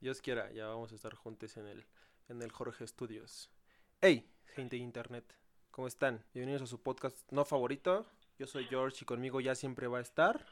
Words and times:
Dios 0.00 0.20
quiera, 0.20 0.50
ya 0.52 0.66
vamos 0.66 0.92
a 0.92 0.94
estar 0.94 1.14
juntos 1.14 1.56
en 1.56 1.66
el, 1.66 1.84
en 2.28 2.40
el 2.42 2.52
Jorge 2.52 2.86
Studios. 2.86 3.50
¡Hey, 4.00 4.30
gente 4.54 4.76
de 4.76 4.82
internet! 4.82 5.24
¿Cómo 5.72 5.88
están? 5.88 6.24
Bienvenidos 6.32 6.62
a 6.62 6.66
su 6.66 6.80
podcast 6.82 7.16
no 7.32 7.44
favorito. 7.44 8.06
Yo 8.38 8.46
soy 8.46 8.66
George 8.66 8.98
y 9.02 9.04
conmigo 9.04 9.40
ya 9.40 9.54
siempre 9.54 9.88
va 9.88 9.98
a 9.98 10.02
estar. 10.02 10.46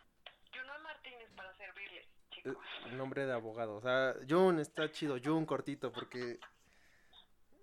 Juno 0.52 0.72
Martínez 0.82 1.28
para 1.36 1.54
servirles, 1.54 2.04
eh, 2.04 2.09
chicos. 2.30 2.56
nombre 2.92 3.24
de 3.24 3.32
abogado. 3.32 3.77
O 3.77 3.80
sea, 3.80 4.14
Jun 4.28 4.59
está 4.59 4.90
chido, 4.90 5.16
Jun 5.22 5.46
cortito 5.46 5.92
porque 5.92 6.40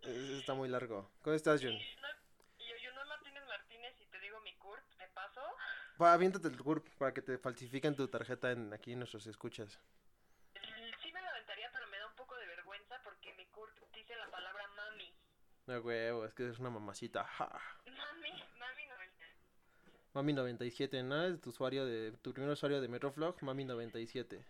eh, 0.03 0.37
está 0.39 0.53
muy 0.53 0.69
largo. 0.69 1.11
¿Cómo 1.21 1.35
estás, 1.35 1.61
Jun? 1.61 1.73
No, 1.73 1.79
y 1.79 2.63
yo, 2.81 2.89
Juno 2.91 3.05
Martínez 3.07 3.43
Martínez, 3.45 3.93
y 3.99 4.05
te 4.05 4.19
digo 4.21 4.39
mi 4.41 4.53
CURP, 4.55 4.83
¿de 4.99 5.07
paso? 5.09 5.41
Va, 6.01 6.13
aviéntate 6.13 6.47
el 6.47 6.57
CURP 6.57 6.87
para 6.97 7.13
que 7.13 7.21
te 7.21 7.37
falsifiquen 7.37 7.95
tu 7.97 8.07
tarjeta 8.07 8.51
en 8.51 8.71
aquí 8.71 8.93
en 8.93 8.99
nuestros 8.99 9.27
escuchas. 9.27 9.79
Mm, 10.55 11.01
Sí 11.01 11.11
me 11.11 11.21
lo 11.21 11.29
aventaría, 11.29 11.69
pero 11.73 11.87
me 11.87 11.97
da 11.97 12.07
un 12.07 12.15
poco 12.15 12.35
de 12.37 12.45
vergüenza 12.47 12.99
porque 13.03 13.33
mi 13.35 13.45
CURP 13.47 13.77
dice 13.93 14.15
la 14.15 14.29
palabra 14.31 14.65
mami. 14.75 15.13
Huevo, 15.79 16.25
es 16.25 16.33
que 16.33 16.49
es 16.49 16.59
una 16.59 16.69
mamacita. 16.69 17.23
Ja. 17.23 17.47
Mami, 17.85 18.31
mami 18.59 18.85
90. 18.87 19.25
Mami 20.13 20.33
97, 20.33 21.03
¿no? 21.03 21.23
Es 21.25 21.41
tu 21.41 21.49
usuario 21.49 21.85
de 21.85 22.11
tu 22.21 22.33
primer 22.33 22.51
usuario 22.51 22.81
de 22.81 22.87
Metroflog, 22.87 23.41
Mami 23.41 23.65
97. 23.65 24.45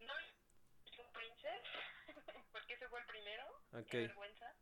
¿No 0.00 0.12
es 0.18 0.98
un 0.98 1.12
princess? 1.12 1.62
porque 2.52 2.74
ese 2.74 2.88
fue 2.88 3.00
el 3.00 3.06
primero. 3.06 3.44
Ok. 3.72 3.86
Qué 3.88 3.98
vergüenza. 4.06 4.54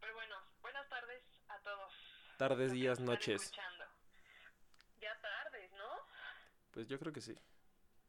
Pero 0.00 0.14
bueno, 0.14 0.36
buenas 0.60 0.88
tardes 0.88 1.22
a 1.48 1.58
todos. 1.60 1.92
Tardes, 2.38 2.72
días, 2.72 3.00
noches. 3.00 3.42
escuchando. 3.42 3.84
Ya 5.00 5.20
tardes, 5.20 5.72
¿no? 5.72 5.88
Pues 6.70 6.88
yo 6.88 6.98
creo 6.98 7.12
que 7.12 7.20
sí. 7.20 7.36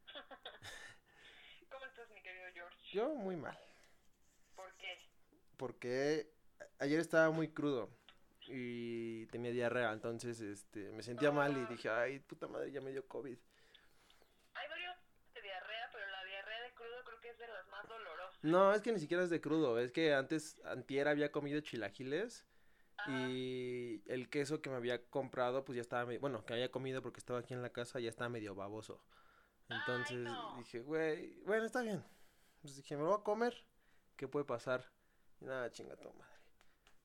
¿Cómo 1.71 1.85
estás, 1.85 2.09
mi 2.11 2.21
querido 2.21 2.45
George? 2.53 2.77
Yo 2.91 3.09
muy 3.09 3.35
mal. 3.35 3.57
¿Por 4.55 4.73
qué? 4.75 4.99
Porque 5.57 6.32
ayer 6.83 6.99
estaba 6.99 7.29
muy 7.31 7.47
crudo 7.49 7.89
y 8.47 9.25
tenía 9.27 9.51
diarrea, 9.51 9.91
entonces 9.93 10.39
este 10.41 10.91
me 10.91 11.01
sentía 11.01 11.31
mal 11.31 11.55
y 11.57 11.65
dije, 11.65 11.89
ay, 11.89 12.19
puta 12.19 12.47
madre, 12.47 12.71
ya 12.71 12.81
me 12.81 12.91
dio 12.91 13.07
COVID. 13.07 13.37
Hay 14.55 14.67
varios 14.69 14.95
de 15.33 15.41
diarrea, 15.41 15.89
pero 15.93 16.05
la 16.11 16.23
diarrea 16.25 16.61
de 16.63 16.73
crudo 16.73 17.03
creo 17.05 17.19
que 17.21 17.29
es 17.29 17.37
de 17.39 17.47
las 17.47 17.67
más 17.69 17.87
dolorosas. 17.87 18.43
No, 18.43 18.73
es 18.73 18.81
que 18.81 18.91
ni 18.91 18.99
siquiera 18.99 19.23
es 19.23 19.29
de 19.29 19.39
crudo, 19.41 19.79
es 19.79 19.91
que 19.91 20.13
antes, 20.13 20.59
antier 20.65 21.07
había 21.07 21.31
comido 21.31 21.59
chilaquiles 21.61 22.45
Ah, 22.95 23.09
y 23.09 24.03
el 24.05 24.29
queso 24.29 24.61
que 24.61 24.69
me 24.69 24.75
había 24.75 25.03
comprado, 25.09 25.65
pues 25.65 25.75
ya 25.77 25.81
estaba, 25.81 26.05
me- 26.05 26.19
bueno, 26.19 26.45
que 26.45 26.53
había 26.53 26.69
comido 26.69 27.01
porque 27.01 27.19
estaba 27.19 27.39
aquí 27.39 27.53
en 27.55 27.63
la 27.63 27.71
casa, 27.71 27.99
ya 27.99 28.07
estaba 28.09 28.29
medio 28.29 28.53
baboso. 28.53 29.03
Ay, 29.67 29.77
Entonces 29.79 30.19
no. 30.19 30.57
dije, 30.57 30.79
güey, 30.81 31.41
bueno, 31.43 31.65
está 31.65 31.81
bien. 31.81 32.03
Pues 32.61 32.75
dije, 32.75 32.95
me 32.95 33.01
lo 33.01 33.09
voy 33.09 33.19
a 33.19 33.23
comer, 33.23 33.55
¿qué 34.15 34.27
puede 34.27 34.45
pasar? 34.45 34.85
Y 35.41 35.45
nada, 35.45 35.71
chinga 35.71 35.95
madre. 35.95 36.32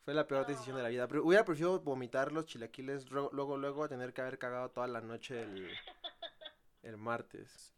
Fue 0.08 0.14
la 0.14 0.26
peor 0.26 0.46
decisión 0.46 0.74
de 0.74 0.82
la 0.82 0.88
vida. 0.88 1.06
Pero 1.06 1.22
hubiera 1.22 1.44
preferido 1.44 1.80
vomitar 1.80 2.32
los 2.32 2.46
chilaquiles 2.46 3.10
luego, 3.10 3.58
luego, 3.58 3.84
a 3.84 3.88
tener 3.90 4.14
que 4.14 4.22
haber 4.22 4.38
cagado 4.38 4.70
toda 4.70 4.86
la 4.86 5.02
noche 5.02 5.42
el, 5.42 5.70
el 6.82 6.96
martes. 6.96 7.74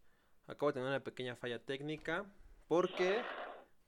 Acabo 0.46 0.68
de 0.68 0.74
tener 0.74 0.88
una 0.90 1.02
pequeña 1.02 1.34
falla 1.34 1.58
técnica 1.58 2.24
porque 2.68 3.20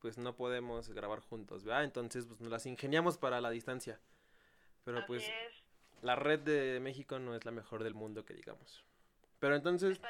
pues 0.00 0.18
no 0.18 0.34
podemos 0.34 0.88
grabar 0.88 1.20
juntos, 1.20 1.62
¿verdad? 1.62 1.84
Entonces 1.84 2.26
pues 2.26 2.40
nos 2.40 2.50
las 2.50 2.66
ingeniamos 2.66 3.16
para 3.16 3.40
la 3.40 3.50
distancia. 3.50 4.00
Pero 4.82 5.06
pues 5.06 5.22
es. 5.22 6.02
la 6.02 6.16
red 6.16 6.40
de 6.40 6.80
México 6.80 7.20
no 7.20 7.36
es 7.36 7.44
la 7.44 7.52
mejor 7.52 7.84
del 7.84 7.94
mundo 7.94 8.24
que 8.24 8.34
digamos. 8.34 8.84
Pero 9.38 9.54
entonces, 9.54 10.00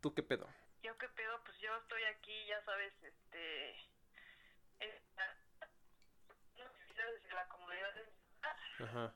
¿tú 0.00 0.12
qué 0.12 0.24
pedo? 0.24 0.48
Yo 0.82 0.98
qué 0.98 1.06
pedo, 1.10 1.40
pues 1.44 1.56
yo 1.60 1.68
estoy 1.76 2.02
aquí, 2.16 2.34
ya 2.48 2.60
sabes, 2.64 2.92
este... 3.00 3.70
en 4.80 4.90
la- 5.14 5.50
desde 7.00 7.34
la 7.34 7.48
comodidad 7.48 7.94
de 7.94 8.04
mi 8.04 8.40
casa. 8.40 8.60
Ajá. 8.82 9.14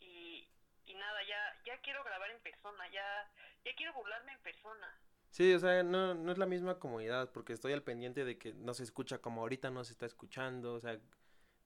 y, 0.00 0.48
y 0.86 0.94
nada, 0.94 1.22
ya, 1.24 1.62
ya 1.64 1.80
quiero 1.82 2.02
grabar 2.04 2.30
en 2.30 2.40
persona, 2.40 2.88
ya, 2.92 3.30
ya 3.64 3.74
quiero 3.76 3.92
burlarme 3.94 4.32
en 4.32 4.40
persona. 4.40 4.94
Sí, 5.30 5.54
o 5.54 5.58
sea, 5.60 5.82
no, 5.82 6.14
no 6.14 6.32
es 6.32 6.38
la 6.38 6.46
misma 6.46 6.78
comodidad 6.78 7.30
porque 7.32 7.52
estoy 7.52 7.72
al 7.72 7.82
pendiente 7.82 8.24
de 8.24 8.36
que 8.36 8.52
no 8.54 8.74
se 8.74 8.82
escucha 8.82 9.18
como 9.18 9.42
ahorita 9.42 9.70
no 9.70 9.84
se 9.84 9.92
está 9.92 10.06
escuchando, 10.06 10.74
o 10.74 10.80
sea, 10.80 10.98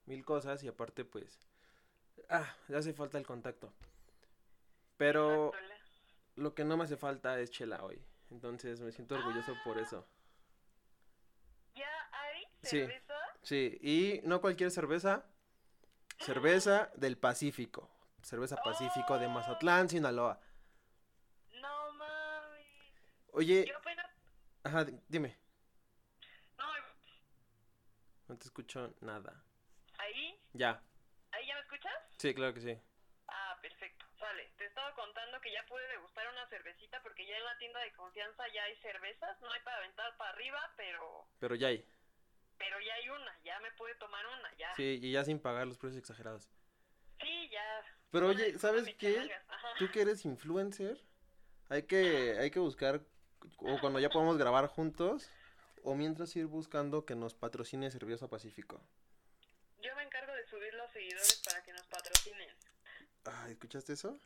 mil 0.06 0.24
cosas 0.24 0.62
y 0.62 0.68
aparte 0.68 1.04
pues, 1.04 1.40
ah, 2.28 2.54
ya 2.68 2.78
hace 2.78 2.92
falta 2.92 3.16
el 3.18 3.26
contacto. 3.26 3.72
Pero 4.96 5.48
Exacto, 5.48 5.74
lo 6.36 6.54
que 6.54 6.64
no 6.64 6.76
me 6.76 6.84
hace 6.84 6.96
falta 6.96 7.40
es 7.40 7.50
chela 7.50 7.82
hoy, 7.82 8.04
entonces 8.30 8.80
me 8.80 8.92
siento 8.92 9.14
orgulloso 9.14 9.54
por 9.64 9.78
eso. 9.78 10.06
¿Ya 11.74 11.88
hay 12.12 12.44
Sí. 12.62 12.80
cerveza? 12.80 13.14
Sí, 13.42 13.78
y 13.80 14.20
no 14.26 14.40
cualquier 14.40 14.70
cerveza, 14.70 15.24
cerveza 16.18 16.90
del 16.94 17.18
Pacífico, 17.18 17.90
cerveza 18.22 18.56
Pacífico 18.56 19.18
de 19.18 19.28
Mazatlán, 19.28 19.88
Sinaloa. 19.88 20.40
No 21.60 21.92
mami. 21.92 22.64
Oye, 23.32 23.66
Yo 23.66 23.76
apenas... 23.76 24.06
ajá, 24.64 24.84
di- 24.84 24.98
dime, 25.08 25.36
No, 26.58 26.64
no 28.28 28.38
te 28.38 28.44
escucho 28.44 28.94
nada. 29.00 29.44
ahí, 29.98 30.38
Ya, 30.52 30.82
ahí 31.32 31.46
ya 31.46 31.54
me 31.54 31.60
escuchas? 31.60 31.92
sí, 32.18 32.34
claro 32.34 32.54
que 32.54 32.60
sí. 32.60 32.80
Ah, 33.28 33.58
perfecto. 33.60 34.04
Sale. 34.18 34.50
Te 34.56 34.66
estaba 34.66 34.94
contando 34.94 35.40
que 35.40 35.52
ya 35.52 35.64
pude 35.66 35.86
degustar 35.88 36.26
una 36.28 36.46
cervecita 36.48 37.02
porque 37.02 37.26
ya 37.26 37.36
en 37.36 37.44
la 37.44 37.58
tienda 37.58 37.80
de 37.80 37.92
confianza 37.92 38.44
ya 38.54 38.62
hay 38.64 38.76
cervezas. 38.76 39.40
No 39.40 39.50
hay 39.50 39.60
para 39.62 39.78
aventar 39.78 40.16
para 40.16 40.30
arriba, 40.30 40.60
pero 40.76 41.26
Pero 41.40 41.54
ya 41.54 41.68
hay. 41.68 41.84
Pero 42.58 42.80
ya 42.80 42.94
hay 42.94 43.08
una. 43.10 43.38
Ya 43.44 43.60
me 43.60 43.70
pude 43.72 43.94
tomar 43.96 44.24
una, 44.26 44.56
ya. 44.56 44.74
Sí, 44.74 44.98
y 45.02 45.12
ya 45.12 45.24
sin 45.24 45.38
pagar 45.38 45.66
los 45.66 45.78
precios 45.78 45.98
exagerados. 45.98 46.48
Sí, 47.20 47.48
ya. 47.50 47.84
Pero 48.10 48.28
oye, 48.28 48.58
¿sabes 48.58 48.94
qué? 48.96 49.30
Tú 49.78 49.90
que 49.90 50.02
eres 50.02 50.24
influencer, 50.24 51.00
hay 51.68 51.82
que, 51.82 52.36
hay 52.38 52.50
que 52.50 52.60
buscar, 52.60 53.00
o 53.58 53.80
cuando 53.80 53.98
ya 53.98 54.08
podamos 54.08 54.38
grabar 54.38 54.66
juntos, 54.68 55.30
o 55.82 55.94
mientras 55.94 56.34
ir 56.36 56.46
buscando 56.46 57.04
que 57.04 57.14
nos 57.14 57.34
patrocine 57.34 57.90
Cerveza 57.90 58.28
Pacífico. 58.28 58.80
Yo 59.80 59.94
me 59.96 60.02
encargo 60.04 60.32
de 60.32 60.46
subir 60.46 60.72
los 60.74 60.90
seguidores 60.92 61.42
para 61.44 61.62
que 61.62 61.72
nos 61.72 61.86
patrocinen. 61.88 62.50
Ay, 63.24 63.52
¿escuchaste 63.52 63.92
eso? 63.92 64.18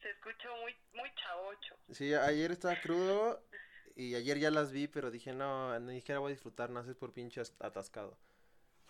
Se 0.00 0.10
escuchó 0.10 0.54
muy 0.56 0.74
muy 0.92 1.14
chavocho. 1.14 1.76
Sí, 1.92 2.14
ayer 2.14 2.50
estaba 2.52 2.80
crudo 2.80 3.42
y 3.96 4.14
ayer 4.14 4.38
ya 4.38 4.50
las 4.50 4.72
vi, 4.72 4.88
pero 4.88 5.10
dije, 5.10 5.32
no, 5.32 5.78
ni 5.80 5.96
siquiera 5.98 6.18
voy 6.20 6.30
a 6.32 6.34
disfrutar, 6.34 6.70
no 6.70 6.80
es 6.80 6.96
por 6.96 7.12
pinche 7.12 7.40
as- 7.40 7.54
atascado. 7.60 8.16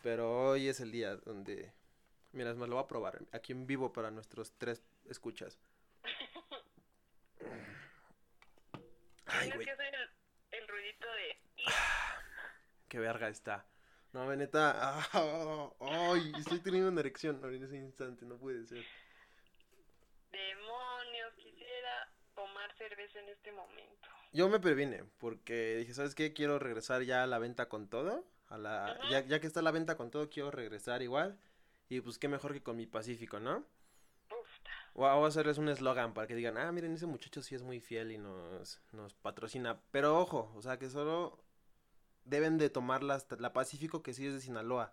Pero 0.02 0.50
hoy 0.50 0.68
es 0.68 0.80
el 0.80 0.92
día 0.92 1.16
donde, 1.16 1.72
mira, 2.32 2.50
es 2.50 2.56
más, 2.56 2.68
lo 2.68 2.76
voy 2.76 2.84
a 2.84 2.88
probar 2.88 3.22
aquí 3.32 3.52
en 3.52 3.66
vivo 3.66 3.92
para 3.92 4.10
nuestros 4.10 4.52
tres 4.58 4.82
escuchas. 5.08 5.58
Ay, 9.26 9.50
güey. 9.52 9.64
que 9.66 9.72
hacer 9.72 9.94
el, 9.94 10.58
el 10.60 10.68
ruidito 10.68 11.06
de... 11.06 11.36
Qué 12.88 12.98
verga 12.98 13.28
está. 13.28 13.66
No, 14.12 14.26
ve, 14.28 14.36
neta. 14.36 14.74
ah, 14.76 15.70
ay, 15.80 16.32
estoy 16.38 16.60
teniendo 16.60 16.88
una 16.90 17.00
erección 17.00 17.40
en 17.44 17.64
ese 17.64 17.76
instante, 17.76 18.24
no 18.26 18.36
puede 18.36 18.64
ser. 18.66 18.84
En 23.14 23.28
este 23.28 23.52
momento. 23.52 24.08
Yo 24.32 24.48
me 24.48 24.58
previne, 24.60 25.04
porque 25.18 25.76
dije, 25.76 25.94
¿sabes 25.94 26.14
qué? 26.14 26.32
Quiero 26.32 26.58
regresar 26.58 27.02
ya 27.02 27.22
a 27.22 27.26
la 27.26 27.38
venta 27.38 27.68
con 27.68 27.88
todo. 27.88 28.24
A 28.48 28.58
la, 28.58 28.98
ya, 29.10 29.20
ya 29.26 29.40
que 29.40 29.46
está 29.46 29.62
la 29.62 29.70
venta 29.70 29.96
con 29.96 30.10
todo, 30.10 30.28
quiero 30.28 30.50
regresar 30.50 31.02
igual. 31.02 31.38
Y 31.88 32.00
pues 32.00 32.18
qué 32.18 32.28
mejor 32.28 32.52
que 32.52 32.62
con 32.62 32.76
mi 32.76 32.86
Pacífico, 32.86 33.38
¿no? 33.40 33.64
O 34.94 35.06
a- 35.06 35.26
hacerles 35.26 35.58
un 35.58 35.68
eslogan 35.68 36.14
para 36.14 36.26
que 36.26 36.34
digan, 36.34 36.56
ah, 36.58 36.70
miren, 36.72 36.94
ese 36.94 37.06
muchacho 37.06 37.42
sí 37.42 37.54
es 37.54 37.62
muy 37.62 37.80
fiel 37.80 38.12
y 38.12 38.18
nos, 38.18 38.80
nos 38.92 39.14
patrocina. 39.14 39.80
Pero 39.90 40.18
ojo, 40.18 40.52
o 40.56 40.62
sea 40.62 40.78
que 40.78 40.88
solo 40.90 41.38
deben 42.24 42.58
de 42.58 42.70
tomar 42.70 43.02
las- 43.02 43.26
la 43.38 43.52
Pacífico 43.52 44.02
que 44.02 44.14
sí 44.14 44.26
es 44.26 44.34
de 44.34 44.40
Sinaloa. 44.40 44.92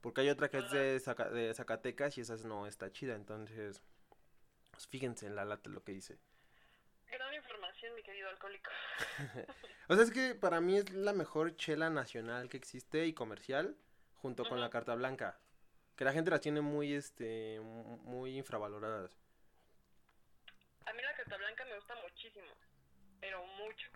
Porque 0.00 0.20
hay 0.20 0.28
otra 0.28 0.48
que 0.50 0.58
es 0.58 0.70
de, 0.70 1.00
Zaca- 1.00 1.30
de 1.30 1.52
Zacatecas 1.54 2.16
y 2.18 2.20
esa 2.20 2.36
no 2.46 2.66
está 2.66 2.92
chida. 2.92 3.14
Entonces, 3.16 3.82
pues, 4.70 4.86
fíjense 4.86 5.26
en 5.26 5.34
la 5.34 5.44
lata 5.44 5.68
lo 5.70 5.82
que 5.82 5.92
dice. 5.92 6.18
Gran 7.10 7.34
información, 7.34 7.94
mi 7.94 8.02
querido 8.02 8.28
alcohólico. 8.28 8.70
O 9.88 9.94
sea, 9.94 10.02
es 10.02 10.10
que 10.10 10.34
para 10.34 10.60
mí 10.60 10.76
es 10.78 10.90
la 10.92 11.12
mejor 11.12 11.54
chela 11.56 11.90
nacional 11.90 12.48
que 12.48 12.56
existe 12.56 13.06
y 13.06 13.12
comercial, 13.12 13.76
junto 14.14 14.44
con 14.48 14.60
la 14.60 14.68
carta 14.68 14.96
blanca. 14.96 15.38
Que 15.94 16.04
la 16.04 16.12
gente 16.12 16.30
las 16.32 16.40
tiene 16.40 16.60
muy, 16.60 16.92
este, 16.92 17.60
mu- 17.60 17.96
muy 17.98 18.36
infravaloradas. 18.36 19.16
A 20.86 20.92
mí 20.92 21.00
la 21.02 21.14
carta 21.14 21.36
blanca 21.36 21.64
me 21.66 21.76
gusta 21.76 21.94
muchísimo. 22.02 22.48
Pero 23.20 23.46
mucho. 23.46 23.88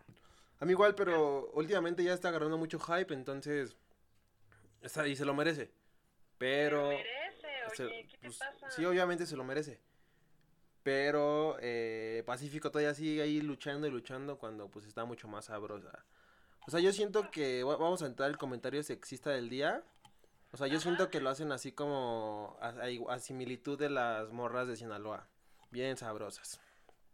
A 0.61 0.65
mí 0.65 0.71
igual, 0.71 0.95
pero 0.95 1.51
últimamente 1.55 2.05
ya 2.05 2.15
está 2.15 2.29
agarrando 2.29 2.57
mucho 2.57 2.79
hype, 2.79 3.13
entonces, 3.13 3.77
está, 4.83 5.09
y 5.09 5.17
se 5.17 5.25
lo 5.25 5.35
merece. 5.35 5.73
Pero, 6.39 6.89
Pero 6.89 6.89
merece, 6.89 7.75
se- 7.77 7.85
oye, 7.87 8.07
¿qué 8.09 8.17
te 8.17 8.27
pues, 8.29 8.39
pasa? 8.39 8.71
sí, 8.71 8.85
obviamente 8.85 9.27
se 9.27 9.37
lo 9.37 9.43
merece. 9.43 9.81
Pero 10.83 11.57
eh, 11.61 12.23
Pacífico 12.27 12.71
todavía 12.71 12.95
sigue 12.95 13.23
ahí 13.23 13.41
luchando 13.43 13.87
y 13.87 13.91
luchando 13.91 14.39
cuando 14.39 14.69
pues 14.71 14.87
está 14.87 15.05
mucho 15.05 15.29
más 15.29 15.47
sabrosa. 15.47 16.05
O 16.67 16.71
sea, 16.71 16.81
yo 16.81 16.93
siento 16.93 17.31
que 17.31 17.63
va- 17.65 17.77
vamos 17.77 18.03
a 18.03 18.07
entrar 18.07 18.29
al 18.31 18.39
comentario 18.39 18.83
sexista 18.83 19.31
del 19.31 19.49
día. 19.51 19.83
O 20.53 20.57
sea, 20.57 20.67
yo 20.67 20.81
siento 20.81 21.11
que 21.11 21.21
lo 21.21 21.31
hacen 21.31 21.53
así 21.53 21.73
como 21.73 22.57
a, 22.61 22.69
a 22.71 22.89
igu- 22.91 23.11
a 23.11 23.19
similitud 23.19 23.79
de 23.79 23.91
las 23.91 24.31
morras 24.31 24.67
de 24.69 24.77
Sinaloa. 24.77 25.27
Bien 25.71 25.97
sabrosas. 25.97 26.61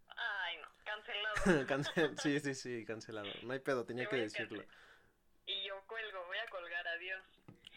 Ay, 0.09 0.57
no, 0.59 0.69
cancelado. 0.85 1.35
Cancel- 1.67 2.19
sí, 2.21 2.41
sí, 2.41 2.55
sí, 2.55 2.85
cancelado. 2.87 3.29
No 3.43 3.53
hay 3.53 3.59
pedo, 3.59 3.85
tenía 3.85 4.05
Te 4.05 4.11
que 4.11 4.17
decirlo. 4.23 4.65
Y 5.47 5.67
yo 5.67 5.75
cuelgo, 5.87 6.25
voy 6.27 6.39
a 6.39 6.51
colgar, 6.51 6.87
adiós. 6.89 7.23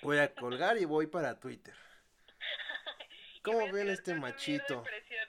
Voy 0.02 0.18
a 0.20 0.34
colgar 0.34 0.78
y 0.78 0.86
voy 0.86 1.08
para 1.08 1.40
Twitter. 1.40 1.74
¿Cómo 3.44 3.72
ven 3.72 3.90
este 3.90 4.16
machito? 4.16 4.76
Impresionante. 4.76 5.29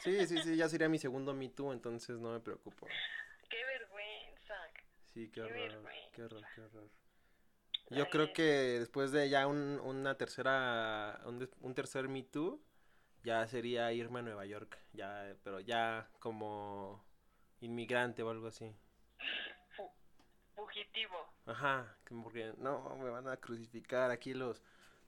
Sí, 0.00 0.26
sí, 0.26 0.40
sí, 0.42 0.56
ya 0.56 0.68
sería 0.68 0.88
mi 0.88 0.98
segundo 0.98 1.34
Me 1.34 1.48
Too, 1.48 1.72
entonces 1.72 2.18
no 2.18 2.32
me 2.32 2.40
preocupo. 2.40 2.86
Qué 3.48 3.64
vergüenza. 3.64 4.54
Sí, 5.12 5.28
qué 5.28 5.40
Qué 5.40 5.42
horror, 5.42 5.88
qué 6.12 6.22
horror, 6.22 6.42
qué 6.54 6.60
horror. 6.62 6.90
Yo 7.90 8.08
creo 8.10 8.32
que 8.32 8.42
después 8.42 9.12
de 9.12 9.28
ya 9.30 9.46
un, 9.46 9.80
una 9.80 10.14
tercera, 10.16 11.20
un, 11.24 11.48
un 11.60 11.74
tercer 11.74 12.08
Me 12.08 12.22
Too, 12.22 12.60
ya 13.24 13.46
sería 13.48 13.92
irme 13.92 14.20
a 14.20 14.22
Nueva 14.22 14.44
York, 14.46 14.78
ya, 14.92 15.34
pero 15.42 15.60
ya 15.60 16.08
como 16.18 17.04
inmigrante 17.60 18.22
o 18.22 18.30
algo 18.30 18.46
así. 18.48 18.74
Fu- 19.70 19.90
fugitivo. 20.54 21.16
Ajá, 21.46 21.96
que 22.04 22.14
porque 22.14 22.52
no, 22.58 22.96
me 22.96 23.08
van 23.08 23.26
a 23.28 23.38
crucificar 23.38 24.10
aquí 24.10 24.34
los, 24.34 24.62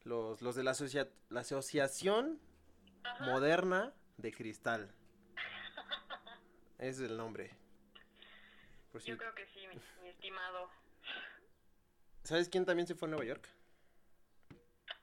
los, 0.04 0.40
los 0.40 0.54
de 0.56 0.64
la, 0.64 0.70
asocia- 0.72 1.10
la 1.28 1.40
Asociación 1.40 2.40
Ajá. 3.04 3.24
Moderna 3.26 3.92
de 4.20 4.32
Cristal. 4.32 4.92
Ese 6.78 7.04
es 7.04 7.10
el 7.10 7.16
nombre. 7.16 7.50
Por 8.92 9.02
si- 9.02 9.08
Yo 9.10 9.18
creo 9.18 9.34
que 9.34 9.46
sí, 9.48 9.60
mi, 9.68 9.76
mi 10.02 10.08
estimado. 10.08 10.68
¿Sabes 12.24 12.48
quién 12.48 12.64
también 12.64 12.86
se 12.86 12.94
fue 12.94 13.08
a 13.08 13.10
Nueva 13.10 13.24
York? 13.24 13.48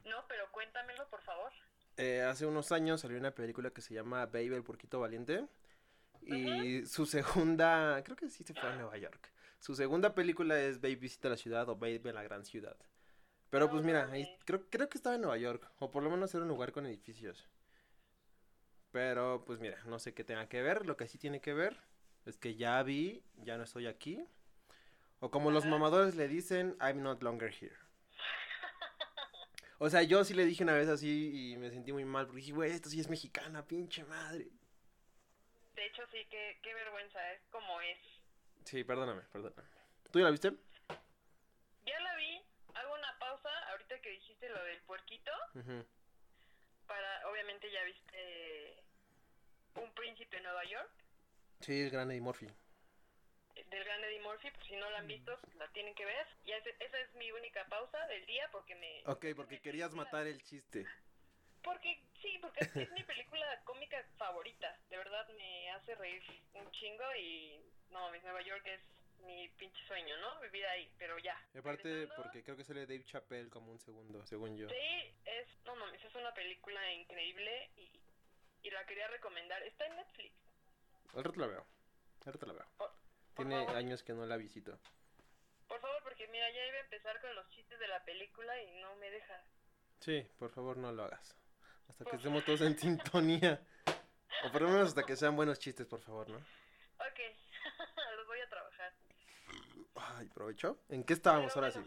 No, 0.06 0.25
pero 0.28 0.50
cuéntamelo, 0.52 1.08
por 1.10 1.22
favor. 1.22 1.52
Eh, 1.98 2.22
hace 2.22 2.46
unos 2.46 2.72
años 2.72 3.02
salió 3.02 3.18
una 3.18 3.31
película 3.31 3.72
que 3.72 3.81
se 3.81 3.94
llama 3.94 4.25
Baby 4.25 4.54
el 4.56 4.64
Porquito 4.64 5.00
Valiente. 5.00 5.48
Y 6.22 6.86
su 6.86 7.06
segunda, 7.06 8.02
creo 8.04 8.16
que 8.18 8.30
sí 8.30 8.44
se 8.44 8.54
fue 8.54 8.69
a 8.69 8.75
Nueva 8.75 8.98
York. 8.98 9.31
Su 9.60 9.75
segunda 9.75 10.14
película 10.14 10.60
es 10.60 10.80
Baby 10.81 10.96
Visita 10.98 11.30
la 11.30 11.38
Ciudad 11.38 11.68
o 11.69 11.75
Baby 11.75 12.02
en 12.10 12.16
la 12.16 12.24
Gran 12.24 12.46
Ciudad. 12.46 12.78
Pero 13.50 13.66
No 13.66 13.72
pues 13.72 13.84
mira, 13.84 14.10
ahí, 14.12 14.25
creo, 14.46 14.69
creo 14.69 14.90
que 14.90 14.98
estaba 14.98 15.16
en 15.16 15.22
Nueva 15.22 15.38
York. 15.38 15.69
O 15.80 15.90
por 15.90 16.04
lo 16.04 16.10
menos 16.10 16.34
era 16.34 16.44
un 16.44 16.50
lugar 16.50 16.72
con 16.72 16.86
edificios. 16.86 17.48
Pero 18.97 19.44
pues 19.45 19.59
mira, 19.59 19.77
no 19.85 19.99
sé 19.99 20.15
qué 20.15 20.23
tenga 20.23 20.49
que 20.49 20.63
ver. 20.63 20.88
Lo 20.88 20.97
que 20.97 21.07
sí 21.07 21.19
tiene 21.19 21.39
que 21.39 21.53
ver 21.53 21.77
es 22.25 22.35
que 22.35 22.55
ya 22.55 22.81
vi, 22.81 23.23
ya 23.44 23.55
no 23.55 23.63
estoy 23.63 23.85
aquí. 23.85 24.25
O 25.19 25.29
como 25.29 25.51
los 25.51 25.67
mamadores 25.67 26.15
le 26.15 26.27
dicen, 26.27 26.75
I'm 26.81 27.03
not 27.03 27.21
longer 27.21 27.53
here. 27.53 27.77
O 29.77 29.88
sea, 29.91 30.01
yo 30.01 30.23
sí 30.23 30.33
le 30.33 30.45
dije 30.45 30.63
una 30.63 30.73
vez 30.73 30.89
así 30.89 31.51
y 31.51 31.57
me 31.57 31.69
sentí 31.69 31.94
muy 31.94 32.05
mal 32.05 32.25
porque 32.25 32.41
dije, 32.41 32.53
güey, 32.53 32.71
esto 32.71 32.89
sí 32.89 32.99
es 32.99 33.07
mexicana, 33.07 33.67
pinche 33.67 34.03
madre. 34.03 34.47
De 35.75 35.85
hecho, 35.85 36.01
sí, 36.11 36.25
qué, 36.31 36.57
qué 36.63 36.73
vergüenza, 36.73 37.33
es 37.33 37.41
como 37.51 37.79
es. 37.81 37.99
Sí, 38.65 38.83
perdóname, 38.83 39.21
perdóname. 39.31 39.61
¿Tú 40.11 40.17
ya 40.17 40.25
la 40.25 40.31
viste? 40.31 40.53
Ya 41.85 41.99
la 41.99 42.15
vi, 42.15 42.41
hago 42.73 42.95
una 42.95 43.19
pausa, 43.19 43.49
ahorita 43.69 44.01
que 44.01 44.09
dijiste 44.09 44.49
lo 44.49 44.63
del 44.63 44.81
puerquito, 44.81 45.31
para, 46.88 47.29
obviamente 47.29 47.71
ya 47.71 47.83
viste 47.83 48.87
Un 49.81 49.91
Príncipe 49.94 50.38
en 50.38 50.44
Nueva 50.44 50.63
York, 50.65 50.89
Sí, 51.62 51.81
el 51.81 51.89
gran 51.89 52.12
Eddie 52.12 52.21
Murphy. 52.21 52.47
del 53.69 53.83
gran 53.83 54.03
Eddie 54.03 54.21
Murphy, 54.21 54.51
pues 54.51 54.65
si 54.68 54.75
no 54.75 54.89
la 54.91 55.00
han 55.00 55.07
visto, 55.07 55.38
pues 55.41 55.56
la 55.56 55.68
tienen 55.69 55.95
que 55.95 56.06
ver. 56.06 56.27
Y 56.45 56.51
ese- 56.51 56.75
esa 56.79 57.00
es 57.00 57.13
mi 57.15 57.31
única 57.31 57.65
pausa 57.68 58.06
del 58.07 58.25
día 58.27 58.47
porque 58.51 58.75
me... 58.75 59.01
Ok, 59.06 59.25
porque 59.35 59.59
querías 59.59 59.89
película- 59.89 60.06
matar 60.06 60.27
el 60.27 60.41
chiste. 60.44 60.85
Porque, 61.63 62.00
sí, 62.21 62.38
porque 62.39 62.63
es, 62.63 62.75
es 62.75 62.91
mi 62.91 63.03
película 63.03 63.62
cómica 63.65 64.01
favorita. 64.18 64.77
De 64.89 64.97
verdad 64.97 65.27
me 65.35 65.71
hace 65.71 65.95
reír 65.95 66.23
un 66.53 66.71
chingo 66.71 67.03
y... 67.19 67.59
No, 67.89 68.01
mames, 68.01 68.21
Nueva 68.23 68.41
York 68.44 68.65
es 68.68 68.81
mi 69.25 69.50
pinche 69.57 69.80
sueño, 69.88 70.15
¿no? 70.18 70.39
Vivir 70.41 70.65
ahí, 70.68 70.89
pero 71.00 71.18
ya. 71.18 71.35
Y 71.56 71.57
aparte, 71.57 71.83
Regresando, 71.89 72.23
porque 72.23 72.44
creo 72.44 72.56
que 72.56 72.63
sale 72.63 72.85
Dave 72.85 73.03
Chappelle 73.06 73.50
como 73.50 73.71
un 73.71 73.80
segundo, 73.80 74.23
según 74.27 74.56
yo. 74.56 74.69
Sí, 74.69 75.15
es... 75.25 75.47
No 75.65 75.75
mames, 75.75 76.01
es 76.06 76.13
una 76.15 76.33
película 76.33 76.94
increíble 76.94 77.71
y, 77.77 78.00
y 78.63 78.69
la 78.71 78.86
quería 78.86 79.07
recomendar. 79.07 79.62
Está 79.63 79.86
en 79.86 79.95
Netflix. 79.95 80.36
Al 81.15 81.24
rato 81.24 81.39
la 81.39 81.48
veo. 81.48 81.65
Al 82.25 82.33
rato 82.33 82.45
la 82.45 82.54
veo. 82.54 82.65
Por, 82.77 82.92
Tiene 83.36 83.68
años 83.68 84.04
que 84.04 84.13
no 84.13 84.25
la 84.25 84.38
visito. 84.38 84.77
por 85.68 85.80
favor, 85.80 86.01
porque 86.04 86.27
mira, 86.27 86.50
ya 86.51 86.65
iba 86.65 86.77
a 86.77 86.81
empezar 86.81 87.19
con 87.21 87.33
los 87.36 87.50
chistes 87.50 87.80
de 87.80 87.88
la 87.88 88.04
película 88.04 88.62
y 88.63 88.71
no 88.81 88.95
me 88.98 89.09
deja. 89.09 89.42
Sí, 90.00 90.27
por 90.38 90.50
favor 90.51 90.77
no 90.77 90.92
lo 90.92 91.04
hagas. 91.04 91.36
Hasta 91.89 92.06
que 92.06 92.15
estemos 92.18 92.44
todos 92.45 92.62
en 92.62 92.77
sintonía. 92.77 93.62
O 94.45 94.51
por 94.51 94.62
lo 94.62 94.68
menos 94.69 94.89
hasta 94.89 95.04
que 95.04 95.15
sean 95.15 95.36
buenos 95.36 95.57
chistes, 95.57 95.88
por 95.88 96.00
favor, 96.00 96.30
¿no? 96.30 96.38
Ok, 96.38 97.19
los 98.18 98.27
voy 98.27 98.39
a 98.39 98.48
trabajar. 98.50 98.94
Ay, 99.95 100.27
provecho. 100.27 100.77
¿En 100.89 101.04
qué 101.04 101.13
estábamos 101.13 101.54
Pero 101.56 101.65
ahora 101.65 101.71
sí? 101.71 101.80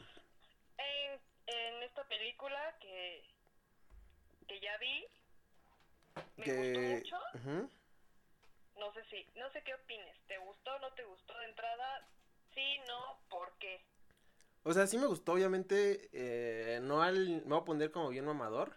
En, 0.78 1.20
en 1.46 1.82
esta 1.84 2.02
película 2.08 2.76
que, 2.80 3.22
que 4.48 4.58
ya 4.58 4.76
vi, 4.78 5.06
me 6.36 6.44
Que... 6.44 7.00
gustó 7.00 7.16
mucho. 7.38 7.70
No 8.78 8.92
sé 8.94 9.04
si, 9.10 9.26
no 9.38 9.50
sé 9.52 9.62
qué 9.62 9.74
opines. 9.74 10.16
¿Te 10.26 10.38
gustó 10.38 10.78
no 10.78 10.92
te 10.94 11.04
gustó 11.04 11.36
de 11.38 11.44
entrada? 11.46 12.08
Sí, 12.54 12.78
no, 12.88 13.18
¿por 13.28 13.52
qué? 13.58 13.84
O 14.62 14.72
sea, 14.72 14.86
sí 14.86 14.98
me 14.98 15.06
gustó, 15.06 15.32
obviamente. 15.32 16.08
eh, 16.12 16.80
no 16.82 17.02
al... 17.02 17.42
Me 17.42 17.50
voy 17.54 17.58
a 17.60 17.64
poner 17.64 17.90
como 17.90 18.08
bien 18.08 18.24
mamador. 18.24 18.74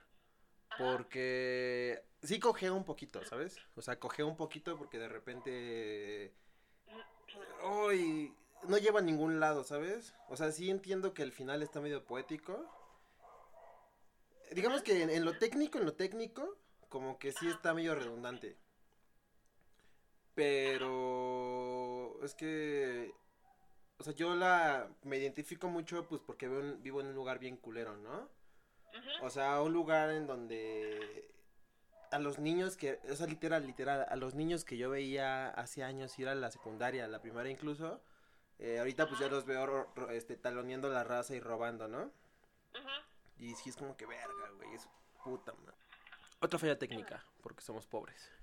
Ajá. 0.70 0.84
Porque 0.84 2.04
sí 2.22 2.40
cogea 2.40 2.74
un 2.74 2.84
poquito, 2.86 3.24
¿sabes? 3.26 3.58
O 3.76 3.82
sea, 3.82 4.00
cogea 4.00 4.26
un 4.26 4.38
poquito 4.38 4.78
porque 4.78 4.98
de 5.00 5.08
repente... 5.10 6.34
Uy, 7.64 8.36
no 8.68 8.78
lleva 8.78 9.00
a 9.00 9.04
ningún 9.04 9.40
lado, 9.40 9.64
¿sabes? 9.64 10.14
O 10.30 10.36
sea, 10.36 10.52
sí 10.52 10.70
entiendo 10.70 11.14
que 11.14 11.24
el 11.24 11.32
final 11.32 11.64
está 11.64 11.80
medio 11.80 12.04
poético. 12.06 12.66
Digamos 14.52 14.84
que 14.84 15.02
en, 15.02 15.10
en 15.10 15.26
lo 15.26 15.38
técnico, 15.38 15.78
en 15.80 15.86
lo 15.86 15.94
técnico, 15.94 16.58
como 16.94 17.18
que 17.18 17.32
sí 17.32 17.48
está 17.48 17.74
medio 17.74 17.96
redundante. 17.96 18.56
Pero 20.36 22.20
es 22.24 22.36
que... 22.36 23.12
O 23.98 24.04
sea, 24.04 24.14
yo 24.14 24.36
la... 24.36 24.88
Me 25.02 25.18
identifico 25.18 25.70
mucho 25.70 26.08
pues 26.08 26.22
porque 26.22 26.48
veo 26.48 26.60
un- 26.60 26.84
vivo 26.84 27.02
en 27.02 27.08
un 27.08 27.16
lugar 27.16 27.40
bien 27.40 27.58
culero, 27.58 27.98
¿no? 27.98 28.30
Ujú. 28.90 29.26
O 29.26 29.30
sea, 29.32 29.60
un 29.64 29.74
lugar 29.74 30.12
en 30.12 30.28
donde 30.28 31.32
a 32.12 32.20
los 32.20 32.38
niños 32.38 32.78
que, 32.78 33.00
o 33.10 33.16
sea, 33.16 33.26
literal, 33.26 33.66
literal, 33.66 34.06
a 34.08 34.16
los 34.16 34.36
niños 34.36 34.64
que 34.66 34.78
yo 34.78 34.92
veía 34.92 35.50
hace 35.50 35.84
años 35.84 36.20
ir 36.20 36.28
a 36.28 36.36
la 36.36 36.52
secundaria, 36.52 37.06
a 37.06 37.08
la 37.08 37.24
primaria 37.24 37.52
incluso, 37.52 38.04
eh, 38.60 38.78
ahorita 38.78 39.08
pues 39.08 39.20
ya 39.20 39.30
los 39.30 39.46
veo 39.48 39.92
este, 40.12 40.38
taloneando 40.38 40.90
la 40.90 41.04
raza 41.04 41.34
y 41.34 41.40
robando, 41.40 41.88
¿no? 41.88 42.04
Ujú. 42.04 42.94
Y 43.40 43.56
sí 43.56 43.72
es 43.72 43.78
como 43.78 43.98
que 43.98 44.06
verga, 44.06 44.52
güey, 44.58 44.76
es 44.76 44.88
puta 45.24 45.54
madre. 45.54 45.83
Otra 46.44 46.60
falla 46.60 46.78
técnica, 46.78 47.24
porque 47.42 47.62
somos 47.62 47.88
pobres. 47.88 48.30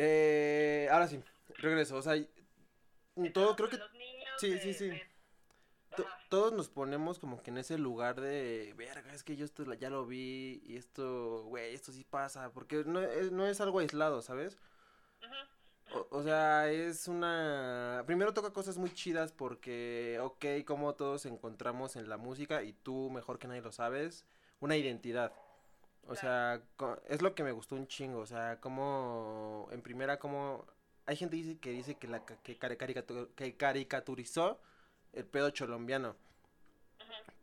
Eh, 0.00 0.88
ahora 0.92 1.08
sí, 1.08 1.20
regreso, 1.56 1.96
o 1.96 2.02
sea, 2.02 2.14
todo 3.34 3.56
creo 3.56 3.68
que 3.68 3.76
sí, 4.38 4.56
sí, 4.60 4.72
sí. 4.72 4.90
de- 4.90 5.02
to- 5.96 6.06
Ajá. 6.06 6.18
todos 6.28 6.52
nos 6.52 6.68
ponemos 6.68 7.18
como 7.18 7.42
que 7.42 7.50
en 7.50 7.58
ese 7.58 7.78
lugar 7.78 8.20
de, 8.20 8.74
verga, 8.76 9.12
es 9.12 9.24
que 9.24 9.34
yo 9.34 9.44
esto 9.44 9.64
ya 9.74 9.90
lo 9.90 10.06
vi 10.06 10.62
y 10.64 10.76
esto, 10.76 11.42
güey, 11.46 11.74
esto 11.74 11.90
sí 11.90 12.04
pasa, 12.04 12.52
porque 12.52 12.84
no 12.86 13.00
es, 13.00 13.32
no 13.32 13.44
es 13.44 13.60
algo 13.60 13.80
aislado, 13.80 14.22
¿sabes? 14.22 14.56
O, 15.92 16.06
o 16.10 16.22
sea, 16.22 16.70
es 16.70 17.08
una... 17.08 18.04
Primero 18.06 18.32
toca 18.32 18.52
cosas 18.52 18.78
muy 18.78 18.94
chidas 18.94 19.32
porque, 19.32 20.20
ok, 20.22 20.64
como 20.64 20.94
todos 20.94 21.26
encontramos 21.26 21.96
en 21.96 22.08
la 22.08 22.18
música, 22.18 22.62
y 22.62 22.72
tú 22.72 23.10
mejor 23.10 23.40
que 23.40 23.48
nadie 23.48 23.62
lo 23.62 23.72
sabes, 23.72 24.24
una 24.60 24.76
identidad. 24.76 25.32
O 26.08 26.14
sea, 26.14 26.62
es 27.06 27.20
lo 27.20 27.34
que 27.34 27.44
me 27.44 27.52
gustó 27.52 27.76
un 27.76 27.86
chingo, 27.86 28.20
o 28.20 28.26
sea, 28.26 28.60
como, 28.60 29.68
en 29.70 29.82
primera, 29.82 30.18
como... 30.18 30.64
Hay 31.04 31.16
gente 31.16 31.36
dice 31.36 31.58
que 31.58 31.70
dice 31.70 31.94
que, 31.96 32.08
la, 32.08 32.24
que, 32.24 32.58
cari- 32.58 32.76
caricatu- 32.76 33.28
que 33.34 33.56
caricaturizó 33.56 34.60
el 35.12 35.24
pedo 35.26 35.50
cholombiano. 35.50 36.16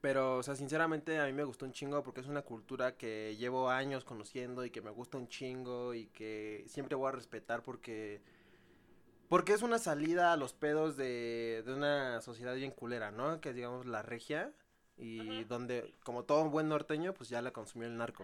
Pero, 0.01 0.37
o 0.37 0.43
sea, 0.43 0.55
sinceramente 0.55 1.19
a 1.19 1.25
mí 1.25 1.33
me 1.33 1.43
gustó 1.43 1.65
un 1.65 1.71
chingo 1.73 2.03
porque 2.03 2.21
es 2.21 2.27
una 2.27 2.43
cultura 2.43 2.95
que 2.95 3.35
llevo 3.37 3.69
años 3.69 4.03
conociendo 4.03 4.65
y 4.65 4.69
que 4.69 4.81
me 4.81 4.91
gusta 4.91 5.17
un 5.17 5.27
chingo 5.27 5.93
y 5.93 6.07
que 6.07 6.63
siempre 6.67 6.95
voy 6.95 7.09
a 7.09 7.11
respetar 7.11 7.63
porque... 7.63 8.21
Porque 9.29 9.53
es 9.53 9.63
una 9.63 9.79
salida 9.79 10.33
a 10.33 10.37
los 10.37 10.53
pedos 10.53 10.97
de, 10.97 11.63
de 11.65 11.73
una 11.73 12.21
sociedad 12.21 12.53
bien 12.55 12.71
culera, 12.71 13.09
¿no? 13.09 13.41
Que 13.41 13.49
es, 13.49 13.55
digamos, 13.55 13.87
la 13.87 14.03
regia 14.03 14.53
y 14.97 15.43
donde, 15.45 15.95
como 16.03 16.23
todo 16.23 16.47
buen 16.49 16.69
norteño, 16.69 17.13
pues 17.13 17.29
ya 17.29 17.41
la 17.41 17.51
consumió 17.51 17.87
el 17.87 17.97
narco. 17.97 18.23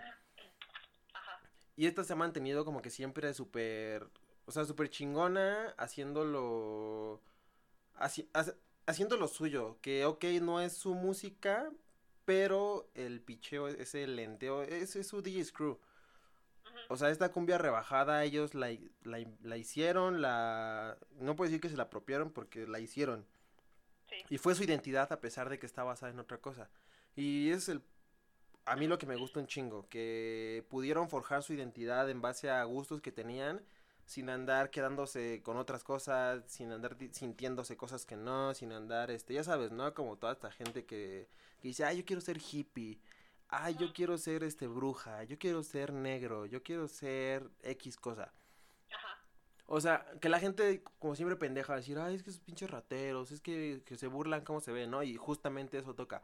Y 1.81 1.88
esta 1.88 2.03
se 2.03 2.13
ha 2.13 2.15
mantenido 2.15 2.63
como 2.63 2.83
que 2.83 2.91
siempre 2.91 3.33
súper, 3.33 4.07
o 4.45 4.51
sea, 4.51 4.65
súper 4.65 4.91
chingona, 4.91 5.73
haciéndolo, 5.79 7.19
haci- 7.95 8.29
haciendo 8.85 9.17
lo 9.17 9.27
suyo, 9.27 9.79
que 9.81 10.05
ok, 10.05 10.23
no 10.43 10.61
es 10.61 10.73
su 10.73 10.93
música, 10.93 11.71
pero 12.23 12.88
el 12.93 13.19
picheo, 13.19 13.67
ese 13.67 14.05
lenteo, 14.05 14.61
ese 14.61 15.00
es 15.00 15.07
su 15.07 15.23
DJ 15.23 15.43
Screw. 15.43 15.79
O 16.88 16.97
sea, 16.97 17.09
esta 17.09 17.31
cumbia 17.31 17.57
rebajada, 17.57 18.23
ellos 18.25 18.53
la, 18.53 18.69
la, 19.01 19.25
la 19.41 19.57
hicieron, 19.57 20.21
la... 20.21 21.00
No 21.19 21.35
puedo 21.35 21.50
decir 21.50 21.61
que 21.61 21.69
se 21.69 21.77
la 21.77 21.83
apropiaron 21.85 22.29
porque 22.29 22.67
la 22.67 22.79
hicieron. 22.79 23.25
Sí. 24.07 24.17
Y 24.29 24.38
fue 24.38 24.53
su 24.53 24.63
identidad 24.63 25.11
a 25.11 25.19
pesar 25.19 25.50
de 25.50 25.57
que 25.57 25.65
está 25.65 25.83
basada 25.83 26.11
en 26.11 26.19
otra 26.19 26.38
cosa. 26.38 26.69
Y 27.15 27.50
es 27.50 27.69
el... 27.69 27.81
A 28.65 28.75
mí 28.75 28.87
lo 28.87 28.97
que 28.97 29.05
me 29.05 29.15
gusta 29.15 29.39
un 29.39 29.47
chingo, 29.47 29.87
que 29.89 30.65
pudieron 30.69 31.09
forjar 31.09 31.43
su 31.43 31.53
identidad 31.53 32.09
en 32.09 32.21
base 32.21 32.49
a 32.49 32.63
gustos 32.63 33.01
que 33.01 33.11
tenían, 33.11 33.61
sin 34.05 34.29
andar 34.29 34.69
quedándose 34.71 35.41
con 35.41 35.57
otras 35.57 35.83
cosas, 35.83 36.43
sin 36.47 36.71
andar 36.71 36.97
sintiéndose 37.11 37.77
cosas 37.77 38.05
que 38.05 38.17
no, 38.17 38.53
sin 38.53 38.71
andar, 38.73 39.09
este, 39.09 39.33
ya 39.33 39.43
sabes, 39.43 39.71
¿no? 39.71 39.93
Como 39.93 40.17
toda 40.17 40.33
esta 40.33 40.51
gente 40.51 40.85
que, 40.85 41.27
que 41.61 41.69
dice, 41.69 41.85
ay, 41.85 41.97
yo 41.97 42.05
quiero 42.05 42.21
ser 42.21 42.37
hippie, 42.37 42.99
ay, 43.47 43.75
yo 43.79 43.93
quiero 43.93 44.17
ser, 44.17 44.43
este, 44.43 44.67
bruja, 44.67 45.23
yo 45.23 45.37
quiero 45.39 45.63
ser 45.63 45.93
negro, 45.93 46.45
yo 46.45 46.61
quiero 46.61 46.87
ser 46.87 47.49
X 47.63 47.97
cosa. 47.97 48.33
Ajá. 48.93 49.21
O 49.65 49.79
sea, 49.79 50.05
que 50.19 50.29
la 50.29 50.39
gente, 50.39 50.83
como 50.99 51.15
siempre, 51.15 51.35
pendeja, 51.37 51.73
va 51.73 51.75
a 51.75 51.79
decir, 51.79 51.97
ay, 51.97 52.15
es 52.15 52.23
que 52.23 52.29
esos 52.31 52.41
pinches 52.41 52.69
rateros, 52.69 53.31
es 53.31 53.41
que, 53.41 53.81
que 53.85 53.97
se 53.97 54.07
burlan 54.07 54.43
cómo 54.43 54.59
se 54.59 54.71
ve, 54.71 54.87
¿no? 54.87 55.03
Y 55.03 55.15
justamente 55.15 55.77
eso 55.77 55.95
toca. 55.95 56.21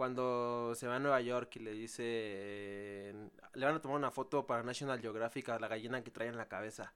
Cuando 0.00 0.74
se 0.76 0.86
va 0.86 0.96
a 0.96 0.98
Nueva 0.98 1.20
York 1.20 1.56
y 1.56 1.58
le 1.58 1.72
dice, 1.72 2.02
eh, 2.06 3.30
le 3.52 3.66
van 3.66 3.74
a 3.74 3.82
tomar 3.82 3.98
una 3.98 4.10
foto 4.10 4.46
para 4.46 4.62
National 4.62 4.98
Geographic 4.98 5.50
a 5.50 5.58
la 5.58 5.68
gallina 5.68 6.02
que 6.02 6.10
trae 6.10 6.28
en 6.28 6.38
la 6.38 6.48
cabeza. 6.48 6.94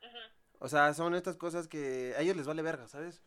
Ujú. 0.00 0.16
O 0.60 0.68
sea, 0.70 0.94
son 0.94 1.14
estas 1.14 1.36
cosas 1.36 1.68
que 1.68 2.14
a 2.16 2.22
ellos 2.22 2.36
les 2.38 2.46
vale 2.46 2.62
verga, 2.62 2.88
¿sabes? 2.88 3.22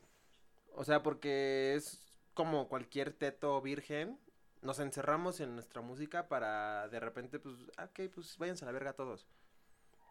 O 0.73 0.83
sea, 0.83 1.03
porque 1.03 1.75
es 1.75 2.17
como 2.33 2.67
cualquier 2.67 3.13
teto 3.13 3.61
virgen, 3.61 4.19
nos 4.63 4.79
encerramos 4.79 5.39
en 5.39 5.53
nuestra 5.53 5.83
música 5.83 6.27
para 6.27 6.87
de 6.87 6.99
repente, 6.99 7.37
pues, 7.37 7.57
ah, 7.77 7.89
ok, 7.91 8.11
pues 8.15 8.35
váyanse 8.39 8.65
a 8.65 8.69
la 8.69 8.71
verga 8.71 8.93
todos. 8.93 9.27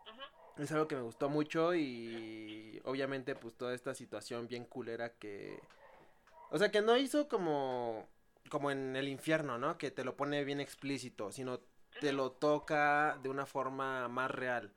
Ujú. 0.06 0.62
Es 0.62 0.70
algo 0.70 0.86
que 0.86 0.94
me 0.94 1.02
gustó 1.02 1.28
mucho 1.28 1.74
y 1.74 2.80
obviamente 2.84 3.34
pues 3.34 3.56
toda 3.56 3.74
esta 3.74 3.92
situación 3.92 4.46
bien 4.46 4.66
culera 4.66 5.14
que... 5.14 5.58
O 6.52 6.58
sea, 6.58 6.70
que 6.70 6.80
no 6.80 6.96
hizo 6.96 7.26
como 7.26 8.08
como 8.48 8.70
en 8.70 8.96
el 8.96 9.08
infierno, 9.08 9.58
¿no? 9.58 9.76
Que 9.78 9.90
te 9.90 10.04
lo 10.04 10.16
pone 10.16 10.44
bien 10.44 10.60
explícito, 10.60 11.30
sino 11.32 11.60
te 12.00 12.12
lo 12.12 12.32
toca 12.32 13.18
de 13.22 13.28
una 13.28 13.46
forma 13.46 14.08
más 14.08 14.30
real. 14.30 14.74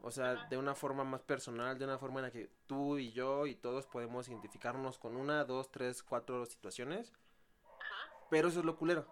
O 0.00 0.10
sea, 0.10 0.32
Ajá. 0.32 0.46
de 0.48 0.58
una 0.58 0.74
forma 0.74 1.02
más 1.02 1.22
personal, 1.22 1.78
de 1.78 1.84
una 1.86 1.98
forma 1.98 2.20
en 2.20 2.26
la 2.26 2.30
que 2.30 2.50
tú 2.66 2.98
y 2.98 3.12
yo 3.12 3.46
y 3.46 3.54
todos 3.54 3.86
podemos 3.86 4.28
identificarnos 4.28 4.98
con 4.98 5.16
una, 5.16 5.44
dos, 5.44 5.70
tres, 5.70 6.02
cuatro 6.02 6.44
situaciones. 6.44 7.12
Ajá. 7.80 8.26
Pero 8.30 8.48
eso 8.48 8.60
es 8.60 8.66
lo 8.66 8.76
culero. 8.76 9.06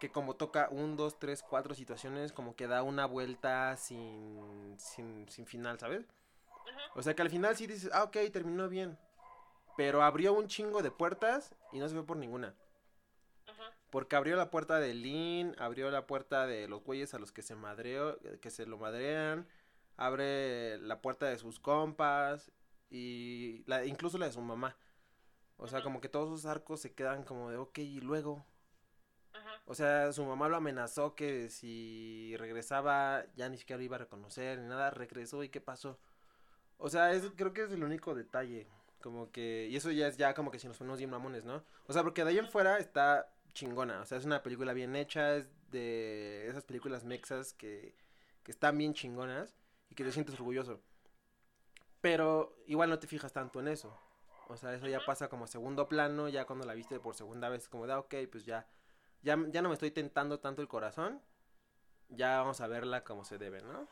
Que 0.00 0.10
como 0.10 0.36
toca 0.36 0.68
un, 0.70 0.96
dos, 0.96 1.18
tres, 1.18 1.42
cuatro 1.42 1.74
situaciones, 1.74 2.32
como 2.32 2.56
que 2.56 2.66
da 2.66 2.82
una 2.82 3.04
vuelta 3.04 3.76
sin, 3.76 4.74
sin, 4.78 5.28
sin 5.28 5.46
final, 5.46 5.78
¿sabes? 5.78 6.06
Ujú. 6.06 6.98
O 6.98 7.02
sea 7.02 7.14
que 7.14 7.20
al 7.20 7.28
final 7.28 7.54
sí 7.54 7.66
dices, 7.66 7.90
ah, 7.92 8.04
ok, 8.04 8.16
terminó 8.32 8.68
bien. 8.70 8.98
Pero 9.76 10.02
abrió 10.02 10.32
un 10.32 10.48
chingo 10.48 10.82
de 10.82 10.90
puertas 10.90 11.54
y 11.70 11.78
no 11.78 11.88
se 11.88 11.94
fue 11.94 12.06
por 12.06 12.16
ninguna. 12.16 12.54
Porque 13.90 14.16
abrió 14.16 14.36
la 14.36 14.50
puerta 14.50 14.78
de 14.78 14.94
Lin, 14.94 15.54
abrió 15.58 15.90
la 15.90 16.06
puerta 16.06 16.46
de 16.46 16.68
los 16.68 16.82
güeyes 16.84 17.12
a 17.14 17.18
los 17.18 17.32
que 17.32 17.42
se 17.42 17.56
madreó, 17.56 18.18
que 18.40 18.50
se 18.50 18.66
lo 18.66 18.78
madrean, 18.78 19.46
abre 19.96 20.78
la 20.78 21.02
puerta 21.02 21.26
de 21.26 21.38
sus 21.38 21.58
compas 21.58 22.52
y 22.88 23.62
la, 23.66 23.84
incluso 23.84 24.18
la 24.18 24.26
de 24.26 24.32
su 24.32 24.40
mamá. 24.40 24.76
O 25.56 25.68
sea, 25.68 25.82
como 25.82 26.00
que 26.00 26.08
todos 26.08 26.28
esos 26.28 26.46
arcos 26.50 26.80
se 26.80 26.94
quedan 26.94 27.24
como 27.24 27.50
de, 27.50 27.58
ok, 27.58 27.78
y 27.78 28.00
luego. 28.00 28.46
O 29.66 29.74
sea, 29.74 30.12
su 30.12 30.24
mamá 30.24 30.48
lo 30.48 30.56
amenazó 30.56 31.14
que 31.14 31.48
si 31.48 32.34
regresaba 32.38 33.24
ya 33.36 33.48
ni 33.48 33.56
siquiera 33.58 33.78
lo 33.78 33.84
iba 33.84 33.96
a 33.96 34.00
reconocer 34.00 34.58
ni 34.58 34.66
nada, 34.66 34.90
regresó 34.90 35.44
y 35.44 35.48
qué 35.48 35.60
pasó. 35.60 35.98
O 36.78 36.88
sea, 36.88 37.12
es, 37.12 37.30
creo 37.36 37.52
que 37.52 37.64
es 37.64 37.70
el 37.72 37.84
único 37.84 38.14
detalle. 38.14 38.66
Como 39.02 39.30
que, 39.30 39.68
y 39.70 39.76
eso 39.76 39.90
ya 39.90 40.08
es 40.08 40.16
ya 40.16 40.34
como 40.34 40.50
que 40.50 40.58
si 40.58 40.66
nos 40.66 40.76
ponemos 40.76 40.98
bien 40.98 41.10
mamones, 41.10 41.44
¿no? 41.44 41.62
O 41.86 41.92
sea, 41.92 42.02
porque 42.02 42.24
de 42.24 42.30
ahí 42.30 42.38
en 42.38 42.48
fuera 42.48 42.78
está 42.78 43.30
chingona. 43.52 44.00
O 44.00 44.06
sea, 44.06 44.18
es 44.18 44.24
una 44.24 44.42
película 44.42 44.72
bien 44.72 44.96
hecha, 44.96 45.36
es 45.36 45.48
de 45.70 46.48
esas 46.48 46.64
películas 46.64 47.04
mexas 47.04 47.52
que, 47.54 47.94
que 48.42 48.50
están 48.50 48.78
bien 48.78 48.94
chingonas 48.94 49.56
y 49.88 49.94
que 49.94 50.04
te 50.04 50.12
sientes 50.12 50.34
orgulloso. 50.36 50.80
Pero 52.00 52.56
igual 52.66 52.90
no 52.90 52.98
te 52.98 53.06
fijas 53.06 53.32
tanto 53.32 53.60
en 53.60 53.68
eso. 53.68 53.98
O 54.48 54.56
sea, 54.56 54.74
eso 54.74 54.88
ya 54.88 55.04
pasa 55.04 55.28
como 55.28 55.46
segundo 55.46 55.88
plano, 55.88 56.28
ya 56.28 56.44
cuando 56.44 56.66
la 56.66 56.74
viste 56.74 56.98
por 56.98 57.14
segunda 57.14 57.48
vez, 57.48 57.68
como 57.68 57.86
de, 57.86 57.92
ah, 57.92 58.00
ok, 58.00 58.14
pues 58.32 58.44
ya, 58.44 58.66
ya, 59.22 59.38
ya 59.48 59.62
no 59.62 59.68
me 59.68 59.74
estoy 59.74 59.92
tentando 59.92 60.40
tanto 60.40 60.60
el 60.60 60.66
corazón, 60.66 61.22
ya 62.08 62.38
vamos 62.38 62.60
a 62.60 62.66
verla 62.66 63.04
como 63.04 63.24
se 63.24 63.38
debe, 63.38 63.62
¿no? 63.62 63.86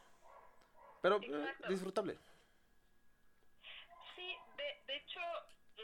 Pero 1.01 1.21
eh, 1.23 1.55
disfrutable. 1.69 2.19
Sí, 4.17 4.37
de, 4.57 4.93
de 4.93 4.97
hecho, 4.97 5.21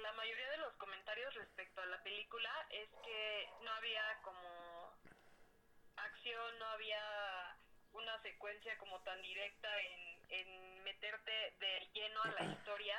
la 0.02 0.12
mayoría 0.14 0.50
de 0.50 0.56
los 0.58 0.74
comentarios 0.74 1.34
respecto 1.34 1.80
a 1.80 1.86
la 1.86 1.92
película 2.04 2.66
es 2.70 2.88
que 3.02 3.48
no 3.62 3.70
había 3.72 4.20
como 4.22 4.92
acción, 5.96 6.58
no 6.58 6.66
había 6.66 7.56
una 7.92 8.20
secuencia 8.22 8.76
como 8.78 9.00
tan 9.00 9.20
directa 9.22 9.68
en, 9.80 10.26
en 10.28 10.84
meterte 10.84 11.54
de 11.58 11.88
lleno 11.92 12.22
a 12.22 12.28
la 12.28 12.44
historia. 12.52 12.98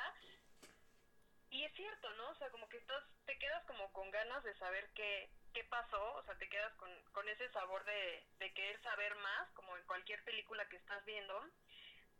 Y 1.50 1.64
es 1.64 1.72
cierto, 1.74 2.12
¿no? 2.14 2.28
O 2.30 2.34
sea, 2.34 2.50
como 2.50 2.68
que 2.68 2.78
estás, 2.78 3.02
te 3.24 3.38
quedas 3.38 3.64
como 3.66 3.90
con 3.92 4.10
ganas 4.10 4.42
de 4.42 4.54
saber 4.58 4.90
qué, 4.94 5.30
qué 5.54 5.64
pasó, 5.64 6.14
o 6.14 6.22
sea, 6.24 6.36
te 6.36 6.48
quedas 6.48 6.74
con, 6.74 6.90
con 7.12 7.28
ese 7.28 7.48
sabor 7.52 7.84
de, 7.84 8.24
de 8.38 8.52
querer 8.52 8.82
saber 8.82 9.14
más, 9.16 9.48
como 9.52 9.76
en 9.76 9.84
cualquier 9.84 10.22
película 10.24 10.68
que 10.68 10.76
estás 10.76 11.04
viendo. 11.04 11.40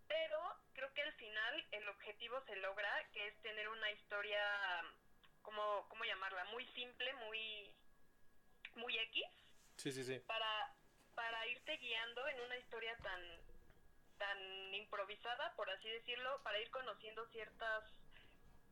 Pero 0.09 0.39
creo 0.73 0.93
que 0.95 1.03
al 1.03 1.13
final 1.15 1.67
el 1.73 1.89
objetivo 1.89 2.41
se 2.47 2.57
logra, 2.57 3.09
que 3.13 3.27
es 3.27 3.43
tener 3.43 3.69
una 3.69 3.91
historia, 3.91 4.41
como, 5.43 5.89
¿cómo? 5.89 6.05
Muy 6.57 6.65
simple, 6.69 7.13
muy, 7.29 7.71
muy 8.77 8.99
X, 8.99 9.25
Sí, 9.77 9.93
sí, 9.93 10.03
sí. 10.05 10.19
para, 10.21 10.75
para 11.15 11.47
irte 11.49 11.77
guiando 11.77 12.27
en 12.29 12.41
una 12.41 12.57
historia 12.57 12.97
tan, 13.03 13.21
tan 14.17 14.75
improvisada, 14.75 15.55
por 15.55 15.69
así 15.69 15.91
decirlo, 15.91 16.43
para 16.45 16.59
ir 16.59 16.71
conociendo 16.71 17.27
ciertas 17.27 17.85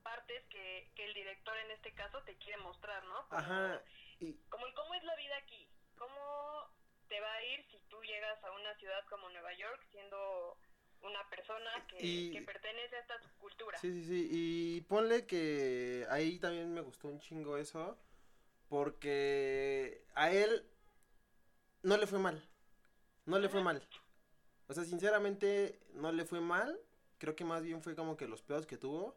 partes 0.03 0.43
que, 0.47 0.89
que 0.97 1.05
el 1.05 1.13
director 1.13 1.55
en 1.59 1.73
este 1.73 1.93
caso 1.93 2.23
te 2.23 2.35
quiere 2.39 2.57
mostrar, 2.63 3.05
¿no? 3.05 3.29
Como, 3.29 3.39
Ajá. 3.43 3.83
Y, 4.21 4.33
como 4.49 4.67
el 4.67 4.73
cómo 4.73 4.95
es 4.95 5.05
la 5.05 5.17
vida 5.17 5.37
aquí, 5.37 5.69
cómo 5.99 6.71
te 7.09 7.21
va 7.21 7.35
a 7.35 7.45
ir 7.45 7.67
si 7.71 7.79
tú 7.91 8.03
llegas 8.03 8.43
a 8.45 8.51
una 8.53 8.75
ciudad 8.77 9.05
como 9.11 9.29
Nueva 9.29 9.53
York 9.53 9.87
siendo 9.91 10.57
una 11.05 11.29
persona 11.31 11.71
que, 11.89 12.07
Y- 12.07 12.31
que 12.33 12.43
pertenece 12.43 12.97
a 12.97 13.01
esta 13.01 13.21
subcultura. 13.23 13.79
Sí, 13.79 13.93
sí, 13.93 14.05
sí. 14.05 14.29
Y 14.31 14.81
ponle 14.83 15.27
que 15.27 16.07
ahí 16.11 16.39
también 16.39 16.73
me 16.73 16.81
gustó 16.81 17.09
un 17.09 17.21
chingo 17.21 17.57
eso. 17.57 17.99
Porque 18.69 20.03
a 20.15 20.33
él 20.33 20.67
no 21.83 21.97
le 21.97 22.07
fue 22.07 22.19
mal. 22.19 22.43
No 23.27 23.39
le 23.39 23.49
fue 23.49 23.63
mal. 23.63 23.87
O 24.67 24.75
sea, 24.75 24.85
sinceramente, 24.85 25.79
no 25.95 26.11
le 26.13 26.25
fue 26.25 26.41
mal. 26.41 26.81
Creo 27.19 27.37
que 27.37 27.45
más 27.45 27.63
bien 27.63 27.83
fue 27.83 27.95
como 27.95 28.17
que 28.17 28.27
los 28.27 28.43
pedos 28.43 28.67
que 28.67 28.77
tuvo. 28.79 29.17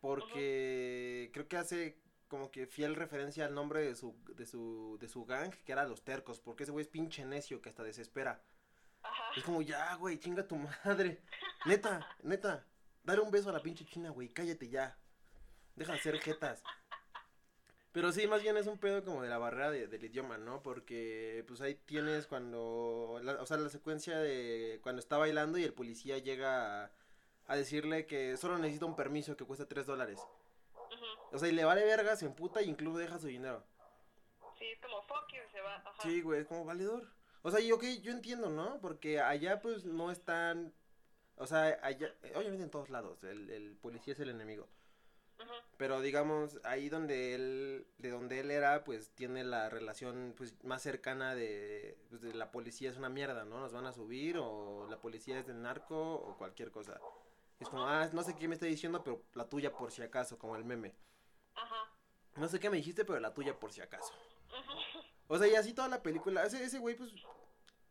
Porque 0.00 1.30
creo 1.32 1.48
que 1.48 1.56
hace 1.56 1.98
como 2.28 2.50
que 2.50 2.66
fiel 2.66 2.94
referencia 2.94 3.46
al 3.46 3.54
nombre 3.54 3.80
de 3.82 3.94
su, 3.94 4.14
de 4.34 4.46
su, 4.46 4.98
de 5.00 5.08
su 5.08 5.24
gang, 5.24 5.52
que 5.64 5.72
era 5.72 5.84
Los 5.86 6.02
Tercos. 6.02 6.40
Porque 6.40 6.64
ese 6.64 6.72
güey 6.72 6.82
es 6.82 6.88
pinche 6.88 7.24
necio 7.24 7.60
que 7.62 7.68
hasta 7.68 7.82
desespera. 7.82 8.42
Es 9.36 9.44
como, 9.44 9.62
ya, 9.62 9.94
güey, 9.96 10.18
chinga 10.18 10.46
tu 10.46 10.56
madre. 10.56 11.20
Neta, 11.66 12.08
neta. 12.22 12.64
Dale 13.04 13.20
un 13.20 13.30
beso 13.30 13.50
a 13.50 13.52
la 13.52 13.60
pinche 13.62 13.84
china, 13.86 14.10
güey. 14.10 14.28
Cállate 14.28 14.68
ya. 14.68 14.96
Deja 15.76 15.92
de 15.92 15.98
hacer 15.98 16.18
jetas. 16.20 16.62
Pero 17.92 18.12
sí, 18.12 18.26
más 18.26 18.42
bien 18.42 18.56
es 18.56 18.66
un 18.66 18.78
pedo 18.78 19.02
como 19.04 19.22
de 19.22 19.28
la 19.28 19.38
barrera 19.38 19.70
de- 19.70 19.86
del 19.88 20.04
idioma, 20.04 20.36
¿no? 20.38 20.62
Porque, 20.62 21.44
pues 21.48 21.60
ahí 21.60 21.74
tienes 21.74 22.26
cuando. 22.26 23.18
la- 23.22 23.40
o 23.42 23.46
sea, 23.46 23.56
la 23.56 23.70
secuencia 23.70 24.18
de 24.18 24.78
cuando 24.82 25.00
está 25.00 25.16
bailando 25.16 25.58
y 25.58 25.64
el 25.64 25.72
policía 25.72 26.18
llega 26.18 26.84
a, 26.84 26.90
a 27.46 27.56
decirle 27.56 28.06
que 28.06 28.36
solo 28.36 28.58
necesita 28.58 28.86
un 28.86 28.94
permiso 28.96 29.36
que 29.36 29.44
cuesta 29.44 29.66
3 29.66 29.86
dólares. 29.86 30.20
O 31.32 31.38
sea, 31.38 31.48
y 31.48 31.52
le 31.52 31.64
vale 31.64 31.84
verga, 31.84 32.16
se 32.16 32.26
emputa 32.26 32.60
e 32.60 32.64
incluso 32.64 32.98
deja 32.98 33.18
su 33.18 33.26
dinero. 33.26 33.64
Sí, 34.58 34.66
es 34.66 34.80
como 34.80 35.02
fuck 35.02 35.26
you, 35.32 35.40
se 35.52 35.60
va. 35.60 35.76
Ajá. 35.76 35.92
Sí, 36.02 36.20
güey, 36.20 36.40
es 36.40 36.46
como 36.46 36.64
valedor. 36.64 37.06
O 37.42 37.50
sea, 37.50 37.60
y 37.60 37.72
ok, 37.72 37.84
yo 38.02 38.12
entiendo, 38.12 38.50
¿no? 38.50 38.80
Porque 38.80 39.20
allá 39.20 39.60
pues 39.60 39.84
no 39.84 40.10
están... 40.10 40.72
O 41.36 41.46
sea, 41.46 41.78
allá, 41.82 42.12
obviamente 42.34 42.64
en 42.64 42.70
todos 42.70 42.90
lados, 42.90 43.22
el, 43.22 43.48
el 43.50 43.76
policía 43.76 44.12
es 44.12 44.20
el 44.20 44.30
enemigo. 44.30 44.68
Pero 45.76 46.00
digamos, 46.00 46.58
ahí 46.64 46.88
donde 46.88 47.34
él, 47.34 47.86
de 47.98 48.10
donde 48.10 48.40
él 48.40 48.50
era, 48.50 48.82
pues 48.82 49.14
tiene 49.14 49.44
la 49.44 49.70
relación 49.70 50.34
pues 50.36 50.56
más 50.64 50.82
cercana 50.82 51.36
de, 51.36 51.96
pues, 52.08 52.20
de 52.20 52.34
la 52.34 52.50
policía 52.50 52.90
es 52.90 52.96
una 52.96 53.08
mierda, 53.08 53.44
¿no? 53.44 53.60
Nos 53.60 53.72
van 53.72 53.86
a 53.86 53.92
subir 53.92 54.38
o 54.38 54.88
la 54.90 55.00
policía 55.00 55.38
es 55.38 55.46
del 55.46 55.62
narco 55.62 56.14
o 56.14 56.36
cualquier 56.36 56.72
cosa. 56.72 57.00
Es 57.60 57.68
como, 57.68 57.86
ah, 57.86 58.08
no 58.12 58.24
sé 58.24 58.34
qué 58.34 58.48
me 58.48 58.54
está 58.54 58.66
diciendo, 58.66 59.04
pero 59.04 59.22
la 59.34 59.48
tuya 59.48 59.72
por 59.72 59.92
si 59.92 60.02
acaso, 60.02 60.36
como 60.38 60.56
el 60.56 60.64
meme. 60.64 60.96
Ajá. 61.54 61.92
No 62.34 62.48
sé 62.48 62.58
qué 62.58 62.70
me 62.70 62.78
dijiste, 62.78 63.04
pero 63.04 63.20
la 63.20 63.32
tuya 63.32 63.58
por 63.58 63.72
si 63.72 63.80
acaso. 63.80 64.12
Ujú. 64.48 64.87
O 65.28 65.38
sea, 65.38 65.46
y 65.46 65.54
así 65.54 65.72
toda 65.72 65.88
la 65.88 66.02
película. 66.02 66.42
Ese, 66.42 66.62
ese 66.64 66.78
güey, 66.78 66.96
pues. 66.96 67.12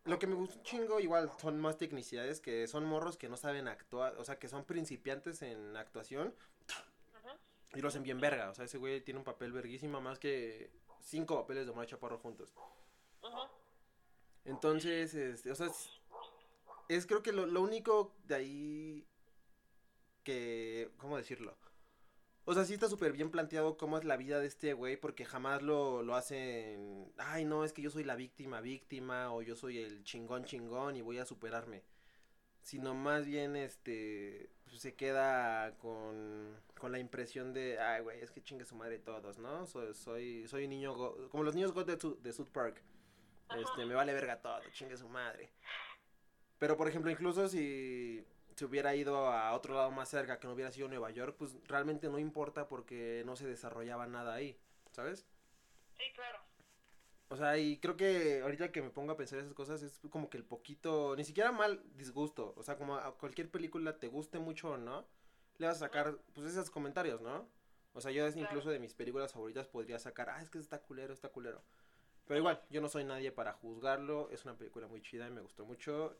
Lo 0.05 0.19
que 0.19 0.27
me 0.27 0.35
gusta 0.35 0.55
un 0.55 0.63
chingo, 0.63 0.99
igual 1.01 1.29
son 1.39 1.59
más 1.59 1.77
tecnicidades 1.77 2.39
que 2.39 2.67
son 2.67 2.85
morros 2.85 3.17
que 3.17 3.27
no 3.27 3.35
saben 3.35 3.67
actuar. 3.67 4.15
O 4.17 4.23
sea, 4.23 4.39
que 4.39 4.47
son 4.47 4.63
principiantes 4.63 5.41
en 5.41 5.75
actuación 5.75 6.33
Ujú. 7.13 7.37
y 7.75 7.81
lo 7.81 7.89
hacen 7.89 8.03
bien 8.03 8.19
verga. 8.19 8.49
O 8.49 8.53
sea, 8.53 8.65
ese 8.65 8.77
güey 8.77 9.01
tiene 9.01 9.19
un 9.19 9.25
papel 9.25 9.51
verguísima 9.51 9.99
más 9.99 10.17
que 10.17 10.71
cinco 11.01 11.35
papeles 11.35 11.65
de 11.65 11.71
Omar 11.73 11.87
Chaparro 11.87 12.19
juntos. 12.19 12.53
Ujú. 13.21 13.49
Entonces, 14.45 15.13
este, 15.13 15.51
o 15.51 15.55
sea, 15.55 15.67
es, 15.67 15.89
es 16.87 17.05
creo 17.05 17.21
que 17.21 17.33
lo, 17.33 17.45
lo 17.45 17.61
único 17.61 18.13
de 18.23 18.35
ahí 18.35 19.05
que, 20.23 20.89
¿cómo 20.97 21.17
decirlo? 21.17 21.57
O 22.49 22.53
sea, 22.53 22.63
sí 22.63 22.73
está 22.73 22.87
súper 22.87 23.11
bien 23.11 23.29
planteado 23.29 23.75
cómo 23.75 23.97
es 23.97 24.05
la 24.05 24.15
vida 24.15 24.39
de 24.39 24.47
este 24.47 24.71
güey, 24.71 24.95
porque 24.95 25.25
jamás 25.25 25.61
lo, 25.61 26.01
lo 26.01 26.15
hacen, 26.15 27.11
ay, 27.17 27.43
no, 27.43 27.65
es 27.65 27.73
que 27.73 27.81
yo 27.81 27.89
soy 27.89 28.05
la 28.05 28.15
víctima, 28.15 28.61
víctima, 28.61 29.33
o 29.33 29.41
yo 29.41 29.57
soy 29.57 29.79
el 29.79 30.01
chingón, 30.05 30.45
chingón, 30.45 30.95
y 30.95 31.01
voy 31.01 31.17
a 31.17 31.25
superarme. 31.25 31.83
Sino 32.61 32.95
más 32.95 33.25
bien, 33.25 33.57
este, 33.57 34.49
pues, 34.63 34.79
se 34.79 34.95
queda 34.95 35.75
con, 35.77 36.55
con 36.79 36.93
la 36.93 36.99
impresión 36.99 37.51
de, 37.51 37.79
ay, 37.79 38.01
güey, 38.01 38.21
es 38.21 38.31
que 38.31 38.41
chingue 38.41 38.63
su 38.63 38.75
madre 38.77 38.97
todos, 38.99 39.37
¿no? 39.39 39.65
Soy, 39.67 39.93
soy, 39.93 40.47
soy 40.47 40.63
un 40.63 40.69
niño, 40.69 40.95
go- 40.95 41.27
como 41.29 41.43
los 41.43 41.53
niños 41.53 41.73
God 41.73 41.85
de, 41.85 41.97
de 41.97 42.31
South 42.31 42.47
Park. 42.53 42.81
Este, 43.59 43.85
me 43.85 43.93
vale 43.93 44.13
verga 44.13 44.41
todo, 44.41 44.61
chingue 44.71 44.95
su 44.95 45.09
madre. 45.09 45.49
Pero, 46.59 46.77
por 46.77 46.87
ejemplo, 46.87 47.11
incluso 47.11 47.49
si 47.49 48.25
se 48.57 48.65
hubiera 48.65 48.95
ido 48.95 49.27
a 49.27 49.53
otro 49.53 49.75
lado 49.75 49.91
más 49.91 50.09
cerca, 50.09 50.39
que 50.39 50.47
no 50.47 50.53
hubiera 50.53 50.71
sido 50.71 50.87
Nueva 50.87 51.11
York, 51.11 51.35
pues 51.37 51.57
realmente 51.65 52.09
no 52.09 52.17
importa 52.17 52.67
porque 52.67 53.21
no 53.25 53.35
se 53.35 53.47
desarrollaba 53.47 54.07
nada 54.07 54.33
ahí, 54.33 54.59
¿sabes? 54.91 55.27
Sí, 55.95 56.03
claro. 56.15 56.39
O 57.29 57.37
sea, 57.37 57.57
y 57.59 57.77
creo 57.79 57.97
que 57.97 58.41
ahorita 58.41 58.71
que 58.71 58.81
me 58.81 58.89
pongo 58.89 59.11
a 59.11 59.17
pensar 59.17 59.37
esas 59.39 59.53
cosas 59.53 59.83
es 59.83 59.99
como 60.09 60.29
que 60.29 60.37
el 60.37 60.43
poquito, 60.45 61.15
ni 61.15 61.23
siquiera 61.23 61.51
mal 61.51 61.83
disgusto, 61.95 62.53
o 62.57 62.63
sea, 62.63 62.77
como 62.77 62.95
a 62.95 63.15
cualquier 63.17 63.51
película 63.51 63.99
te 63.99 64.07
guste 64.07 64.39
mucho 64.39 64.71
o 64.71 64.77
no, 64.77 65.05
le 65.59 65.67
vas 65.67 65.75
a 65.77 65.79
sacar 65.87 66.17
pues 66.33 66.47
esos 66.47 66.71
comentarios, 66.71 67.21
¿no? 67.21 67.47
O 67.93 68.01
sea, 68.01 68.11
yo 68.11 68.23
Claro. 68.25 68.39
incluso 68.41 68.69
de 68.71 68.79
mis 68.79 68.93
películas 68.95 69.33
favoritas 69.33 69.67
podría 69.67 69.99
sacar, 69.99 70.29
ah, 70.31 70.41
es 70.41 70.49
que 70.49 70.57
está 70.57 70.81
culero, 70.81 71.13
está 71.13 71.29
culero. 71.29 71.61
Pero 72.25 72.39
igual, 72.39 72.63
yo 72.69 72.81
no 72.81 72.89
soy 72.89 73.03
nadie 73.03 73.31
para 73.31 73.53
juzgarlo, 73.53 74.29
es 74.31 74.45
una 74.45 74.57
película 74.57 74.87
muy 74.87 75.01
chida 75.01 75.27
y 75.27 75.31
me 75.31 75.41
gustó 75.41 75.65
mucho 75.65 76.17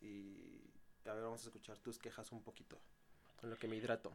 y 0.00 0.63
a 1.06 1.14
ver, 1.14 1.22
vamos 1.24 1.42
a 1.42 1.48
escuchar 1.48 1.78
tus 1.78 1.98
quejas 1.98 2.30
un 2.32 2.42
poquito, 2.42 2.78
en 3.42 3.50
lo 3.50 3.56
que 3.56 3.68
me 3.68 3.76
hidrato. 3.76 4.12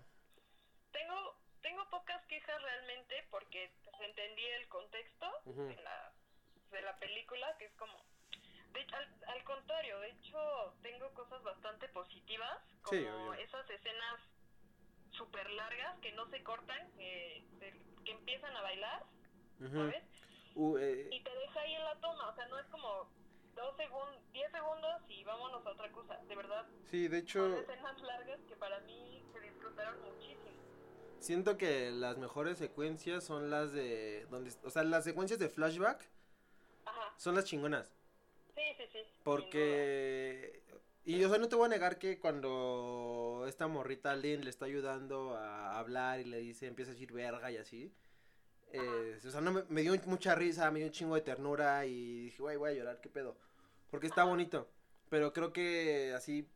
Tengo, 0.91 1.36
tengo 1.62 1.88
pocas 1.89 2.25
quejas 2.25 2.62
realmente 2.62 3.27
porque 3.29 3.72
pues, 3.84 3.96
entendí 4.01 4.46
el 4.46 4.67
contexto 4.69 5.25
de, 5.46 5.75
la, 5.84 6.13
de 6.72 6.81
la 6.81 6.98
película, 6.98 7.55
que 7.58 7.65
es 7.65 7.74
como... 7.75 7.93
de- 8.74 8.88
al, 8.93 9.24
al 9.27 9.43
contrario, 9.43 10.00
de 10.00 10.10
hecho, 10.12 10.74
tengo 10.81 11.13
cosas 11.13 11.43
bastante 11.43 11.88
positivas, 11.89 12.58
como 12.81 13.34
Sí, 13.34 13.41
esas 13.41 13.69
escenas 13.69 14.19
súper 15.12 15.50
largas 15.51 16.00
que 16.00 16.12
no 16.13 16.27
se 16.29 16.41
cortan, 16.43 16.91
que, 16.93 17.43
que 18.05 18.12
empiezan 18.12 18.55
a 18.55 18.62
bailar. 18.62 19.03
¿sabes? 19.72 20.03
Uh, 20.55 20.77
eh, 20.77 21.10
Y 21.12 21.22
te 21.22 21.36
deja 21.36 21.60
ahí 21.62 21.74
en 21.75 21.84
la 21.84 22.00
toma, 22.00 22.29
o 22.29 22.36
sea, 22.36 22.48
no 22.48 22.58
es 22.60 22.65
como 22.67 23.12
dos 23.59 23.75
segundos, 23.77 24.31
10 24.31 24.51
segundos 24.51 25.01
y 25.09 25.23
vámonos 25.23 25.65
a 25.65 25.69
otra 25.71 25.91
cosa, 25.91 26.17
de 26.27 26.35
verdad. 26.35 26.65
sí, 26.83 27.07
de 27.07 27.21
Son 27.35 27.53
hecho... 27.53 27.55
escenas 27.55 28.01
largas 28.01 28.39
que 28.47 28.55
para 28.55 28.79
mí 28.81 29.23
se 29.33 29.39
disfrutaron 29.41 30.01
muchísimo. 30.01 30.65
Siento 31.19 31.57
que 31.57 31.91
las 31.91 32.17
mejores 32.17 32.57
secuencias 32.57 33.24
son 33.24 33.50
las 33.50 33.72
de 33.74 34.25
donde, 34.29 34.51
o 34.63 34.69
sea, 34.69 34.83
las 34.83 35.03
secuencias 35.03 35.39
de 35.39 35.50
flashback 35.50 36.09
Ajá, 36.85 37.13
son 37.17 37.35
las 37.35 37.45
chingonas, 37.45 37.93
sí, 38.55 38.61
sí, 38.77 38.83
sí. 38.91 39.00
porque 39.24 40.63
y 41.05 41.24
o 41.24 41.29
sea, 41.29 41.37
no 41.39 41.48
te 41.50 41.55
voy 41.55 41.65
a 41.65 41.69
negar 41.69 41.98
que 41.98 42.19
cuando 42.19 43.45
esta 43.48 43.67
morrita 43.67 44.15
Lynn 44.15 44.43
le 44.43 44.50
está 44.50 44.65
ayudando 44.65 45.35
a 45.35 45.79
hablar 45.79 46.19
y 46.19 46.25
le 46.25 46.37
dice, 46.39 46.67
empieza 46.67 46.91
a 46.91 46.93
decir 46.93 47.11
verga 47.11 47.51
y 47.51 47.57
así. 47.57 47.93
eh, 48.72 49.19
o 49.25 49.29
sea, 49.31 49.41
no 49.41 49.51
me, 49.51 49.63
me 49.69 49.81
dio 49.81 49.93
mucha 50.05 50.35
risa, 50.35 50.69
me 50.72 50.79
dio 50.79 50.87
un 50.87 50.93
chingo 50.93 51.15
de 51.15 51.22
ternura 51.22 51.85
y 51.85 52.25
dije, 52.25 52.41
güey, 52.41 52.57
voy 52.57 52.72
a 52.72 52.74
llorar, 52.74 53.01
qué 53.01 53.09
pedo. 53.09 53.37
Porque 53.89 54.07
está 54.07 54.23
bonito, 54.23 54.69
pero 55.09 55.33
creo 55.33 55.51
que 55.51 56.13
así 56.15 56.47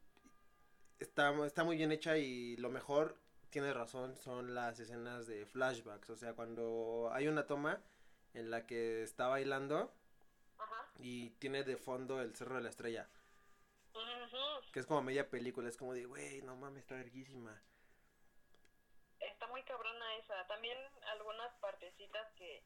está, 1.00 1.34
está 1.46 1.64
muy 1.64 1.78
bien 1.78 1.92
hecha 1.92 2.18
y 2.18 2.56
lo 2.58 2.70
mejor, 2.70 3.18
tiene 3.50 3.74
razón, 3.74 4.16
son 4.18 4.54
las 4.54 4.80
escenas 4.80 5.26
de 5.26 5.46
flashbacks. 5.46 6.10
O 6.12 6.16
sea, 6.16 6.34
cuando 6.34 7.10
hay 7.12 7.28
una 7.28 7.48
toma 7.48 7.82
en 8.34 8.52
la 8.52 8.66
que 8.66 9.04
está 9.04 9.28
bailando 9.28 9.94
Ajá. 10.58 10.92
y 11.00 11.32
tiene 11.32 11.64
de 11.64 11.78
fondo 11.78 12.22
el 12.22 12.36
Cerro 12.36 12.56
de 12.56 12.62
la 12.62 12.70
Estrella, 12.70 13.10
que 14.72 14.80
es 14.80 14.88
como 14.88 15.04
media 15.04 15.30
película, 15.30 15.70
es 15.70 15.78
como 15.78 15.94
de, 15.94 16.06
güey, 16.06 16.42
no 16.42 16.56
mames, 16.56 16.82
está 16.82 16.96
verguísima. 16.96 17.62
Está 19.20 19.48
muy 19.48 19.62
cabrona 19.64 20.16
esa. 20.18 20.48
También 20.48 20.78
algunas 21.12 21.54
partecitas 21.56 22.32
que, 22.36 22.64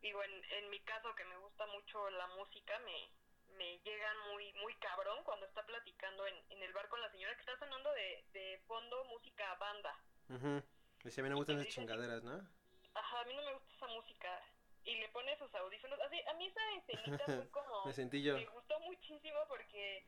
digo, 0.00 0.22
en, 0.22 0.44
en 0.52 0.70
mi 0.70 0.78
caso 0.80 1.12
que 1.16 1.24
me 1.24 1.36
gusta 1.38 1.66
mucho 1.66 2.10
la 2.10 2.28
música, 2.28 2.78
me, 2.80 3.10
me 3.56 3.78
llegan 3.80 4.16
muy 4.30 4.52
muy 4.54 4.74
cabrón 4.76 5.22
cuando 5.24 5.46
está 5.46 5.64
platicando 5.64 6.26
en, 6.26 6.36
en 6.50 6.62
el 6.62 6.72
bar 6.72 6.88
con 6.88 7.00
la 7.00 7.10
señora 7.10 7.34
que 7.34 7.40
está 7.40 7.58
sonando 7.58 7.92
de, 7.92 8.24
de 8.32 8.62
fondo 8.66 9.04
música 9.04 9.54
banda. 9.54 9.98
Ujú. 10.28 10.62
Dice, 11.04 11.20
a 11.20 11.24
mí 11.24 11.30
me 11.30 11.36
gustan 11.36 11.60
esas 11.60 11.72
chingaderas, 11.74 12.22
¿no? 12.22 12.46
Ajá, 12.94 13.20
a 13.20 13.24
mí 13.24 13.34
no 13.34 13.42
me 13.42 13.52
gusta 13.54 13.74
esa 13.74 13.86
música. 13.86 14.42
Y 14.84 14.96
le 14.96 15.08
pone 15.10 15.36
sus 15.38 15.54
audífonos. 15.54 16.00
Así, 16.00 16.20
a 16.26 16.34
mí 16.34 16.46
esa 16.46 16.60
escenita 16.76 17.24
fue 17.26 17.48
como... 17.50 17.84
Me 17.86 17.92
sentí 17.92 18.22
yo. 18.22 18.34
Me 18.34 18.46
gustó 18.46 18.78
muchísimo 18.80 19.38
porque 19.48 20.06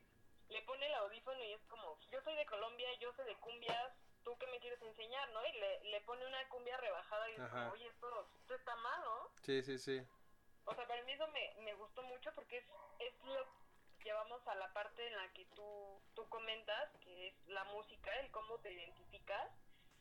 le 0.48 0.62
pone 0.62 0.86
el 0.86 0.94
audífono 0.94 1.44
y 1.44 1.52
es 1.52 1.62
como, 1.68 1.98
yo 2.10 2.20
soy 2.22 2.34
de 2.34 2.46
Colombia, 2.46 2.88
yo 2.98 3.12
sé 3.14 3.24
de 3.24 3.36
cumbias, 3.36 3.92
¿tú 4.24 4.36
qué 4.38 4.46
me 4.48 4.58
quieres 4.58 4.82
enseñar, 4.82 5.30
no? 5.30 5.44
Y 5.46 5.52
le, 5.52 5.84
le 5.84 6.00
pone 6.02 6.26
una 6.26 6.48
cumbia 6.48 6.76
rebajada 6.78 7.30
y 7.30 7.34
es 7.34 7.40
Ajá. 7.40 7.60
como, 7.60 7.72
oye, 7.72 7.86
esto, 7.86 8.30
esto 8.40 8.54
está 8.54 8.74
mal, 8.76 9.00
¿no? 9.02 9.30
Sí, 9.42 9.62
sí, 9.62 9.78
sí. 9.78 10.02
O 10.70 10.74
sea, 10.74 10.86
para 10.86 11.02
mí 11.02 11.12
eso 11.12 11.26
me, 11.28 11.54
me 11.64 11.74
gustó 11.74 12.02
mucho 12.04 12.32
porque 12.34 12.58
es, 12.58 12.64
es 13.00 13.24
lo 13.24 13.44
que 13.98 14.04
llevamos 14.04 14.46
a 14.46 14.54
la 14.54 14.72
parte 14.72 15.04
en 15.06 15.16
la 15.16 15.28
que 15.32 15.44
tú, 15.46 16.00
tú 16.14 16.28
comentas, 16.28 16.90
que 17.00 17.28
es 17.28 17.34
la 17.48 17.64
música, 17.64 18.10
el 18.20 18.30
cómo 18.30 18.58
te 18.60 18.72
identificas 18.72 19.50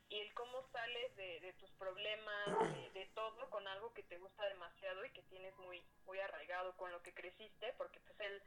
y 0.09 0.19
el 0.19 0.33
cómo 0.35 0.63
sales 0.71 1.15
de, 1.15 1.39
de 1.41 1.53
tus 1.53 1.71
problemas, 1.71 2.73
de, 2.73 2.89
de 2.91 3.05
todo, 3.13 3.49
con 3.49 3.67
algo 3.67 3.93
que 3.93 4.03
te 4.03 4.17
gusta 4.17 4.45
demasiado 4.45 5.03
y 5.05 5.11
que 5.11 5.23
tienes 5.23 5.55
muy, 5.57 5.83
muy 6.05 6.19
arraigado 6.19 6.75
con 6.77 6.91
lo 6.91 7.01
que 7.01 7.13
creciste, 7.13 7.73
porque 7.73 7.99
pues 7.99 8.19
él, 8.19 8.41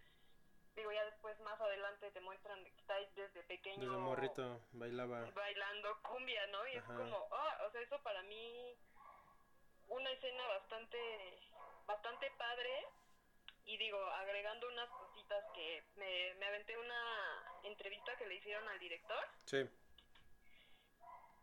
digo, 0.77 0.91
ya 0.93 1.05
después 1.05 1.39
más 1.41 1.61
adelante 1.61 2.11
te 2.13 2.21
muestran 2.21 2.65
que 2.65 2.71
está 2.81 2.95
desde 3.15 3.43
pequeño 3.45 3.81
Desde 3.81 3.97
morrito 3.97 4.61
bailaba. 4.73 5.29
bailando 5.35 6.01
cumbia, 6.03 6.47
¿no? 6.49 6.67
Y 6.69 6.77
es 6.77 6.85
como, 6.85 7.29
ah, 7.33 7.59
o 7.67 7.71
sea, 7.71 7.81
eso 7.81 8.01
para 8.03 8.23
mí 8.23 8.77
una 9.89 10.11
escena 10.13 10.47
bastante 10.49 11.39
bastante 11.93 12.31
padre 12.39 12.87
y 13.65 13.77
digo, 13.77 13.99
agregando 14.23 14.67
unas 14.69 14.89
cositas 14.91 15.45
que 15.55 15.83
me, 15.97 16.35
me 16.35 16.47
aventé 16.47 16.77
una 16.79 17.61
entrevista 17.65 18.17
que 18.17 18.27
le 18.27 18.35
hicieron 18.37 18.67
al 18.69 18.79
director 18.79 19.25
Sí. 19.45 19.59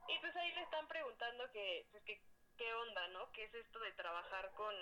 y 0.08 0.20
pues 0.20 0.36
ahí 0.36 0.52
le 0.54 0.62
están 0.64 0.88
preguntando 0.88 1.50
que, 1.52 1.86
pues 1.92 2.04
que, 2.04 2.22
qué 2.58 2.74
onda, 2.74 3.08
¿no? 3.10 3.32
¿Qué 3.32 3.44
es 3.44 3.54
esto 3.54 3.80
de 3.80 3.92
trabajar 3.94 4.52
con, 4.56 4.76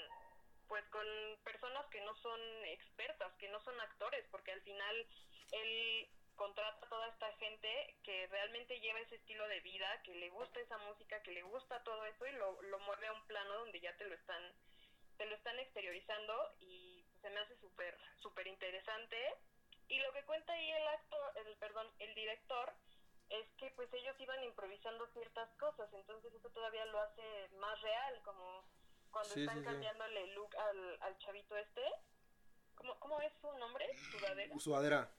pues 0.68 0.84
con 0.90 1.06
personas 1.44 1.86
que 1.88 2.02
no 2.02 2.16
son 2.16 2.40
expertas, 2.66 3.34
que 3.38 3.50
no 3.50 3.60
son 3.62 3.80
actores? 3.82 4.26
Porque 4.32 4.54
al 4.54 4.62
final 4.62 5.08
él 5.52 6.10
contrata 6.36 6.86
a 6.86 6.90
toda 6.90 7.08
esta 7.10 7.32
gente 7.34 7.98
que 8.04 8.28
realmente 8.28 8.80
lleva 8.80 9.00
ese 9.00 9.16
estilo 9.16 9.48
de 9.48 9.60
vida, 9.62 10.02
que 10.04 10.16
le 10.16 10.30
gusta 10.30 10.60
esa 10.60 10.78
música, 10.80 11.22
que 11.24 11.32
le 11.32 11.42
gusta 11.44 11.84
todo 11.84 12.06
eso 12.06 12.26
y 12.26 12.32
lo, 12.34 12.62
lo 12.64 12.80
mueve 12.80 13.08
a 13.08 13.14
un 13.14 13.26
plano 13.28 13.54
donde 13.60 13.80
ya 13.80 13.96
te 13.98 14.06
lo 14.06 14.16
están, 14.16 14.44
te 15.18 15.26
lo 15.26 15.36
están 15.36 15.58
exteriorizando 15.60 16.56
y 16.60 17.04
se 17.22 17.30
me 17.30 17.40
hace 17.40 17.58
súper, 17.58 17.98
súper 18.18 18.48
interesante. 18.48 19.18
Y 19.88 20.00
lo 20.00 20.12
que 20.14 20.24
cuenta 20.26 20.54
ahí 20.54 20.72
el 20.72 20.88
actor, 20.88 21.34
el, 21.46 21.58
perdón, 21.58 21.88
el 22.00 22.14
director, 22.16 22.74
es 23.30 23.48
que 23.58 23.70
pues 23.72 23.92
ellos 23.94 24.16
iban 24.20 24.44
improvisando 24.44 25.08
ciertas 25.08 25.50
cosas, 25.58 25.92
entonces 25.94 26.34
eso 26.34 26.50
todavía 26.50 26.86
lo 26.86 27.00
hace 27.02 27.50
más 27.60 27.82
real, 27.82 28.22
como 28.24 28.64
cuando 29.12 29.34
Sí, 29.34 29.42
están 29.42 29.60
sí, 29.60 29.66
cambiándole 29.66 30.24
el 30.24 30.34
look 30.36 30.56
al, 30.58 30.98
al 31.02 31.18
chavito 31.20 31.58
este. 31.58 31.84
¿Cómo, 32.76 33.00
¿Cómo 33.00 33.20
es 33.22 33.34
su 33.42 33.52
nombre? 33.58 33.86
¿Sudadera? 34.12 34.60
Sudadera, 34.60 35.12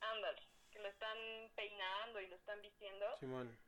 Ándale, 0.00 0.42
que 0.72 0.78
lo 0.80 0.88
están 0.88 1.52
peinando 1.54 2.20
y 2.20 2.26
lo 2.26 2.36
están 2.36 2.60
vistiendo. 2.60 3.16
Simón. 3.18 3.58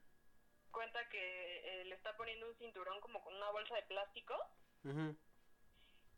Cuenta 0.72 1.08
que 1.08 1.80
eh, 1.80 1.84
le 1.84 1.94
está 1.94 2.16
poniendo 2.16 2.46
un 2.48 2.54
cinturón 2.56 3.00
como 3.00 3.22
con 3.22 3.34
una 3.34 3.50
bolsa 3.50 3.74
de 3.74 3.82
plástico 3.82 4.34
Ujú. 4.84 5.16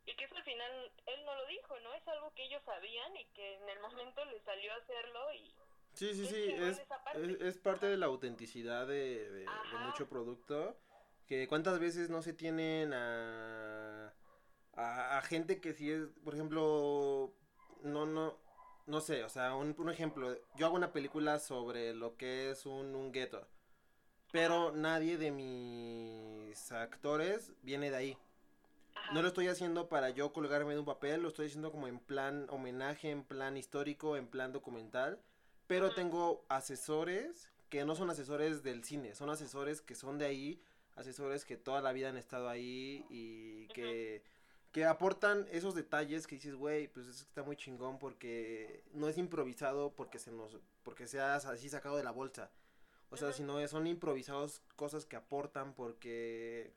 Y 0.05 0.15
que 0.15 0.25
eso 0.25 0.35
al 0.35 0.43
final 0.43 0.91
él 1.05 1.25
no 1.25 1.35
lo 1.35 1.45
dijo, 1.47 1.79
¿no? 1.81 1.93
Es 1.93 2.07
algo 2.07 2.31
que 2.35 2.43
ellos 2.45 2.61
sabían 2.65 3.15
y 3.15 3.25
que 3.33 3.55
en 3.55 3.69
el 3.69 3.79
momento 3.79 4.23
le 4.25 4.39
salió 4.41 4.71
a 4.73 4.77
hacerlo 4.77 5.33
y 5.33 5.53
Sí, 5.93 6.13
sí, 6.15 6.25
sí, 6.25 6.51
es, 6.57 6.79
parte. 6.81 7.19
es, 7.21 7.41
es 7.41 7.57
parte 7.59 7.85
de 7.85 7.97
la 7.97 8.07
autenticidad 8.07 8.87
de, 8.87 9.29
de- 9.29 9.39
de 9.39 9.45
Ajá. 9.47 9.85
mucho 9.87 10.09
producto. 10.09 10.75
Que 11.27 11.47
cuántas 11.47 11.79
veces 11.79 12.09
no 12.09 12.21
se 12.21 12.33
tienen 12.33 12.93
a, 12.93 14.13
a, 14.73 15.17
a 15.17 15.21
gente 15.21 15.61
que 15.61 15.73
si 15.73 15.89
es, 15.91 16.07
por 16.23 16.33
ejemplo, 16.33 17.33
no, 17.83 18.05
no, 18.05 18.37
no 18.87 19.01
sé, 19.01 19.23
o 19.23 19.29
sea, 19.29 19.55
un, 19.55 19.73
un 19.77 19.89
ejemplo, 19.89 20.35
yo 20.57 20.65
hago 20.65 20.75
una 20.75 20.91
película 20.91 21.39
sobre 21.39 21.93
lo 21.93 22.17
que 22.17 22.49
es 22.51 22.65
un, 22.65 22.93
un 22.95 23.11
gueto, 23.13 23.47
pero 24.31 24.71
nadie 24.71 25.17
de 25.17 25.31
mis 25.31 26.71
actores 26.71 27.53
viene 27.61 27.89
de 27.91 27.97
ahí. 27.97 28.17
Ajá. 28.95 29.13
No 29.13 29.21
lo 29.21 29.27
estoy 29.27 29.47
haciendo 29.47 29.89
para 29.89 30.09
yo 30.09 30.33
colgarme 30.33 30.73
de 30.73 30.79
un 30.79 30.85
papel, 30.85 31.21
lo 31.21 31.29
estoy 31.29 31.47
haciendo 31.47 31.71
como 31.71 31.87
en 31.87 31.99
plan 31.99 32.47
homenaje, 32.49 33.09
en 33.09 33.23
plan 33.23 33.57
histórico, 33.57 34.17
en 34.17 34.27
plan 34.27 34.51
documental. 34.51 35.19
Pero 35.67 35.93
tengo 35.93 36.45
asesores 36.49 37.49
que 37.69 37.85
no 37.85 37.95
son 37.95 38.09
asesores 38.09 38.61
del 38.61 38.83
cine, 38.83 39.15
son 39.15 39.29
asesores 39.29 39.81
que 39.81 39.95
son 39.95 40.19
de 40.19 40.25
ahí, 40.25 40.61
asesores 40.95 41.45
que 41.45 41.57
toda 41.57 41.81
la 41.81 41.93
vida 41.93 42.09
han 42.09 42.17
estado 42.17 42.49
ahí 42.49 43.05
y 43.09 43.67
que, 43.69 44.23
que 44.71 44.85
aportan 44.85 45.47
esos 45.51 45.73
detalles 45.73 46.27
que 46.27 46.35
dices, 46.35 46.55
güey, 46.55 46.87
pues 46.87 47.07
es 47.07 47.15
que 47.23 47.29
está 47.29 47.43
muy 47.43 47.55
chingón 47.55 47.97
porque 47.97 48.83
no 48.93 49.07
es 49.07 49.17
improvisado 49.17 49.93
porque 49.95 50.19
se 50.19 50.31
nos, 50.31 50.59
porque 50.83 51.07
seas 51.07 51.45
así 51.45 51.69
sacado 51.69 51.97
de 51.97 52.03
la 52.03 52.11
bolsa. 52.11 52.51
O 53.09 53.17
sea, 53.17 53.31
sino 53.31 53.65
son 53.67 53.87
improvisados 53.87 54.61
cosas 54.75 55.05
que 55.05 55.15
aportan 55.15 55.73
porque 55.73 56.73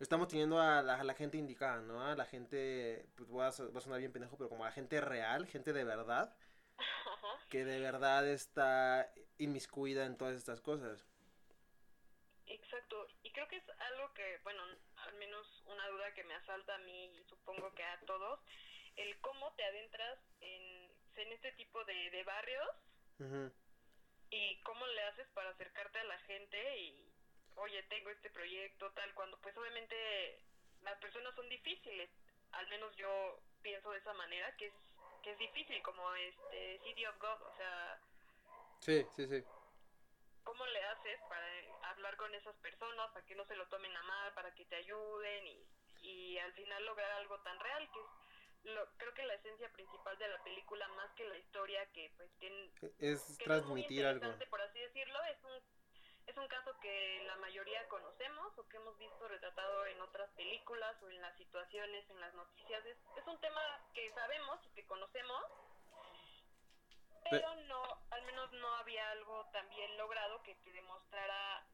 estamos 0.00 0.28
teniendo 0.28 0.60
a 0.60 0.82
la, 0.82 1.00
a 1.00 1.04
la 1.04 1.14
gente 1.14 1.38
indicada, 1.38 1.80
¿no? 1.80 2.04
A 2.04 2.14
la 2.14 2.24
gente, 2.24 3.06
pues 3.16 3.28
voy 3.28 3.44
a, 3.44 3.52
sonar 3.52 3.98
bien 3.98 4.12
pendejo, 4.12 4.36
pero 4.36 4.48
como 4.48 4.64
a 4.64 4.68
la 4.68 4.72
gente 4.72 5.00
real, 5.00 5.46
gente 5.46 5.72
de 5.72 5.84
verdad, 5.84 6.34
Ajá. 6.76 7.28
que 7.48 7.64
de 7.64 7.80
verdad 7.80 8.26
está 8.28 9.12
inmiscuida 9.38 10.04
en 10.06 10.16
todas 10.16 10.36
estas 10.36 10.60
cosas. 10.60 11.06
Exacto, 12.46 13.08
y 13.22 13.32
creo 13.32 13.48
que 13.48 13.56
es 13.56 13.68
algo 13.78 14.12
que, 14.14 14.38
bueno, 14.42 14.62
al 14.96 15.14
menos 15.14 15.46
una 15.66 15.86
duda 15.88 16.14
que 16.14 16.24
me 16.24 16.34
asalta 16.34 16.74
a 16.74 16.78
mí 16.78 17.06
y 17.06 17.24
supongo 17.24 17.74
que 17.74 17.84
a 17.84 18.00
todos, 18.06 18.40
el 18.96 19.20
cómo 19.20 19.52
te 19.54 19.64
adentras 19.64 20.18
en, 20.40 20.90
en 21.16 21.32
este 21.32 21.52
tipo 21.52 21.84
de, 21.84 22.10
de 22.10 22.24
barrios 22.24 22.68
y 24.30 24.60
cómo 24.62 24.86
le 24.86 25.02
haces 25.04 25.28
para 25.34 25.50
acercarte 25.50 25.98
a 25.98 26.04
la 26.04 26.18
gente 26.20 26.78
y, 26.78 27.12
oye, 27.58 27.82
tengo 27.84 28.10
este 28.10 28.30
proyecto, 28.30 28.90
tal, 28.92 29.14
cuando 29.14 29.38
pues 29.40 29.56
obviamente 29.56 30.40
las 30.82 30.98
personas 30.98 31.34
son 31.34 31.48
difíciles, 31.48 32.10
al 32.52 32.66
menos 32.68 32.94
yo 32.96 33.40
pienso 33.62 33.90
de 33.90 33.98
esa 33.98 34.12
manera, 34.14 34.54
que 34.56 34.66
es, 34.66 34.74
que 35.22 35.32
es 35.32 35.38
difícil, 35.38 35.82
como 35.82 36.14
este 36.14 36.80
City 36.84 37.06
of 37.06 37.18
God, 37.18 37.42
o 37.42 37.56
sea, 37.56 38.00
Sí, 38.80 39.04
sí, 39.16 39.26
sí. 39.26 39.44
¿cómo 40.44 40.64
le 40.66 40.82
haces 40.84 41.20
para 41.28 41.46
hablar 41.90 42.16
con 42.16 42.32
esas 42.34 42.56
personas, 42.56 43.10
para 43.12 43.26
que 43.26 43.34
no 43.34 43.44
se 43.46 43.56
lo 43.56 43.66
tomen 43.68 43.94
a 43.96 44.02
mal, 44.04 44.32
para 44.34 44.54
que 44.54 44.64
te 44.66 44.76
ayuden 44.76 45.46
y, 45.46 45.66
y 46.00 46.38
al 46.38 46.52
final 46.54 46.86
lograr 46.86 47.10
algo 47.12 47.38
tan 47.40 47.58
real 47.60 47.90
que 47.92 47.98
es 48.00 48.06
lo, 48.74 48.86
creo 48.96 49.14
que 49.14 49.24
la 49.24 49.34
esencia 49.34 49.70
principal 49.72 50.16
de 50.18 50.28
la 50.28 50.42
película 50.44 50.88
más 50.88 51.10
que 51.14 51.24
la 51.28 51.36
historia 51.38 51.84
que 51.92 52.10
pues 52.16 52.30
tiene 52.38 52.70
Es 52.98 53.36
que 53.38 53.46
no 53.46 53.54
es 53.56 53.64
muy 53.64 53.82
transmitir 53.82 54.06
algo. 54.06 54.26
por 54.50 54.60
así 54.60 54.78
decirlo 54.80 55.18
es 55.24 55.42
un 55.44 55.62
es 56.28 56.36
un 56.36 56.46
caso 56.48 56.78
que 56.80 57.22
la 57.26 57.36
mayoría 57.36 57.88
conocemos 57.88 58.56
o 58.58 58.68
que 58.68 58.76
hemos 58.76 58.96
visto 58.98 59.26
retratado 59.28 59.86
en 59.86 60.00
otras 60.02 60.30
películas 60.32 60.94
o 61.02 61.08
en 61.10 61.20
las 61.20 61.36
situaciones, 61.38 62.08
en 62.10 62.20
las 62.20 62.34
noticias. 62.34 62.84
Es, 62.84 62.96
es 63.16 63.26
un 63.26 63.40
tema 63.40 63.60
que 63.94 64.12
sabemos 64.12 64.60
y 64.66 64.70
que 64.74 64.86
conocemos, 64.86 65.42
Pe- 67.24 67.30
pero 67.30 67.54
no, 67.66 67.82
al 68.10 68.22
menos 68.24 68.52
no 68.52 68.74
había 68.76 69.10
algo 69.10 69.46
tan 69.52 69.68
bien 69.70 69.96
logrado 69.96 70.42
que 70.42 70.54
te 70.56 70.72
demostrara 70.72 71.66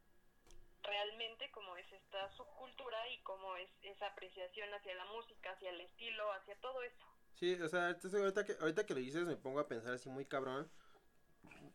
realmente 0.83 1.51
cómo 1.51 1.77
es 1.77 1.91
esta 1.93 2.31
subcultura 2.37 3.09
y 3.09 3.21
cómo 3.23 3.57
es 3.57 3.71
esa 3.83 4.07
apreciación 4.09 4.73
hacia 4.73 4.95
la 4.95 5.05
música, 5.07 5.51
hacia 5.53 5.71
el 5.71 5.81
estilo, 5.81 6.31
hacia 6.33 6.55
todo 6.61 6.83
eso. 6.83 7.05
Sí, 7.35 7.61
o 7.61 7.69
sea, 7.69 7.89
ahorita 7.89 8.45
que, 8.45 8.53
ahorita 8.61 8.87
que 8.87 8.95
lo 8.95 9.01
dices 9.01 9.25
me 9.27 9.37
pongo 9.37 9.59
a 9.61 9.67
pensar 9.67 9.95
así 9.95 10.09
muy 10.09 10.27
cabrón. 10.27 10.71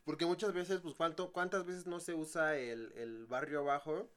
Porque 0.10 0.26
muchas 0.26 0.54
veces, 0.54 0.82
pues, 0.82 0.96
¿cuánto, 0.96 1.32
¿cuántas 1.32 1.68
veces 1.68 1.86
no 1.86 2.00
se 2.00 2.16
usa 2.16 2.58
el, 2.58 2.92
el 2.96 3.28
barrio 3.28 3.60
abajo 3.60 4.10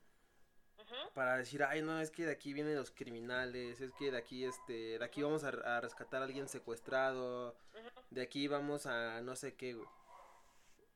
para 1.13 1.37
decir, 1.37 1.63
ay, 1.65 1.83
no, 1.83 2.01
es 2.01 2.11
que 2.11 2.25
de 2.25 2.33
aquí 2.33 2.55
vienen 2.55 2.77
los 2.77 2.91
criminales, 2.91 3.79
es 3.83 3.93
que 3.93 4.11
de 4.11 4.17
aquí, 4.17 4.47
este, 4.47 4.99
de 4.99 5.05
aquí 5.05 5.21
vamos 5.21 5.45
a, 5.45 5.49
a 5.49 5.83
rescatar 5.83 6.23
a 6.23 6.25
alguien 6.25 6.49
secuestrado, 6.49 7.55
de 8.09 8.23
aquí 8.23 8.49
vamos 8.49 8.87
a 8.87 9.21
no 9.21 9.37
sé 9.37 9.55
qué, 9.55 9.75
güey. 9.75 9.87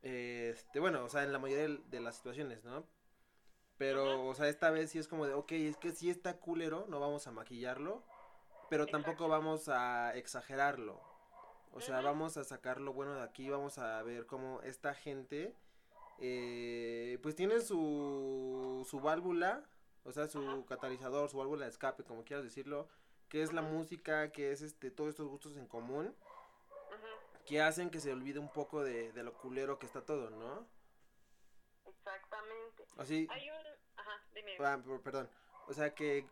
Este, 0.01 0.81
bueno, 0.81 1.05
o 1.05 1.11
sea, 1.11 1.25
en 1.25 1.33
la 1.35 1.39
mayoría 1.39 1.79
de, 1.91 2.01
las 2.01 2.17
situaciones, 2.17 2.65
¿no? 2.65 2.87
Pero, 3.77 4.27
o 4.27 4.35
sea, 4.35 4.49
esta 4.49 4.71
vez 4.71 4.93
sí 4.93 4.99
es 4.99 5.09
como 5.09 5.27
de, 5.27 5.35
ok, 5.35 5.53
es 5.53 5.77
que 5.77 5.93
sí 5.93 6.09
está 6.09 6.39
culero, 6.39 6.87
no 6.89 7.01
vamos 7.01 7.27
a 7.27 7.33
maquillarlo, 7.33 8.03
pero 8.71 8.87
tampoco 8.87 9.29
vamos 9.29 9.69
a 9.69 10.17
exagerarlo. 10.17 11.03
O 11.77 11.81
sea, 11.81 12.01
vamos 12.01 12.37
a 12.39 12.45
sacar 12.45 12.81
lo 12.81 12.93
bueno 12.95 13.15
de 13.15 13.23
aquí, 13.23 13.51
vamos 13.51 13.77
a 13.79 14.03
ver 14.03 14.25
cómo 14.27 14.63
esta 14.63 14.95
gente, 14.95 15.55
eh, 16.19 17.19
pues 17.23 17.35
tiene 17.35 17.61
su, 17.61 18.87
su 18.89 19.01
válvula, 19.01 19.63
o 20.05 20.13
sea, 20.13 20.27
su 20.29 20.65
catalizador, 20.67 21.29
su 21.29 21.37
válvula 21.37 21.65
de 21.67 21.71
escape, 21.71 22.03
como 22.05 22.25
quieras 22.25 22.45
decirlo, 22.45 22.89
que 23.29 23.43
es 23.43 23.53
la 23.53 23.61
música, 23.61 24.33
que 24.33 24.53
es 24.53 24.63
este, 24.63 24.91
todos 24.91 25.11
estos 25.11 25.29
gustos 25.29 25.57
en 25.57 25.67
común 25.67 26.15
que 27.45 27.61
hacen 27.61 27.91
que 27.91 28.01
se 28.01 28.13
olvide 28.13 28.39
un 28.41 28.49
poco 28.53 28.83
de, 28.83 29.13
de 29.13 29.23
lo 29.23 29.33
culero 29.35 29.79
que 29.79 29.87
está 29.87 30.05
todo, 30.05 30.31
¿no? 30.31 30.67
Exactamente. 31.87 32.85
Así, 32.97 33.29
Hay 33.31 33.51
un... 33.51 33.57
Ajá, 33.97 34.23
dime. 34.35 34.57
ah, 34.61 34.79
per- 34.85 35.01
perdón, 35.03 35.31
o 35.69 35.73
sea 35.73 35.95
que, 35.95 36.27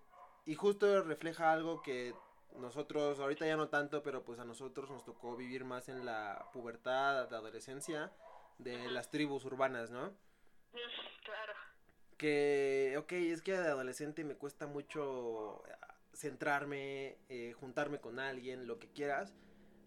y 0.44 0.54
justo 0.54 1.02
refleja 1.02 1.52
algo 1.52 1.82
que 1.82 2.14
nosotros, 2.54 3.18
ahorita 3.20 3.46
ya 3.46 3.56
no 3.56 3.68
tanto, 3.68 4.02
pero 4.02 4.24
pues 4.24 4.38
a 4.38 4.44
nosotros 4.44 4.90
nos 4.90 5.04
tocó 5.04 5.36
vivir 5.36 5.64
más 5.64 5.88
en 5.88 6.04
la 6.04 6.48
pubertad, 6.52 7.28
la 7.30 7.38
adolescencia, 7.38 8.12
de 8.58 8.76
Ajá. 8.76 8.90
las 8.90 9.10
tribus 9.10 9.44
urbanas, 9.44 9.90
¿no? 9.90 10.12
Claro. 11.24 11.52
Que, 12.16 12.94
ok, 12.98 13.12
es 13.12 13.42
que 13.42 13.52
de 13.52 13.68
adolescente 13.68 14.24
me 14.24 14.36
cuesta 14.36 14.66
mucho 14.66 15.62
eh, 15.66 15.72
centrarme, 16.12 17.18
eh, 17.28 17.54
juntarme 17.58 18.00
con 18.00 18.18
alguien, 18.20 18.66
lo 18.66 18.78
que 18.78 18.88
quieras, 18.88 19.34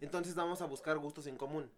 entonces 0.01 0.35
vamos 0.35 0.61
a 0.61 0.65
buscar 0.65 0.97
gustos 0.97 1.27
en 1.27 1.37
común. 1.37 1.71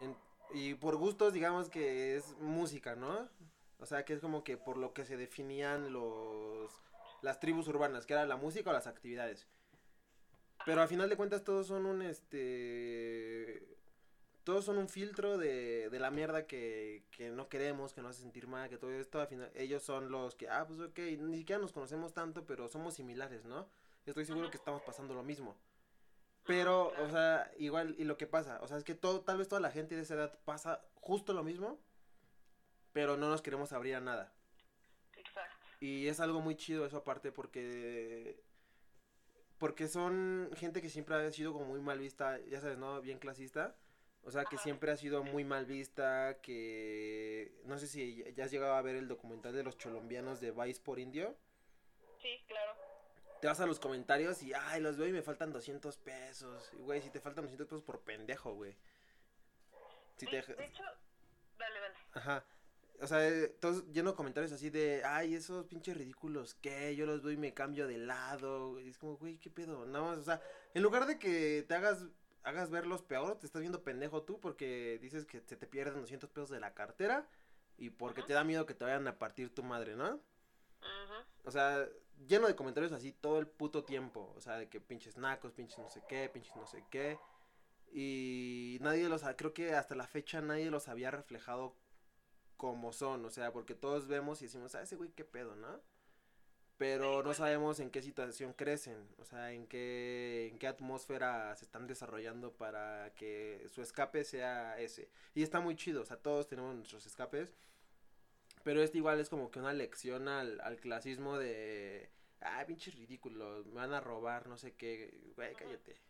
En- 0.00 0.16
y 0.52 0.74
por 0.74 0.96
gustos, 0.96 1.32
digamos 1.32 1.68
que 1.68 2.16
es 2.16 2.36
música, 2.38 2.96
¿no? 2.96 3.28
O 3.78 3.86
sea, 3.86 4.04
que 4.04 4.14
es 4.14 4.20
como 4.20 4.42
que 4.42 4.56
por 4.56 4.76
lo 4.76 4.92
que 4.92 5.04
se 5.04 5.16
definían 5.16 5.92
los 5.92 6.72
las 7.22 7.40
tribus 7.40 7.68
urbanas, 7.68 8.06
que 8.06 8.14
era 8.14 8.26
la 8.26 8.36
música 8.36 8.70
o 8.70 8.72
las 8.72 8.86
actividades. 8.86 9.46
Pero 10.64 10.82
a 10.82 10.86
final 10.86 11.08
de 11.08 11.16
cuentas 11.16 11.44
todos 11.44 11.66
son 11.66 11.86
un 11.86 12.02
este 12.02 13.78
todos 14.44 14.64
son 14.64 14.78
un 14.78 14.88
filtro 14.88 15.38
de, 15.38 15.90
de 15.90 15.98
la 15.98 16.10
mierda 16.10 16.46
que, 16.46 17.04
que 17.10 17.30
no 17.30 17.48
queremos, 17.48 17.92
que 17.92 18.00
nos 18.00 18.12
hace 18.16 18.22
sentir 18.22 18.46
mal, 18.46 18.68
que 18.68 18.78
todo 18.78 18.90
esto, 18.90 19.20
al 19.20 19.28
final, 19.28 19.50
ellos 19.54 19.82
son 19.82 20.10
los 20.10 20.34
que, 20.34 20.48
ah, 20.48 20.66
pues 20.66 20.80
ok, 20.80 20.98
ni 21.20 21.36
siquiera 21.36 21.60
nos 21.60 21.72
conocemos 21.72 22.14
tanto, 22.14 22.46
pero 22.46 22.68
somos 22.68 22.94
similares, 22.94 23.44
¿no? 23.44 23.68
Estoy 24.06 24.24
seguro 24.24 24.50
que 24.50 24.56
estamos 24.56 24.82
pasando 24.82 25.14
lo 25.14 25.22
mismo. 25.22 25.56
Pero, 26.46 26.88
o 26.88 27.10
sea, 27.10 27.50
igual, 27.58 27.94
y 27.98 28.04
lo 28.04 28.16
que 28.16 28.26
pasa, 28.26 28.58
o 28.62 28.66
sea, 28.66 28.78
es 28.78 28.84
que 28.84 28.94
todo, 28.94 29.20
tal 29.20 29.38
vez 29.38 29.48
toda 29.48 29.60
la 29.60 29.70
gente 29.70 29.94
de 29.94 30.02
esa 30.02 30.14
edad 30.14 30.38
pasa 30.44 30.82
justo 30.94 31.32
lo 31.32 31.44
mismo, 31.44 31.78
pero 32.92 33.16
no 33.16 33.28
nos 33.28 33.42
queremos 33.42 33.72
abrir 33.72 33.94
a 33.94 34.00
nada. 34.00 34.32
Y 35.80 36.08
es 36.08 36.20
algo 36.20 36.40
muy 36.40 36.56
chido 36.56 36.84
eso 36.84 36.98
aparte 36.98 37.32
porque 37.32 38.38
porque 39.58 39.88
son 39.88 40.50
gente 40.56 40.80
que 40.80 40.88
siempre 40.88 41.16
ha 41.16 41.30
sido 41.30 41.52
como 41.52 41.66
muy 41.66 41.80
mal 41.80 41.98
vista, 41.98 42.38
ya 42.48 42.60
sabes, 42.60 42.78
¿no? 42.78 43.00
Bien 43.02 43.18
clasista. 43.18 43.76
O 44.22 44.30
sea, 44.30 44.44
que 44.44 44.56
Ajá. 44.56 44.64
siempre 44.64 44.90
ha 44.90 44.96
sido 44.96 45.22
muy 45.22 45.44
mal 45.44 45.66
vista, 45.66 46.40
que 46.42 47.60
no 47.64 47.78
sé 47.78 47.86
si 47.86 48.24
ya 48.34 48.44
has 48.44 48.50
llegado 48.50 48.74
a 48.74 48.82
ver 48.82 48.96
el 48.96 49.08
documental 49.08 49.54
de 49.54 49.62
los 49.62 49.76
cholombianos 49.76 50.40
de 50.40 50.50
Vice 50.50 50.80
por 50.80 50.98
Indio. 50.98 51.36
Sí, 52.22 52.42
claro. 52.46 52.72
Te 53.40 53.46
vas 53.46 53.60
a 53.60 53.66
los 53.66 53.80
comentarios 53.80 54.42
y, 54.42 54.52
ay, 54.54 54.80
los 54.80 54.98
veo 54.98 55.08
y 55.08 55.12
me 55.12 55.22
faltan 55.22 55.52
200 55.52 55.96
pesos. 55.98 56.70
Y, 56.74 56.82
güey, 56.82 57.00
si 57.00 57.10
te 57.10 57.20
faltan 57.20 57.44
200 57.44 57.66
pesos 57.66 57.82
por 57.82 58.00
pendejo, 58.00 58.54
güey. 58.54 58.76
Si 60.16 60.26
te... 60.26 60.42
De 60.42 60.64
hecho, 60.64 60.84
dale, 61.58 61.80
dale. 61.80 61.96
Ajá. 62.12 62.44
O 63.00 63.06
sea, 63.06 63.26
eh, 63.26 63.48
todos 63.60 63.86
lleno 63.92 64.10
de 64.10 64.16
comentarios 64.16 64.52
así 64.52 64.68
de, 64.70 65.02
ay, 65.04 65.34
esos 65.34 65.64
pinches 65.66 65.96
ridículos, 65.96 66.54
¿qué? 66.54 66.94
Yo 66.96 67.06
los 67.06 67.22
veo 67.22 67.32
y 67.32 67.36
me 67.38 67.54
cambio 67.54 67.86
de 67.86 67.96
lado. 67.98 68.78
Y 68.80 68.88
es 68.90 68.98
como, 68.98 69.16
güey, 69.16 69.38
¿qué 69.38 69.50
pedo? 69.50 69.86
Nada 69.86 70.04
más, 70.04 70.18
o 70.18 70.22
sea, 70.22 70.42
en 70.74 70.82
lugar 70.82 71.06
de 71.06 71.18
que 71.18 71.64
te 71.66 71.74
hagas, 71.74 72.06
hagas 72.42 72.70
verlos 72.70 73.02
peor, 73.02 73.38
te 73.38 73.46
estás 73.46 73.60
viendo 73.62 73.82
pendejo 73.82 74.22
tú 74.24 74.38
porque 74.40 74.98
dices 75.00 75.24
que 75.26 75.40
se 75.40 75.56
te 75.56 75.66
pierden 75.66 76.00
200 76.00 76.30
pesos 76.30 76.50
de 76.50 76.60
la 76.60 76.74
cartera 76.74 77.26
y 77.78 77.90
porque 77.90 78.22
te 78.22 78.34
da 78.34 78.44
miedo 78.44 78.66
que 78.66 78.74
te 78.74 78.84
vayan 78.84 79.06
a 79.08 79.18
partir 79.18 79.54
tu 79.54 79.62
madre, 79.62 79.96
¿no? 79.96 80.20
Ujú, 80.82 81.24
O 81.44 81.50
sea, 81.50 81.88
lleno 82.28 82.46
de 82.46 82.56
comentarios 82.56 82.92
así 82.92 83.12
todo 83.12 83.38
el 83.38 83.46
puto 83.46 83.84
tiempo. 83.84 84.32
O 84.36 84.40
sea, 84.40 84.56
de 84.58 84.68
que 84.68 84.80
pinches 84.80 85.16
nacos, 85.16 85.52
pinches 85.52 85.78
no 85.78 85.88
sé 85.88 86.02
qué, 86.08 86.28
pinches 86.28 86.54
no 86.56 86.66
sé 86.66 86.84
qué. 86.90 87.18
Y 87.92 88.78
nadie 88.80 89.08
los, 89.08 89.24
ha- 89.24 89.36
creo 89.36 89.54
que 89.54 89.74
hasta 89.74 89.94
la 89.94 90.06
fecha 90.06 90.40
nadie 90.40 90.70
los 90.70 90.88
había 90.88 91.10
reflejado 91.10 91.74
como 92.60 92.92
son. 92.92 93.24
O 93.24 93.30
sea, 93.30 93.52
porque 93.52 93.74
todos 93.74 94.06
vemos 94.06 94.42
y 94.42 94.44
decimos, 94.44 94.74
ah, 94.74 94.82
ese 94.82 94.96
güey 94.96 95.10
qué 95.10 95.24
pedo, 95.24 95.56
¿no? 95.56 95.80
pero 96.80 97.22
no 97.22 97.34
sabemos 97.34 97.78
en 97.78 97.90
qué 97.90 98.00
situación 98.00 98.54
crecen, 98.54 99.06
o 99.18 99.24
sea, 99.26 99.52
en 99.52 99.66
qué, 99.66 100.48
en 100.50 100.58
qué 100.58 100.66
atmósfera 100.66 101.54
se 101.54 101.66
están 101.66 101.86
desarrollando 101.86 102.54
para 102.54 103.12
que 103.16 103.68
su 103.68 103.82
escape 103.82 104.24
sea 104.24 104.78
ese. 104.78 105.10
Y 105.34 105.42
está 105.42 105.60
muy 105.60 105.76
chido, 105.76 106.00
o 106.00 106.04
sea, 106.06 106.16
todos 106.16 106.48
tenemos 106.48 106.74
nuestros 106.74 107.04
escapes, 107.04 107.52
pero 108.64 108.82
este 108.82 108.96
igual 108.96 109.20
es 109.20 109.28
como 109.28 109.50
que 109.50 109.58
una 109.58 109.74
lección 109.74 110.26
al, 110.26 110.58
al 110.62 110.80
clasismo 110.80 111.36
de, 111.36 112.08
ah, 112.40 112.64
pinches 112.66 112.94
ridículos, 112.94 113.66
me 113.66 113.74
van 113.74 113.92
a 113.92 114.00
robar, 114.00 114.46
no 114.46 114.56
sé 114.56 114.72
qué, 114.74 115.12
güey, 115.36 115.54
cállate. 115.56 116.00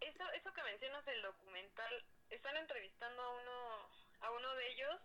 Eso, 0.00 0.24
eso 0.32 0.52
que 0.52 0.62
mencionas 0.62 1.04
del 1.06 1.22
documental, 1.22 2.04
están 2.30 2.56
entrevistando 2.56 3.22
a 3.22 3.30
uno, 3.30 3.88
a 4.20 4.30
uno 4.30 4.54
de 4.54 4.68
ellos 4.72 5.00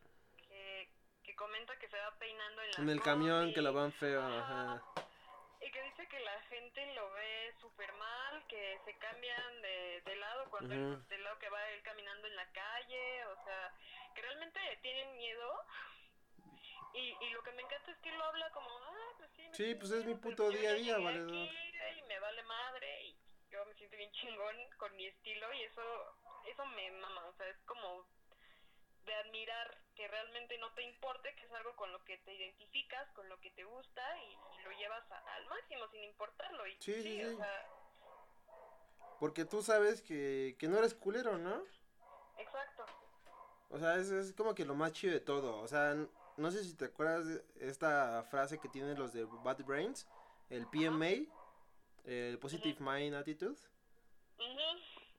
que 0.48 0.90
que 1.24 1.36
comenta 1.36 1.78
que 1.78 1.88
se 1.88 1.98
va 1.98 2.18
peinando 2.18 2.62
en 2.64 2.72
la 2.72 2.78
En 2.80 2.90
el 2.90 3.02
camión, 3.02 3.54
que 3.54 3.62
lo 3.62 3.74
van 3.74 3.94
feo, 3.94 4.22
ajá. 4.24 4.84
Y 5.62 5.72
que 5.72 5.84
dice 5.84 6.08
que 6.08 6.20
la 6.20 6.42
gente 6.50 6.94
lo 6.96 7.12
ve 7.12 7.54
súper 7.62 7.94
mal, 7.94 8.44
que 8.48 8.80
se 8.84 8.98
cambian 8.98 9.62
de, 9.62 10.02
de 10.04 10.16
lado 10.16 10.50
cuando 10.50 10.74
él- 10.74 11.08
del 11.08 11.24
lado 11.24 11.38
que 11.38 11.50
va 11.50 11.70
él 11.70 11.84
caminando 11.84 12.28
en 12.28 12.36
la 12.36 12.52
calle, 12.52 13.26
o 13.28 13.44
sea, 13.44 13.76
que 14.16 14.22
realmente 14.24 14.60
tienen 14.82 15.16
miedo. 15.16 15.66
Y, 16.96 17.16
y 17.24 17.30
lo 17.30 17.44
que 17.44 17.52
me 17.52 17.62
encanta 17.62 17.92
es 17.92 17.98
que 18.00 18.10
él 18.10 18.18
lo 18.18 18.24
habla 18.26 18.50
como, 18.52 18.70
ah, 18.80 19.14
pues 19.20 19.32
sí. 19.36 19.48
me 19.48 19.56
Sí, 19.56 19.76
pues 19.76 19.92
es 19.92 20.06
mi 20.06 20.16
puto 20.16 20.50
día 20.50 20.72
a 20.72 20.74
día, 20.74 20.94
llegué 20.96 21.06
valedor". 21.06 21.30
aquí 21.30 22.00
Y 22.00 22.02
me 22.04 22.20
vale 22.20 22.44
madre 22.44 23.04
y 23.04 23.16
yo 23.52 23.66
me 23.66 23.74
siento 23.76 23.98
bien 23.98 24.12
chingón 24.12 24.56
con 24.78 24.96
mi 24.96 25.06
estilo 25.08 25.54
y 25.54 25.64
eso, 25.64 25.82
eso 26.48 26.66
me 26.68 26.92
mama, 26.92 27.26
o 27.28 27.34
sea, 27.34 27.48
es 27.48 27.58
como 27.66 28.06
de 29.06 29.14
admirar 29.16 29.78
que 29.96 30.08
realmente 30.08 30.58
no 30.60 30.72
te 30.74 30.84
importe, 30.84 31.34
que 31.36 31.46
es 31.46 31.52
algo 31.52 31.76
con 31.76 31.92
lo 31.92 32.04
que 32.06 32.18
te 32.20 32.34
identificas, 32.34 33.10
con 33.14 33.28
lo 33.30 33.40
que 33.42 33.52
te 33.52 33.64
gusta 33.64 34.02
y, 34.24 34.32
y 34.60 34.64
lo 34.64 34.72
llevas 34.72 35.12
a- 35.12 35.36
al 35.36 35.46
máximo 35.48 35.88
sin 35.92 36.04
importarlo. 36.04 36.66
Y 36.68 36.76
Sí, 36.80 37.02
sí, 37.02 37.24
o 37.24 37.30
sí. 37.30 37.36
sea, 37.38 37.68
Porque 39.20 39.46
tú 39.46 39.62
sabes 39.62 40.02
que, 40.02 40.56
que 40.58 40.68
no 40.68 40.78
eres 40.78 40.94
culero, 40.94 41.38
¿no? 41.38 41.64
exacto. 42.38 42.86
O 43.70 43.78
sea, 43.78 43.96
es, 43.98 44.10
es 44.10 44.34
como 44.34 44.54
que 44.56 44.66
lo 44.66 44.76
más 44.76 44.92
chido 44.94 45.14
de 45.14 45.20
todo. 45.20 45.58
O 45.62 45.68
sea, 45.68 45.96
no 46.38 46.52
sé 46.52 46.64
si 46.64 46.76
te 46.76 46.86
acuerdas 46.86 47.26
de 47.28 47.44
esta 47.70 48.24
frase 48.24 48.60
que 48.60 48.68
tienen 48.70 48.98
los 48.98 49.14
de 49.14 49.24
Bad 49.26 49.64
Brains, 49.64 50.08
el 50.50 50.68
PMA, 50.68 51.26
el 52.06 52.38
Positive 52.40 52.78
Mind 52.80 53.16
Attitude. 53.16 53.56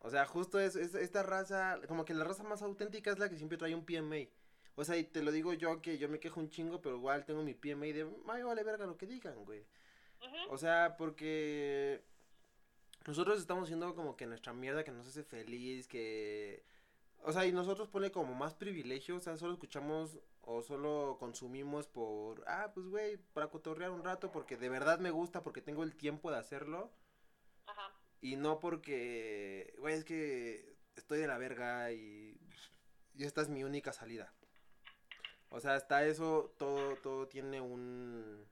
O 0.01 0.11
sea, 0.11 0.27
justo 0.27 0.59
es, 0.59 0.75
es- 0.77 0.95
esta 0.95 1.23
raza, 1.23 1.81
como 1.89 2.05
que 2.05 2.15
la 2.15 2.25
raza 2.25 2.43
más 2.43 2.63
auténtica 2.63 3.11
es 3.13 3.19
la 3.19 3.29
que 3.29 3.37
siempre 3.37 3.57
trae 3.59 3.75
un 3.75 3.85
PMA. 3.85 4.29
O 4.75 4.85
sea, 4.85 4.97
y 4.97 5.05
te 5.05 5.23
lo 5.23 5.31
digo 5.31 5.53
yo 5.53 5.81
que 5.83 5.99
yo 5.99 6.09
me 6.09 6.19
quejo 6.19 6.41
un 6.41 6.49
chingo, 6.51 6.81
pero 6.81 6.97
igual 6.97 7.25
tengo 7.25 7.43
mi 7.43 7.55
PMA 7.55 7.87
de, 7.87 8.09
ay, 8.29 8.43
vale 8.43 8.65
verga 8.65 8.87
lo 8.87 8.97
que 8.97 9.07
digan, 9.07 9.45
güey. 9.45 9.65
O 10.51 10.59
sea, 10.59 10.97
porque 10.97 12.03
nosotros 13.07 13.39
estamos 13.39 13.65
haciendo 13.65 13.95
como 13.95 14.17
que 14.17 14.27
nuestra 14.27 14.53
mierda 14.53 14.83
que 14.85 14.91
nos 14.93 15.07
hace 15.07 15.23
feliz, 15.25 15.87
que... 15.89 16.65
O 17.25 17.33
sea, 17.33 17.47
y 17.47 17.53
nosotros 17.53 17.89
pone 17.89 18.11
como 18.11 18.35
más 18.35 18.55
privilegio, 18.55 19.17
o 19.17 19.21
sea, 19.21 19.37
solo 19.37 19.53
escuchamos 19.53 20.19
o 20.41 20.63
solo 20.63 21.17
consumimos 21.21 21.87
por, 21.87 22.43
ah, 22.49 22.73
pues 22.75 22.87
güey, 22.89 23.17
para 23.17 23.47
cotorrear 23.47 23.91
un 23.91 24.03
rato, 24.03 24.33
porque 24.33 24.57
de 24.57 24.69
verdad 24.69 24.99
me 24.99 25.11
gusta, 25.11 25.43
porque 25.43 25.63
tengo 25.63 25.85
el 25.85 25.95
tiempo 25.95 26.33
de 26.33 26.39
hacerlo, 26.39 26.91
Ajá. 27.67 27.93
y 28.21 28.35
no 28.37 28.59
porque, 28.59 29.73
güey, 29.79 29.95
es 29.95 30.05
que 30.05 30.77
estoy 30.97 31.21
de 31.21 31.29
la 31.29 31.39
verga 31.39 31.93
y, 31.93 32.41
y 33.15 33.25
esta 33.25 33.41
es 33.41 33.49
mi 33.49 33.63
única 33.63 33.93
salida. 33.93 34.33
O 35.49 35.61
sea, 35.61 35.75
hasta 35.75 36.05
eso 36.07 36.55
todo, 36.57 36.97
todo 36.97 37.29
tiene 37.29 37.61
un... 37.61 38.47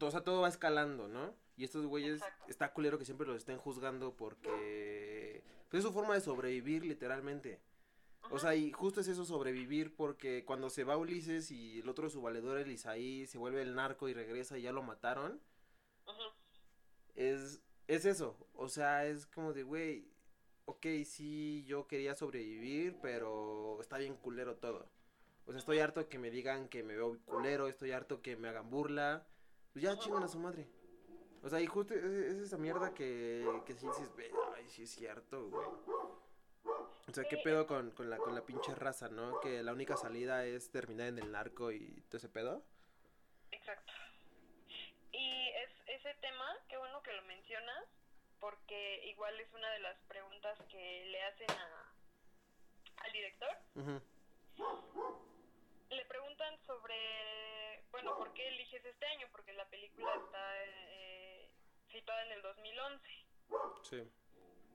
O 0.00 0.10
sea, 0.10 0.22
todo 0.22 0.40
va 0.40 0.48
escalando, 0.48 1.06
¿no? 1.06 1.34
Y 1.56 1.64
estos 1.64 1.86
güeyes, 1.86 2.20
Exacto. 2.20 2.44
está 2.48 2.72
culero 2.72 2.98
que 2.98 3.04
siempre 3.04 3.26
los 3.26 3.36
estén 3.36 3.58
juzgando 3.58 4.16
porque... 4.16 5.35
Pues 5.68 5.80
es 5.80 5.86
su 5.88 5.92
forma 5.92 6.14
de 6.14 6.20
sobrevivir, 6.20 6.84
literalmente. 6.84 7.60
O 8.30 8.38
sea, 8.38 8.54
y 8.56 8.72
justo 8.72 9.00
es 9.00 9.08
eso, 9.08 9.24
sobrevivir, 9.24 9.94
porque 9.94 10.44
cuando 10.44 10.68
se 10.70 10.84
va 10.84 10.96
Ulises 10.96 11.50
y 11.50 11.80
el 11.80 11.88
otro 11.88 12.10
su 12.10 12.20
valedor, 12.22 12.58
el 12.58 12.70
Isaí, 12.72 13.26
se 13.26 13.38
vuelve 13.38 13.62
el 13.62 13.74
narco 13.74 14.08
y 14.08 14.14
regresa 14.14 14.58
y 14.58 14.62
ya 14.62 14.72
lo 14.72 14.82
mataron, 14.82 15.40
ujú, 16.06 16.32
es, 17.14 17.62
es 17.88 18.04
eso. 18.04 18.36
O 18.54 18.68
sea, 18.68 19.06
es 19.06 19.26
como 19.26 19.52
de, 19.52 19.62
güey, 19.62 20.08
ok, 20.66 20.86
sí, 21.04 21.64
yo 21.66 21.86
quería 21.86 22.14
sobrevivir, 22.14 22.98
pero 23.00 23.78
está 23.80 23.98
bien 23.98 24.16
culero 24.16 24.56
todo. 24.56 24.90
O 25.46 25.52
sea, 25.52 25.58
estoy 25.58 25.78
harto 25.80 26.08
que 26.08 26.18
me 26.18 26.30
digan 26.30 26.68
que 26.68 26.82
me 26.82 26.96
veo 26.96 27.18
culero, 27.26 27.68
estoy 27.68 27.92
harto 27.92 28.22
que 28.22 28.36
me 28.36 28.48
hagan 28.48 28.70
burla. 28.70 29.26
Pues 29.72 29.82
ya 29.84 29.98
chingan 29.98 30.22
a 30.22 30.28
su 30.28 30.38
madre. 30.38 30.68
O 31.46 31.48
sea, 31.48 31.60
y 31.60 31.66
justo 31.66 31.94
es, 31.94 32.02
es 32.02 32.38
esa 32.38 32.56
mierda 32.56 32.92
que, 32.92 33.46
que 33.64 33.74
sí 33.74 33.86
dices, 33.86 34.12
"Ve, 34.16 34.32
ay, 34.56 34.68
sí 34.68 34.82
es 34.82 34.90
cierto, 34.90 35.48
güey. 35.48 35.68
O 37.08 37.12
sea, 37.12 37.22
¿qué 37.22 37.36
pedo 37.36 37.68
con, 37.68 37.92
con, 37.92 38.10
la, 38.10 38.18
con 38.18 38.34
la 38.34 38.44
pinche 38.44 38.74
raza, 38.74 39.08
no? 39.08 39.38
Que 39.38 39.62
la 39.62 39.72
única 39.72 39.96
salida 39.96 40.44
es 40.44 40.72
terminar 40.72 41.06
en 41.06 41.18
el 41.18 41.30
narco 41.30 41.70
y 41.70 42.02
todo 42.08 42.16
ese 42.16 42.28
pedo. 42.28 42.64
Exacto. 43.52 43.92
Y 45.12 45.48
es 45.50 45.70
ese 46.00 46.14
tema, 46.20 46.52
qué 46.68 46.78
bueno 46.78 47.00
que 47.04 47.12
lo 47.12 47.22
mencionas, 47.22 47.84
porque 48.40 49.06
igual 49.06 49.38
es 49.38 49.46
una 49.54 49.70
de 49.70 49.78
las 49.78 49.96
preguntas 50.08 50.58
que 50.68 51.04
le 51.12 51.22
hacen 51.22 51.50
a, 51.52 53.04
al 53.04 53.12
director. 53.12 53.50
Le 55.90 56.04
preguntan 56.06 56.58
sobre, 56.66 57.84
bueno, 57.92 58.18
¿por 58.18 58.32
qué 58.34 58.48
eliges 58.48 58.84
este 58.84 59.06
año? 59.06 59.28
Porque 59.30 59.52
la 59.52 59.64
película 59.66 60.12
está 60.12 60.64
eh, 60.64 61.15
situada 61.96 62.22
en 62.24 62.32
el 62.32 62.42
2011, 62.42 63.08
Sí, 63.82 64.02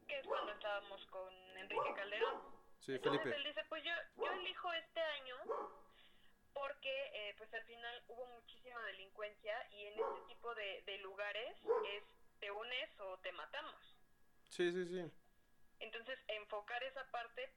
que 0.08 0.20
es 0.20 0.26
cuando 0.26 0.52
estábamos 0.54 1.06
con 1.08 1.32
Enrique 1.58 1.94
Calderón. 1.96 2.42
sí, 2.80 2.94
Entonces 2.94 3.22
Felipe. 3.22 3.38
él 3.38 3.44
dice, 3.44 3.64
pues 3.70 3.84
yo, 3.84 3.92
yo 4.18 4.32
elijo 4.32 4.74
este 4.74 5.02
año 5.02 5.36
porque 6.54 7.12
eh, 7.14 7.36
pues 7.38 7.54
al 7.54 7.64
final 7.66 8.04
hubo 8.08 8.26
muchísima 8.26 8.84
delincuencia 8.86 9.56
y 9.72 9.86
en 9.86 9.94
este 10.00 10.22
tipo 10.28 10.54
de, 10.56 10.82
de 10.86 10.98
lugares 11.00 11.56
es 11.94 12.04
te 12.40 12.50
unes 12.52 13.00
o 13.00 13.18
te 13.20 13.32
matamos. 13.34 13.96
Sí, 14.50 14.72
sí, 14.72 14.86
sí. 14.88 15.12
Entonces 15.80 16.18
enfocar 16.28 16.84
esa 16.84 17.06
parte 17.12 17.54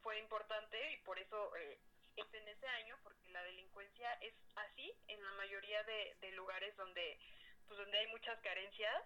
fue 0.00 0.18
importante 0.18 0.92
y 0.92 0.96
por 1.02 1.18
eso 1.18 1.54
eh, 1.56 1.78
es 2.16 2.34
en 2.34 2.48
ese 2.48 2.66
año 2.66 2.96
porque 3.02 3.28
la 3.30 3.42
delincuencia 3.44 4.12
es 4.14 4.34
así 4.56 4.92
en 5.08 5.22
la 5.22 5.32
mayoría 5.32 5.82
de, 5.84 6.16
de 6.20 6.32
lugares 6.32 6.74
donde 6.76 7.18
pues 7.68 7.78
donde 7.78 7.98
hay 7.98 8.06
muchas 8.08 8.38
carencias 8.40 9.02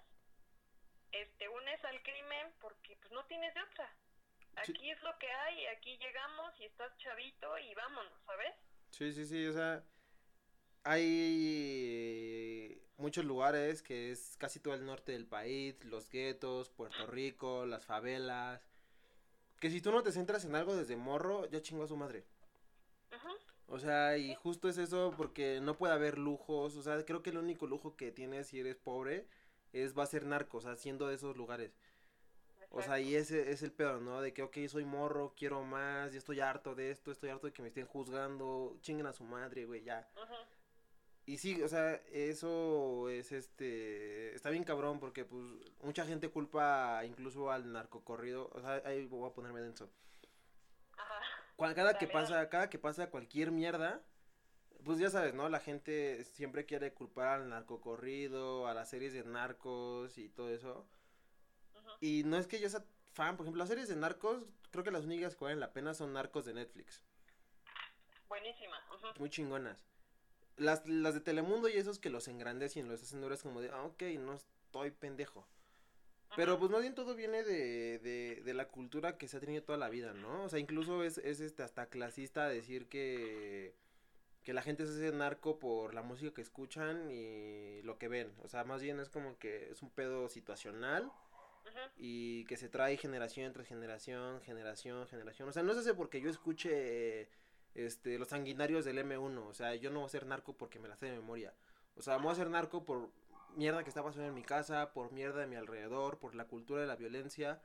es, 1.13 1.29
te 1.39 1.49
unes 1.49 1.85
al 1.85 2.03
crimen 2.03 2.53
porque 2.61 2.97
pues 2.97 3.13
no 3.13 3.25
tienes 3.27 3.55
de 3.55 3.63
otra 3.63 3.91
Sí. 4.65 4.73
aquí 4.73 4.91
es 4.91 5.03
lo 5.03 5.19
que 5.19 5.31
hay 5.31 5.67
aquí 5.67 5.99
llegamos 5.99 6.59
y 6.61 6.65
estás 6.65 6.97
chavito 6.97 7.59
y 7.59 7.75
vámonos 7.75 8.13
sabes 8.25 8.55
Sí, 8.91 9.13
sí, 9.13 9.27
sí, 9.27 9.47
o 9.47 9.53
sea, 9.53 9.85
hay 11.27 12.81
muchos 12.97 13.25
lugares 13.27 13.83
que 13.83 14.11
es 14.13 14.37
casi 14.39 14.59
todo 14.61 14.73
el 14.75 14.87
norte 14.87 15.13
del 15.13 15.27
país, 15.27 15.85
los 15.85 16.09
guetos, 16.09 16.71
Puerto 16.71 17.07
Rico, 17.07 17.67
las 17.67 17.85
favelas, 17.85 18.67
que 19.61 19.69
si 19.69 19.83
tú 19.83 19.93
no 19.93 20.03
te 20.03 20.13
centras 20.13 20.45
en 20.47 20.55
algo 20.55 20.75
desde 20.77 20.97
morro, 20.97 21.45
ya 21.51 21.61
chingó 21.61 21.85
a 21.85 21.89
su 21.89 21.97
madre. 21.97 22.25
O 23.69 23.79
sea, 23.79 24.17
y 24.17 24.35
justo 24.35 24.69
es 24.69 24.79
eso 24.79 25.13
porque 25.17 25.61
no 25.61 25.77
puede 25.77 25.93
haber 25.93 26.19
lujos, 26.19 26.77
o 26.77 26.83
sea, 26.83 27.05
creo 27.05 27.23
que 27.23 27.31
el 27.31 27.39
único 27.39 27.67
lujo 27.67 27.97
que 27.97 28.13
tienes 28.13 28.47
si 28.47 28.61
eres 28.61 28.77
pobre 28.77 29.27
es 29.73 29.97
va 29.97 30.05
a 30.05 30.07
ser 30.07 30.25
narcos, 30.25 30.67
haciendo 30.67 31.09
de 31.09 31.17
esos 31.17 31.37
lugares. 31.37 31.77
O 32.71 32.83
sea, 32.83 33.01
y 33.01 33.15
ese 33.15 33.51
es 33.53 33.63
el 33.63 33.73
pedo, 33.73 34.01
¿no? 34.01 34.21
De 34.21 34.33
que, 34.35 34.43
ok, 34.43 34.57
soy 34.69 34.85
morro, 34.85 35.35
quiero 35.37 35.63
más, 35.63 36.13
ya 36.13 36.19
estoy 36.19 36.41
harto 36.41 36.75
de 36.75 36.91
esto, 36.91 37.11
estoy 37.11 37.31
harto 37.31 37.47
de 37.47 37.53
que 37.53 37.63
me 37.63 37.69
estén 37.69 37.87
juzgando, 37.87 38.77
chinguen 38.83 39.07
a 39.07 39.13
su 39.13 39.25
madre, 39.25 39.65
güey, 39.65 39.83
ya. 39.83 40.07
Y 41.25 41.39
sí, 41.39 41.61
o 41.63 41.69
sea, 41.69 41.95
eso 42.13 43.09
es 43.09 43.33
este. 43.33 44.35
Está 44.35 44.51
bien 44.51 44.63
cabrón 44.63 45.01
porque, 45.01 45.25
pues, 45.25 45.43
mucha 45.83 46.05
gente 46.05 46.29
culpa 46.29 47.03
incluso 47.05 47.51
al 47.51 47.73
narcocorrido. 47.73 48.49
O 48.53 48.61
sea, 48.61 48.81
ahí 48.85 49.07
voy 49.07 49.29
a 49.29 49.33
ponerme 49.33 49.61
denso. 49.61 49.91
Cada 51.57 51.99
que 51.99 52.07
pasa, 52.07 52.49
cada 52.49 52.69
que 52.69 52.79
pasa 52.79 53.11
cualquier 53.11 53.51
mierda, 53.51 54.03
pues 54.85 54.99
ya 54.99 55.11
sabes, 55.11 55.35
¿no? 55.35 55.49
La 55.49 55.61
gente 55.61 56.25
siempre 56.25 56.67
quiere 56.67 56.93
culpar 56.93 57.41
al 57.41 57.49
narcocorrido, 57.49 58.67
a 58.67 58.75
las 58.75 58.91
series 58.91 59.13
de 59.13 59.25
narcos 59.25 60.19
y 60.19 60.29
todo 60.29 60.51
eso. 60.51 60.87
Y 62.01 62.25
no 62.25 62.37
es 62.37 62.47
que 62.47 62.61
yo 62.61 62.69
sea 62.69 62.85
fan, 63.15 63.37
por 63.37 63.45
ejemplo, 63.47 63.61
las 63.61 63.69
series 63.69 63.89
de 63.89 63.97
narcos, 63.97 64.45
creo 64.71 64.85
que 64.85 64.91
las 64.91 65.05
únicas 65.05 65.35
que 65.35 65.45
valen 65.45 65.61
la 65.61 65.73
pena 65.73 65.95
son 65.95 66.13
narcos 66.13 66.45
de 66.45 66.55
Netflix. 66.55 67.03
buenísima 68.29 68.77
ujú, 68.95 69.19
muy 69.19 69.31
chingonas. 69.31 69.87
Las, 70.57 70.87
las 70.87 71.15
de 71.15 71.21
Telemundo 71.21 71.69
y 71.69 71.73
esos 71.73 71.99
que 71.99 72.11
los 72.11 72.29
engrandecen, 72.29 72.89
los 72.89 73.03
hacen 73.03 73.21
duras 73.21 73.43
como 73.43 73.61
de, 73.61 73.71
ah, 73.71 73.85
ok, 73.85 74.03
no 74.21 74.35
estoy 74.35 74.91
pendejo. 74.91 75.47
Pero 76.35 76.59
pues 76.59 76.71
más 76.71 76.83
bien 76.83 76.95
todo 76.95 77.15
viene 77.15 77.45
de, 77.45 77.99
de, 77.99 78.43
de 78.45 78.55
la 78.55 78.69
cultura 78.69 79.17
que 79.17 79.29
se 79.29 79.37
ha 79.37 79.41
tenido 79.41 79.63
toda 79.63 79.79
la 79.79 79.89
vida, 79.89 80.13
¿no? 80.13 80.45
O 80.45 80.49
sea, 80.49 80.59
incluso 80.59 81.05
es, 81.05 81.19
es 81.19 81.41
este 81.41 81.63
hasta 81.63 81.87
clasista 81.87 82.49
decir 82.49 82.89
que, 82.89 83.75
que 84.43 84.53
la 84.53 84.63
gente 84.63 84.87
se 84.87 84.93
hace 84.93 85.17
narco 85.17 85.59
por 85.59 85.95
la 85.95 86.03
música 86.03 86.35
que 86.35 86.43
escuchan 86.43 87.11
y 87.11 87.81
lo 87.83 87.99
que 87.99 88.09
ven. 88.09 88.33
O 88.43 88.49
sea, 88.49 88.65
más 88.65 88.83
bien 88.83 89.01
es 89.01 89.09
como 89.09 89.39
que 89.39 89.71
es 89.71 89.83
un 89.83 89.91
pedo 89.91 90.29
situacional 90.29 91.11
y 91.97 92.45
que 92.45 92.57
se 92.57 92.69
trae 92.69 92.97
generación 92.97 93.53
tras 93.53 93.67
generación, 93.67 94.41
generación, 94.43 95.07
generación. 95.09 95.49
O 95.49 95.53
sea, 95.53 95.63
no 95.63 95.75
se 95.75 95.81
hace 95.81 95.95
porque 95.95 96.21
yo 96.21 96.31
escuche 96.31 97.29
este 97.75 98.19
los 98.19 98.29
sanguinarios 98.29 98.85
del 98.85 98.99
M1, 98.99 99.39
o 99.39 99.55
sea, 99.55 99.75
yo 99.75 99.91
no 99.91 100.01
voy 100.01 100.07
a 100.07 100.11
ser 100.11 100.27
narco 100.27 100.55
porque 100.57 100.79
me 100.79 100.89
la 100.89 100.97
sé 100.97 101.07
de 101.07 101.13
memoria. 101.13 101.53
O 101.97 102.03
sea, 102.03 102.17
me 102.17 102.25
voy 102.25 102.31
a 102.31 102.33
hacer 102.33 102.51
narco 102.51 102.85
por 102.85 103.11
mierda 103.57 103.83
que 103.83 103.91
está 103.91 104.03
pasando 104.03 104.29
en 104.29 104.35
mi 104.35 104.43
casa, 104.43 104.93
por 104.93 105.13
mierda 105.13 105.41
de 105.41 105.47
mi 105.47 105.57
alrededor, 105.57 106.19
por 106.19 106.35
la 106.35 106.45
cultura 106.45 106.81
de 106.81 106.87
la 106.87 106.97
violencia 106.97 107.61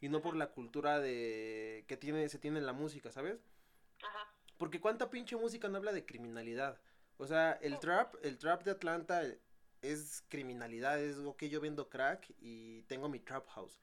y 0.00 0.08
no 0.08 0.20
por 0.20 0.36
la 0.36 0.48
cultura 0.48 1.00
de 1.00 1.84
que 1.88 1.96
tiene 1.96 2.28
se 2.28 2.38
tiene 2.38 2.58
en 2.58 2.66
la 2.66 2.72
música, 2.72 3.10
¿sabes? 3.10 3.38
Ajá. 4.02 4.32
Porque 4.58 4.80
cuánta 4.80 5.10
pinche 5.10 5.36
música 5.36 5.68
no 5.68 5.78
habla 5.78 5.92
de 5.92 6.04
criminalidad. 6.04 6.78
O 7.18 7.26
sea, 7.26 7.52
el 7.62 7.78
trap, 7.78 8.14
el 8.22 8.38
trap 8.38 8.62
de 8.64 8.72
Atlanta 8.72 9.22
es 9.82 10.24
criminalidad, 10.28 11.00
es 11.00 11.18
ok, 11.18 11.44
yo 11.44 11.60
vendo 11.60 11.88
crack 11.88 12.30
y 12.40 12.82
tengo 12.82 13.08
mi 13.08 13.20
trap 13.20 13.46
house. 13.48 13.80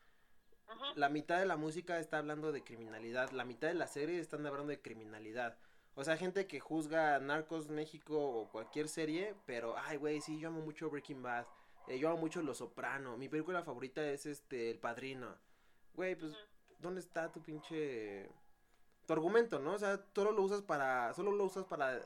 La 0.95 1.10
mitad 1.10 1.39
de 1.39 1.45
la 1.45 1.56
música 1.56 1.99
está 1.99 2.17
hablando 2.17 2.52
de 2.52 2.63
criminalidad, 2.63 3.32
la 3.32 3.45
mitad 3.45 3.67
de 3.67 3.76
la 3.76 3.88
serie 3.88 4.19
están 4.19 4.45
hablando 4.45 4.69
de 4.69 4.82
criminalidad. 4.82 5.58
O 5.95 6.03
sea, 6.03 6.17
gente 6.17 6.47
que 6.47 6.60
juzga 6.60 7.19
Narcos 7.19 7.69
México 7.69 8.17
o 8.19 8.49
cualquier 8.49 8.88
serie, 8.89 9.36
pero, 9.45 9.75
ay, 9.77 9.97
güey, 9.97 10.21
sí, 10.21 10.39
yo 10.39 10.47
amo 10.49 10.62
mucho 10.62 10.89
Breaking 10.89 11.21
Bad, 11.21 11.45
eh, 11.88 11.99
yo 11.99 12.10
amo 12.10 12.17
mucho 12.17 12.41
Los 12.41 12.58
Soprano, 12.58 13.17
mi 13.17 13.29
película 13.29 13.63
favorita 13.63 14.03
es, 14.06 14.25
este, 14.25 14.71
El 14.71 14.79
Padrino. 14.79 15.38
Güey, 15.93 16.15
pues. 16.15 16.36
¿dónde 16.79 16.99
está 16.99 17.32
tu 17.32 17.41
pinche... 17.41 18.29
tu 19.08 19.13
argumento, 19.13 19.58
¿no? 19.60 19.73
O 19.73 19.79
sea, 19.79 20.06
solo 20.13 20.32
lo 20.32 20.43
usas 20.43 20.62
para, 20.62 21.13
solo 21.13 21.32
lo 21.32 21.45
usas 21.45 21.65
para, 21.65 22.01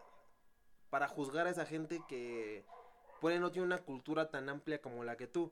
para 0.89 1.07
juzgar 1.07 1.47
a 1.47 1.49
esa 1.49 1.65
gente 1.65 2.01
que, 2.07 2.63
puede 3.19 3.39
no 3.39 3.51
tiene 3.51 3.65
una 3.65 3.79
cultura 3.79 4.29
tan 4.29 4.47
amplia 4.49 4.81
como 4.81 5.03
la 5.03 5.17
que 5.17 5.27
tú. 5.27 5.51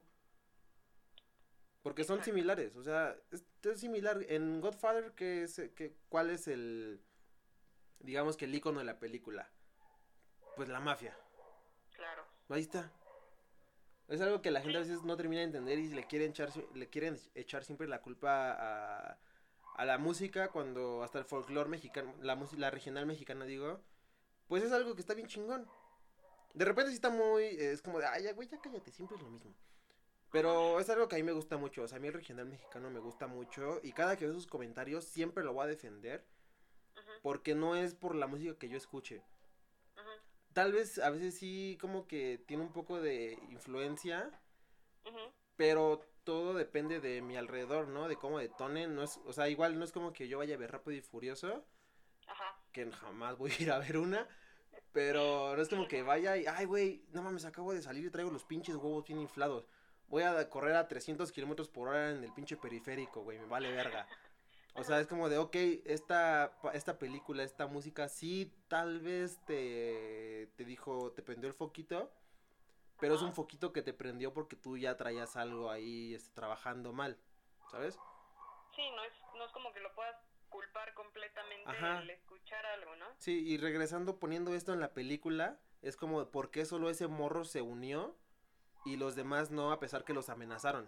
Porque 1.82 2.04
son 2.04 2.24
similares, 2.24 2.76
o 2.78 2.84
sea, 2.84 3.16
es, 3.32 3.46
es 3.64 3.80
similar. 3.80 4.24
En 4.30 4.60
Godfather, 4.60 5.14
¿qué 5.16 5.44
es, 5.44 5.62
qué, 5.76 5.96
¿cuál 6.10 6.32
es 6.32 6.48
el, 6.48 7.00
digamos 8.06 8.38
que 8.38 8.46
el 8.46 8.56
icono 8.56 8.80
de 8.80 8.86
la 8.86 9.00
película? 9.00 9.50
Pues 10.56 10.70
la 10.70 10.80
mafia. 10.80 11.18
Claro. 11.94 12.24
Ahí 12.50 12.62
está. 12.62 12.92
Es 14.08 14.22
algo 14.22 14.42
que 14.42 14.52
la 14.52 14.62
gente 14.62 14.78
a 14.78 14.82
veces 14.82 15.04
no 15.04 15.18
termina 15.18 15.40
de 15.42 15.48
entender 15.48 15.80
y 15.80 15.88
le 15.90 16.06
quieren 16.06 16.30
echar, 16.30 16.52
si- 16.52 16.66
le 16.76 16.90
quieren 16.90 17.20
echar 17.34 17.64
siempre 17.64 17.88
la 17.88 18.02
culpa 18.02 18.52
a, 18.52 19.18
a 19.76 19.86
la 19.86 19.98
música 19.98 20.50
cuando 20.50 21.04
hasta 21.04 21.20
el 21.20 21.26
folclore 21.26 21.70
mexicano, 21.70 22.14
la 22.22 22.36
música, 22.36 22.62
la 22.62 22.70
regional 22.70 23.06
mexicana 23.08 23.46
digo, 23.46 23.82
pues 24.48 24.64
es 24.64 24.72
algo 24.72 24.94
que 24.94 25.02
está 25.02 25.16
bien 25.16 25.28
chingón. 25.28 25.68
De 26.54 26.64
repente 26.66 26.92
sí 26.92 26.96
está 26.96 27.10
muy, 27.10 27.44
es 27.46 27.82
como 27.82 28.00
de, 28.00 28.06
ay, 28.06 28.24
ya, 28.24 28.34
güey, 28.34 28.48
ya 28.48 28.62
cállate, 28.62 28.92
siempre 28.92 29.18
es 29.18 29.24
lo 29.24 29.30
mismo. 29.30 29.54
Pero 30.32 30.80
es 30.80 30.90
algo 30.90 31.08
que 31.08 31.16
a 31.16 31.20
mí 31.20 31.24
me 31.24 31.32
gusta 31.32 31.58
mucho, 31.58 31.84
o 31.84 31.88
sea, 31.88 31.98
a 31.98 32.02
mí 32.02 32.08
el 32.08 32.14
regional 32.14 32.46
mexicano 32.46 32.90
me 32.92 33.00
gusta 33.00 33.26
mucho 33.26 33.80
y 33.84 33.92
cada 33.92 34.16
que 34.18 34.26
veo 34.26 34.34
sus 34.36 34.48
comentarios 34.48 35.04
siempre 35.06 35.44
lo 35.44 35.54
voy 35.54 35.64
a 35.64 35.68
defender 35.68 36.26
Porque 37.22 37.56
no 37.56 37.76
es 37.76 37.96
por 37.96 38.16
la 38.16 38.28
música 38.28 38.58
que 38.58 38.70
yo 38.70 38.78
escuche. 38.78 39.24
Tal 40.54 40.72
vez 40.72 41.00
a 41.00 41.10
veces 41.10 41.36
sí 41.36 41.78
como 41.82 42.08
que 42.08 42.38
tiene 42.48 42.64
un 42.64 42.72
poco 42.72 43.02
de 43.02 43.38
influencia, 43.50 44.32
pero 45.56 46.02
todo 46.24 46.54
depende 46.54 47.00
de 47.00 47.22
mi 47.22 47.36
alrededor, 47.38 47.88
¿no? 47.88 48.08
De 48.08 48.16
cómo 48.16 48.40
detone, 48.40 48.88
no 48.88 49.04
es, 49.04 49.20
o 49.26 49.34
sea, 49.34 49.50
igual 49.50 49.78
no 49.78 49.86
es 49.86 49.92
como 49.92 50.14
que 50.14 50.28
yo 50.28 50.38
vaya 50.38 50.56
a 50.56 50.58
ver 50.58 50.72
Rápido 50.72 50.98
y 50.98 51.02
Furioso, 51.02 51.66
Ajá. 52.28 52.58
que 52.72 52.90
jamás 52.92 53.38
voy 53.38 53.52
a 53.52 53.62
ir 53.62 53.72
a 53.72 53.80
ver 53.80 53.98
una, 53.98 54.28
pero 54.92 55.56
no 55.56 55.62
es 55.62 55.70
como 55.70 55.88
que 55.88 56.04
vaya 56.04 56.38
y, 56.38 56.46
ay, 56.46 56.66
güey, 56.66 57.06
no 57.12 57.22
mames, 57.22 57.46
acabo 57.46 57.74
de 57.74 57.82
salir 57.82 58.06
y 58.06 58.10
traigo 58.10 58.32
los 58.32 58.44
pinches 58.44 58.76
huevos 58.76 59.06
bien 59.06 59.20
inflados. 59.20 59.68
Voy 60.08 60.24
a 60.24 60.50
correr 60.50 60.76
a 60.76 60.88
300 60.88 61.32
kilómetros 61.32 61.68
por 61.68 61.90
hora 61.90 62.12
en 62.12 62.24
el 62.24 62.34
pinche 62.34 62.58
periférico, 62.58 63.24
güey, 63.24 63.40
me 63.40 63.46
vale 63.46 63.72
verga. 63.72 64.08
O 64.78 64.84
sea, 64.84 65.00
es 65.00 65.08
como 65.08 65.30
de, 65.30 65.38
ok, 65.38 65.56
esta, 65.86 66.58
esta 66.74 67.00
película, 67.00 67.44
esta 67.44 67.66
música, 67.66 68.10
sí, 68.10 68.54
tal 68.68 69.00
vez 69.00 69.40
te, 69.46 70.52
te 70.58 70.66
dijo, 70.66 71.14
te 71.14 71.22
prendió 71.22 71.48
el 71.48 71.56
foquito, 71.56 72.12
pero 73.00 73.16
es 73.16 73.22
un 73.22 73.34
foquito 73.34 73.72
que 73.72 73.82
te 73.82 73.94
prendió 73.94 74.34
porque 74.34 74.58
tú 74.58 74.78
ya 74.78 74.98
traías 74.98 75.38
algo 75.38 75.72
ahí 75.72 76.14
este, 76.14 76.34
trabajando 76.34 76.92
mal, 76.92 77.18
¿sabes? 77.72 77.98
Sí, 78.76 78.82
no 78.92 79.04
es, 79.06 79.14
no 79.38 79.46
es 79.46 79.52
como 79.54 79.72
que 79.72 79.80
lo 79.80 79.96
puedas 79.96 80.18
culpar 80.50 80.94
completamente 80.94 81.70
Ajá. 81.70 82.02
el 82.02 82.10
escuchar 82.10 82.66
algo, 82.66 82.98
¿no? 82.98 83.06
Sí, 83.18 83.48
y 83.48 83.58
regresando 83.58 84.20
poniendo 84.20 84.54
esto 84.54 84.74
en 84.74 84.82
la 84.82 84.94
película, 84.94 85.58
es 85.82 85.96
como, 85.96 86.32
¿por 86.32 86.52
qué 86.52 86.66
solo 86.66 86.90
ese 86.90 87.08
morro 87.08 87.46
se 87.46 87.62
unió 87.62 88.18
y 88.84 88.98
los 88.98 89.16
demás 89.16 89.52
no, 89.52 89.72
a 89.72 89.80
pesar 89.80 90.04
que 90.04 90.14
los 90.14 90.28
amenazaron? 90.28 90.86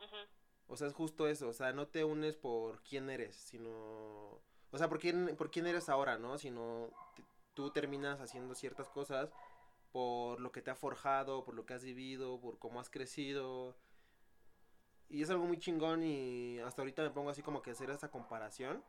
Ujú. 0.00 0.37
O 0.68 0.76
sea, 0.76 0.86
es 0.86 0.94
justo 0.94 1.26
eso, 1.26 1.48
o 1.48 1.52
sea, 1.52 1.72
no 1.72 1.88
te 1.88 2.04
unes 2.04 2.36
por 2.36 2.82
quién 2.82 3.10
eres, 3.10 3.34
sino... 3.34 4.40
O 4.70 4.76
sea, 4.76 4.88
por 4.88 4.98
quién, 4.98 5.34
por 5.36 5.50
quién 5.50 5.66
eres 5.66 5.88
ahora, 5.88 6.18
¿no? 6.18 6.38
Sino 6.38 6.90
tú 7.54 7.70
terminas 7.70 8.20
haciendo 8.20 8.54
ciertas 8.54 8.88
cosas 8.90 9.30
por 9.92 10.40
lo 10.40 10.52
que 10.52 10.62
te 10.62 10.70
ha 10.70 10.74
forjado, 10.74 11.44
por 11.44 11.54
lo 11.54 11.64
que 11.64 11.74
has 11.74 11.84
vivido, 11.84 12.40
por 12.40 12.58
cómo 12.58 12.80
has 12.80 12.90
crecido. 12.90 13.76
Y 15.08 15.22
es 15.22 15.30
algo 15.30 15.46
muy 15.46 15.58
chingón 15.58 16.02
y 16.02 16.58
hasta 16.60 16.82
ahorita 16.82 17.02
me 17.02 17.10
pongo 17.10 17.30
así 17.30 17.42
como 17.42 17.62
que 17.62 17.70
hacer 17.70 17.90
esta 17.90 18.10
comparación. 18.10 18.84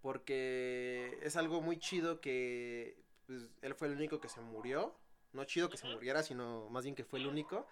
Porque 0.00 1.18
es 1.22 1.36
algo 1.36 1.60
muy 1.60 1.78
chido 1.78 2.20
que 2.20 3.02
pues, 3.26 3.48
él 3.60 3.74
fue 3.74 3.88
el 3.88 3.94
único 3.94 4.20
que 4.20 4.28
se 4.28 4.40
murió. 4.40 4.94
No 5.32 5.44
chido 5.44 5.68
que 5.68 5.76
se 5.76 5.88
muriera, 5.88 6.22
sino 6.22 6.68
más 6.70 6.84
bien 6.84 6.94
que 6.94 7.04
fue 7.04 7.18
el 7.18 7.26
único. 7.26 7.66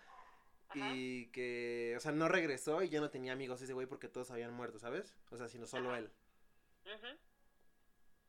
Ajá. 0.70 0.92
Y 0.94 1.26
que, 1.33 1.94
o 1.96 2.00
sea, 2.00 2.12
no 2.12 2.28
regresó 2.28 2.83
y 2.83 2.88
ya 2.88 3.00
no 3.00 3.11
tenía 3.11 3.33
amigos 3.33 3.61
ese 3.62 3.72
güey 3.72 3.87
porque 3.87 4.09
todos 4.09 4.30
habían 4.30 4.52
muerto, 4.52 4.78
¿sabes? 4.78 5.14
O 5.30 5.37
sea, 5.37 5.48
sino 5.48 5.66
solo 5.66 5.90
Ajá. 5.90 5.98
él. 5.98 6.12
Ujú. 6.87 7.18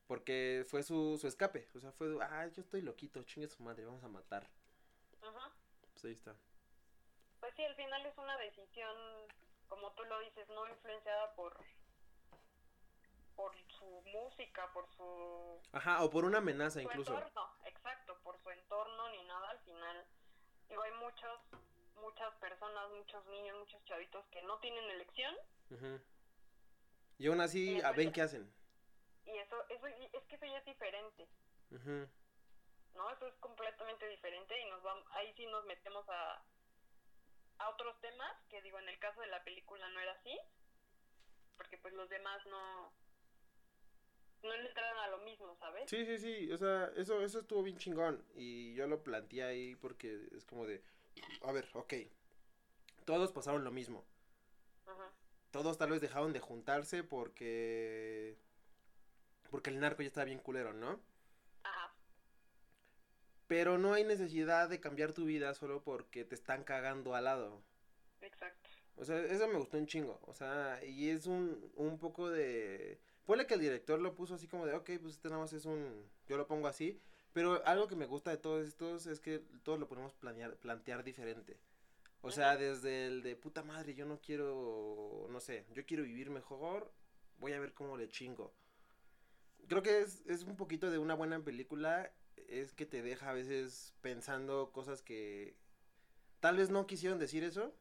Porque 0.08 0.65
fue 0.67 0.84
su, 0.84 1.17
su 1.19 1.27
escape. 1.27 1.67
O 1.75 1.80
sea, 1.80 1.91
fue, 1.91 2.17
ah, 2.21 2.47
yo 2.47 2.62
estoy 2.62 2.82
loquito, 2.82 3.23
chingue 3.23 3.47
su 3.47 3.63
madre, 3.63 3.86
vamos 3.86 4.04
a 4.04 4.08
matar. 4.10 4.49
Ujú. 5.21 5.39
Pues 5.93 6.06
ahí 6.06 6.12
está. 6.13 6.36
Pues 7.39 7.54
sí, 7.56 7.63
al 7.63 7.75
final 7.75 8.06
es 8.06 8.17
una 8.17 8.38
decisión, 8.38 8.95
como 9.67 9.91
tú 9.93 10.04
lo 10.06 10.19
dices, 10.21 10.47
no 10.49 10.67
influenciada 10.67 11.34
por 11.36 11.58
por 13.36 13.56
su 13.80 13.86
música, 14.13 14.71
por 14.73 14.86
su, 14.95 15.60
Ajá, 15.71 16.04
o 16.04 16.10
por 16.12 16.25
una 16.25 16.39
amenaza 16.39 16.80
su 16.80 16.82
incluso. 16.82 17.17
entorno, 17.17 17.56
exacto, 17.65 18.15
por 18.23 18.38
su 18.43 18.51
entorno 18.51 19.10
ni 19.10 19.23
nada. 19.23 19.49
Al 19.49 19.60
final, 19.60 20.06
digo, 20.69 20.84
hay 20.84 20.91
muchos, 20.93 21.39
muchas 22.01 22.33
personas, 22.35 22.89
muchos 22.91 23.25
niños, 23.27 23.57
muchos 23.59 23.83
chavitos 23.85 24.25
que 24.27 24.41
no 24.43 24.59
tienen 24.59 24.83
elección 24.91 25.35
Ujú. 25.69 26.01
Y 27.17 27.27
aún 27.27 27.39
así, 27.41 27.75
Sí, 27.75 27.81
a 27.81 27.91
ven 27.91 28.11
qué 28.11 28.21
hacen. 28.21 28.51
y 29.25 29.37
eso, 29.37 29.55
eso 29.69 29.87
es 29.87 30.23
que 30.27 30.35
eso 30.35 30.45
ya 30.45 30.57
es 30.57 30.65
diferente. 30.65 31.27
Ujú. 31.71 32.07
¿no? 32.95 33.09
Eso 33.11 33.27
es 33.27 33.33
completamente 33.35 34.07
diferente 34.09 34.59
y 34.59 34.69
nos 34.69 34.83
vamos, 34.83 35.05
ahí 35.13 35.33
sí 35.37 35.45
nos 35.45 35.63
metemos 35.65 36.07
a, 36.09 36.43
a 37.59 37.69
otros 37.69 37.99
temas, 38.01 38.31
que 38.49 38.61
digo, 38.63 38.77
en 38.79 38.89
el 38.89 38.99
caso 38.99 39.21
de 39.21 39.27
la 39.27 39.43
película 39.45 39.87
no 39.89 39.99
era 40.01 40.11
así, 40.13 40.37
porque 41.55 41.77
pues 41.77 41.93
los 41.93 42.09
demás 42.09 42.45
no, 42.47 42.91
no 44.43 44.57
le 44.57 44.67
entraron 44.67 44.97
a 44.99 45.07
lo 45.07 45.19
mismo, 45.19 45.55
¿sabes? 45.59 45.89
Sí, 45.89 46.05
sí, 46.05 46.17
sí, 46.17 46.51
o 46.51 46.57
sea, 46.57 46.91
eso, 46.97 47.21
eso 47.21 47.39
estuvo 47.39 47.63
bien 47.63 47.77
chingón 47.77 48.25
y 48.33 48.73
yo 48.73 48.87
lo 48.87 49.03
planteé 49.03 49.43
ahí 49.43 49.75
porque 49.75 50.27
es 50.35 50.43
como 50.45 50.65
de, 50.65 50.84
a 51.41 51.51
ver, 51.51 51.68
ok, 51.74 51.93
todos 53.05 53.32
pasaron 53.32 53.64
lo 53.64 53.72
mismo, 53.72 54.05
Ujú, 54.86 55.07
todos 55.51 55.78
tal 55.78 55.91
vez 55.91 56.01
dejaron 56.01 56.34
de 56.34 56.39
juntarse 56.39 57.03
porque, 57.03 58.38
porque 59.51 59.70
el 59.70 59.80
narco 59.80 60.01
ya 60.01 60.07
está 60.07 60.24
bien 60.24 60.39
culero, 60.39 60.74
¿no? 60.74 60.99
Ajá, 61.64 61.95
Pero 63.45 63.78
no 63.78 63.93
hay 63.93 64.03
necesidad 64.03 64.68
de 64.68 64.80
cambiar 64.80 65.14
tu 65.14 65.26
vida 65.26 65.53
solo 65.53 65.84
porque 65.84 66.26
te 66.26 66.34
están 66.34 66.64
cagando 66.64 67.14
al 67.14 67.26
lado. 67.26 67.62
exacto. 68.22 68.70
O 68.95 69.05
sea, 69.05 69.20
eso 69.20 69.47
me 69.47 69.57
gustó 69.57 69.78
un 69.78 69.88
chingo. 69.88 70.20
O 70.24 70.34
sea, 70.34 70.80
y 70.86 71.09
es 71.09 71.26
un, 71.28 71.72
un 71.76 71.97
poco 71.99 72.30
de... 72.30 72.99
Ponle 73.26 73.47
que 73.47 73.53
el 73.55 73.59
director 73.62 73.99
lo 73.99 74.16
puso 74.16 74.36
así 74.36 74.47
como 74.47 74.66
de, 74.66 74.74
ok, 74.74 74.91
pues 75.01 75.16
este 75.16 75.30
nada 75.30 75.41
más 75.41 75.53
es 75.53 75.66
un... 75.66 76.09
Yo 76.28 76.38
lo 76.38 76.47
pongo 76.47 76.68
así. 76.68 77.01
Pero 77.34 77.65
algo 77.65 77.88
que 77.88 77.95
me 77.95 78.05
gusta 78.05 78.32
de 78.32 78.38
todos 78.38 78.67
estos 78.67 79.07
es 79.07 79.19
que 79.19 79.39
todos 79.63 79.79
lo 79.79 79.88
podemos 79.88 80.13
planear, 80.15 80.57
plantear 80.57 81.03
diferente. 81.03 81.59
O 82.21 82.32
sea, 82.32 82.57
Ajá. 82.57 82.57
desde 82.57 83.07
el 83.07 83.23
de 83.23 83.36
puta 83.36 83.63
madre, 83.63 83.95
yo 83.95 84.05
no 84.05 84.21
quiero, 84.21 85.27
no 85.29 85.39
sé, 85.41 85.65
yo 85.73 85.86
quiero 85.86 86.03
vivir 86.03 86.29
mejor, 86.32 86.93
voy 87.39 87.53
a 87.53 87.59
ver 87.59 87.73
cómo 87.73 87.97
le 87.97 88.09
chingo. 88.09 88.55
Creo 89.67 89.82
que 89.84 90.01
es, 90.01 90.23
es 90.27 90.43
un 90.43 90.57
poquito 90.57 90.89
de 90.91 90.97
una 90.99 91.13
buena 91.15 91.43
película, 91.43 92.13
es 92.36 92.73
que 92.73 92.86
te 92.86 93.01
deja 93.01 93.29
a 93.29 93.34
veces 93.34 93.95
pensando 94.01 94.71
cosas 94.71 95.01
que 95.01 95.55
tal 96.41 96.57
vez 96.57 96.69
no 96.71 96.88
quisieron 96.88 97.19
decir 97.19 97.43
eso, 97.43 97.75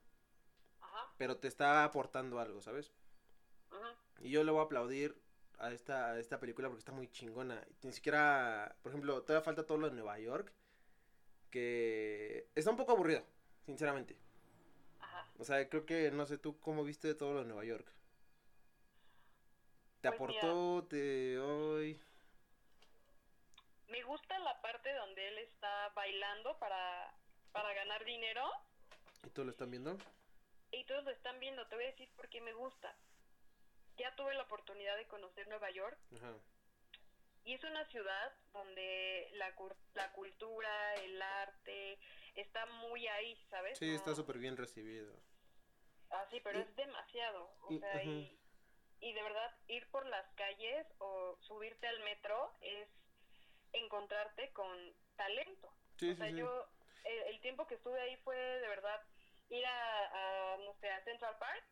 Ajá, 0.80 1.04
pero 1.16 1.36
te 1.38 1.46
está 1.48 1.84
aportando 1.84 2.40
algo, 2.40 2.60
¿sabes? 2.60 2.92
ujú, 3.70 3.90
Y 4.20 4.30
yo 4.30 4.44
le 4.44 4.52
voy 4.52 4.60
a 4.60 4.64
aplaudir 4.64 5.19
a 5.60 5.72
esta, 5.72 6.12
a 6.12 6.18
esta 6.18 6.40
película 6.40 6.68
porque 6.68 6.80
está 6.80 6.92
muy 6.92 7.08
chingona. 7.10 7.62
Ni 7.82 7.92
siquiera, 7.92 8.76
por 8.82 8.92
ejemplo, 8.92 9.22
todavía 9.22 9.44
falta 9.44 9.66
todo 9.66 9.78
lo 9.78 9.88
de 9.90 9.96
Nueva 9.96 10.18
York, 10.18 10.52
que 11.50 12.48
está 12.54 12.70
un 12.70 12.76
poco 12.76 12.92
aburrido, 12.92 13.24
sinceramente. 13.66 14.16
Ajá. 15.00 15.26
O 15.38 15.44
sea, 15.44 15.68
creo 15.68 15.86
que, 15.86 16.10
no 16.10 16.26
sé, 16.26 16.38
tú 16.38 16.58
cómo 16.60 16.84
viste 16.84 17.14
todo 17.14 17.34
lo 17.34 17.40
de 17.40 17.46
Nueva 17.46 17.64
York. 17.64 17.92
¿Te 20.02 20.08
Pues 20.08 20.22
mira. 20.26 20.50
aportó, 20.50 20.86
te 20.88 21.38
hoy? 21.38 22.00
Me 23.88 24.02
gusta 24.04 24.38
la 24.38 24.60
parte 24.62 24.92
donde 24.94 25.28
él 25.28 25.38
está 25.38 25.88
bailando 25.90 26.58
para, 26.58 27.12
para 27.52 27.74
ganar 27.74 28.04
dinero 28.04 28.48
¿Y 29.26 29.30
tú 29.30 29.44
lo 29.44 29.50
están 29.50 29.70
viendo? 29.70 29.96
y 30.72 30.84
todos 30.84 31.04
lo 31.04 31.10
están 31.10 31.38
viendo. 31.40 31.66
Te 31.66 31.74
voy 31.76 31.84
a 31.84 31.88
decir 31.88 32.08
por 32.16 32.28
qué 32.28 32.40
me 32.40 32.52
gusta. 32.52 32.94
Ya 34.00 34.16
tuve 34.16 34.32
la 34.34 34.44
oportunidad 34.44 34.96
de 34.96 35.06
conocer 35.08 35.46
Nueva 35.48 35.70
York 35.70 35.98
Ajá. 36.16 36.34
y 37.44 37.52
es 37.52 37.62
una 37.64 37.84
ciudad 37.90 38.32
donde 38.50 39.28
la, 39.34 39.54
la 39.92 40.12
cultura, 40.12 40.94
el 40.94 41.20
arte 41.20 41.98
está 42.34 42.64
muy 42.64 43.06
ahí, 43.08 43.36
¿sabes? 43.50 43.78
Sí, 43.78 43.94
está 43.94 44.14
súper 44.14 44.38
bien 44.38 44.56
recibido. 44.56 45.14
Ah, 46.08 46.26
sí, 46.30 46.40
pero 46.40 46.58
Y- 46.60 46.62
es 46.62 46.76
demasiado. 46.76 47.54
O 47.60 47.72
y- 47.74 47.78
sea, 47.78 48.02
y, 48.02 48.40
y 49.00 49.12
de 49.12 49.22
verdad, 49.22 49.54
ir 49.68 49.86
por 49.90 50.06
las 50.06 50.26
calles 50.34 50.86
o 50.98 51.36
subirte 51.42 51.86
al 51.86 52.00
metro 52.00 52.56
es 52.62 52.88
encontrarte 53.72 54.50
con 54.54 54.96
talento. 55.16 55.76
Sí, 55.98 56.10
o 56.12 56.16
sea, 56.16 56.26
sí, 56.28 56.32
sí. 56.32 56.38
yo, 56.38 56.68
el, 57.04 57.18
el 57.34 57.40
tiempo 57.42 57.66
que 57.66 57.74
estuve 57.74 58.00
ahí 58.00 58.16
fue 58.24 58.34
de 58.36 58.68
verdad 58.68 59.02
ir 59.50 59.66
a, 59.66 60.54
a, 60.54 60.56
no 60.56 60.74
sé, 60.80 60.88
a 60.90 61.04
Central 61.04 61.36
Park 61.38 61.64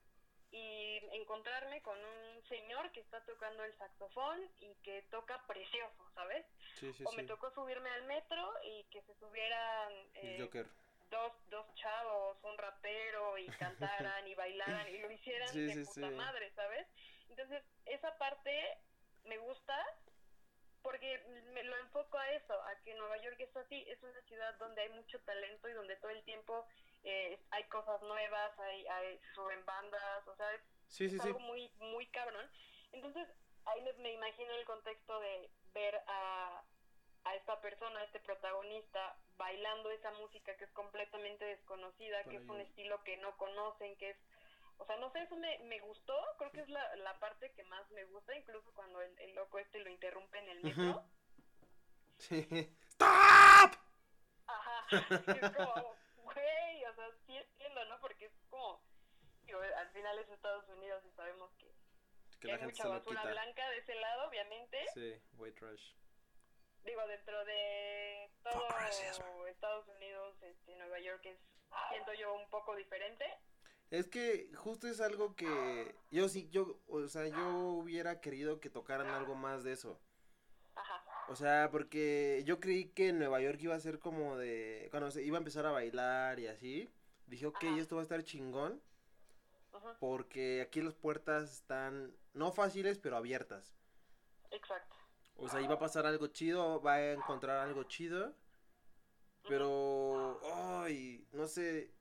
y 0.51 0.99
encontrarme 1.13 1.83
con 1.83 1.99
un 1.99 2.43
señor 2.49 2.91
que 2.93 3.01
está 3.01 3.23
tocando 3.25 3.65
el 3.65 3.77
saxofón 3.77 4.41
y 4.61 4.75
que 4.77 5.03
toca 5.11 5.45
precioso, 5.47 6.11
¿sabes? 6.15 6.47
Sí, 6.75 6.93
sí, 6.93 7.05
o 7.07 7.13
me 7.13 7.23
sí. 7.23 7.29
tocó 7.29 7.51
subirme 7.51 7.91
al 7.91 8.05
metro 8.05 8.53
y 8.65 8.85
que 8.85 9.03
se 9.03 9.15
subieran 9.17 9.93
eh, 10.15 10.39
Joker. 10.41 10.67
dos, 11.11 11.33
dos 11.51 11.67
chavos, 11.75 12.39
un 12.43 12.57
rapero 12.57 13.37
y 13.37 13.47
cantaran 13.59 14.27
y 14.27 14.35
bailaran 14.35 14.89
y 14.89 14.99
lo 14.99 15.11
hicieran 15.11 15.55
de 15.55 15.85
puta 15.85 16.11
madre, 16.11 16.51
¿sabes? 16.55 16.87
Entonces, 17.29 17.63
esa 17.85 18.17
parte 18.17 18.79
me 19.25 19.37
gusta 19.39 19.77
porque 20.83 21.19
me 21.53 21.63
lo 21.65 21.77
enfoco 21.79 22.19
a 22.19 22.31
eso, 22.33 22.55
a 22.55 22.75
que 22.83 22.95
Nueva 22.95 23.19
York 23.19 23.37
es 23.41 23.55
así, 23.57 23.85
es 23.89 24.03
una 24.03 24.21
ciudad 24.23 24.55
donde 24.59 24.81
hay 24.83 24.89
mucho 24.91 25.21
talento 25.21 25.69
y 25.69 25.73
donde 25.73 25.97
todo 25.97 26.11
el 26.11 26.23
tiempo 26.25 26.67
eh, 27.05 27.39
hay 27.51 27.65
cosas 27.65 28.01
nuevas, 28.03 28.59
hay, 28.59 28.87
hay 28.87 29.21
suben 29.35 29.65
bandas, 29.65 30.27
o 30.29 30.37
sea, 30.37 30.53
es, 30.55 30.61
Sí, 30.89 31.09
sí, 31.09 31.17
es 31.17 31.23
sí. 31.23 31.29
algo 31.29 31.41
muy, 31.41 31.71
muy 31.81 32.07
cabrón. 32.07 32.51
Entonces, 32.93 33.29
ahí 33.67 33.81
me, 33.83 33.93
me 33.95 34.13
imagino 34.13 34.53
el 34.55 34.65
contexto 34.65 35.21
de 35.21 35.51
ver 35.75 36.01
a, 36.07 36.63
a 37.25 37.35
esta 37.35 37.61
persona, 37.61 38.01
a 38.01 38.05
este 38.05 38.21
protagonista, 38.21 39.17
bailando 39.37 39.91
esa 39.91 40.11
música 40.13 40.57
que 40.57 40.65
es 40.65 40.71
completamente 40.73 41.45
desconocida, 41.45 42.25
que 42.25 42.37
es 42.37 42.49
un 42.49 42.61
estilo 42.61 43.03
que 43.05 43.17
no 43.19 43.37
conocen, 43.37 43.97
que 43.99 44.11
es... 44.11 44.17
O 44.79 44.87
sea, 44.87 44.97
no 44.97 45.11
sé, 45.11 45.23
eso 45.23 45.37
me, 45.37 45.59
me 45.65 45.81
gustó, 45.81 46.15
creo 46.39 46.53
que 46.53 46.61
es 46.61 46.69
la, 46.69 46.97
la 46.97 47.19
parte 47.19 47.53
que 47.53 47.65
más 47.65 47.91
me 47.91 48.05
gusta, 48.07 48.35
incluso 48.37 48.73
cuando 48.75 49.03
el, 49.03 49.19
el 49.19 49.35
loco 49.35 49.59
este 49.59 49.81
lo 49.81 49.91
interrumpe 49.91 50.39
en 50.39 50.49
el 50.49 50.63
metro. 50.63 51.05
Sí. 52.19 52.47
¡Stop! 52.93 53.73
Ajá, 54.47 54.87
es 55.43 55.51
como, 55.57 55.95
güey, 56.23 56.68
sea, 56.99 57.11
sí 57.27 57.37
entiendo, 57.37 57.85
¿no? 57.87 58.01
Porque 58.01 58.27
es 58.27 58.33
como, 58.51 58.83
digo, 59.47 59.61
al 59.61 59.89
final 59.91 60.19
es 60.19 60.29
Estados 60.29 60.69
Unidos 60.69 61.03
y 61.07 61.11
sabemos 61.17 61.51
que, 61.59 61.67
Que 61.67 62.39
que 62.41 62.47
la 62.49 62.55
hay 62.55 62.59
gente 62.61 62.73
mucha 62.73 62.83
se 62.83 62.89
lo 62.89 62.95
basura 62.95 63.21
quita. 63.21 63.33
blanca 63.33 63.71
de 63.71 63.79
ese 63.79 63.95
lado, 63.95 64.29
obviamente. 64.29 64.79
Sí, 64.95 65.15
white 65.37 65.59
trash. 65.59 65.93
Digo, 66.85 67.07
dentro 67.07 67.45
de 67.45 68.31
todo. 68.43 68.69
Estados 69.47 69.89
Unidos, 69.89 70.37
este, 70.43 70.77
Nueva 70.77 71.01
York 71.01 71.25
es, 71.27 71.39
siento 71.91 72.13
yo, 72.15 72.33
un 72.35 72.49
poco 72.51 72.77
diferente. 72.77 73.25
Es 73.91 74.07
que 74.07 74.51
justo 74.55 74.87
es 74.87 75.01
algo 75.01 75.35
que 75.35 75.95
yo 76.11 76.29
sí, 76.29 76.49
yo, 76.51 76.79
o 76.87 77.07
sea, 77.09 77.27
yo 77.27 77.49
hubiera 77.49 78.21
querido 78.21 78.61
que 78.61 78.71
tocaran 78.71 79.09
algo 79.09 79.35
más 79.35 79.65
de 79.65 79.73
eso. 79.73 80.01
O 81.29 81.37
sea, 81.37 81.68
porque 81.70 82.43
yo 82.47 82.59
creí 82.59 82.87
que 82.87 83.12
Nueva 83.12 83.41
York 83.41 83.59
iba 83.62 83.74
a 83.74 83.81
ser 83.81 83.99
como 83.99 84.37
de, 84.37 84.89
cuando 84.91 85.11
se 85.11 85.22
iba 85.22 85.37
a 85.37 85.41
empezar 85.41 85.66
a 85.66 85.70
bailar 85.72 86.41
y 86.41 86.47
así, 86.47 86.89
dije, 87.26 87.47
ok, 87.47 87.64
Ajá. 87.64 87.79
esto 87.79 87.97
va 87.97 88.03
a 88.03 88.05
estar 88.05 88.24
chingón, 88.24 88.81
ajá, 89.72 89.97
porque 90.01 90.62
aquí 90.62 90.81
las 90.81 90.95
puertas 90.95 91.53
están, 91.53 92.16
no 92.33 92.51
fáciles, 92.53 92.99
pero 92.99 93.16
abiertas. 93.16 93.74
exacto. 94.51 94.97
O 95.37 95.49
sea, 95.49 95.61
iba 95.61 95.74
a 95.74 95.79
pasar 95.79 96.05
algo 96.07 96.26
chido, 96.29 96.81
va 96.83 96.95
a 96.95 97.12
encontrar 97.12 97.59
algo 97.59 97.85
chido, 97.85 98.35
pero, 99.47 100.41
ay, 100.83 101.29
no 101.33 101.47
sé, 101.47 101.93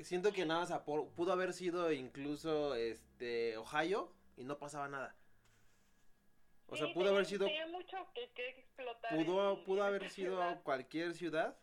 siento 0.00 0.32
que 0.32 0.44
nada, 0.44 0.84
pudo 0.84 1.32
haber 1.32 1.52
sido 1.52 1.92
incluso, 1.92 2.74
este, 2.74 3.56
Ohio 3.58 4.12
y 4.36 4.44
no 4.44 4.58
pasaba 4.58 4.88
nada. 4.88 5.14
O 6.70 6.76
sea, 6.76 6.86
Sí, 6.86 6.94
pudo 6.94 7.10
haber 7.10 7.26
sido, 7.26 7.46
tenía 7.46 7.66
mucho 7.66 7.96
que, 8.14 8.30
que 8.32 8.48
explotar. 8.50 9.14
pudo, 9.16 9.54
en- 9.58 9.64
pudo 9.64 9.80
en 9.80 9.86
haber 9.86 10.08
sido 10.10 10.36
ciudad. 10.36 10.62
cualquier 10.62 11.14
ciudad 11.14 11.58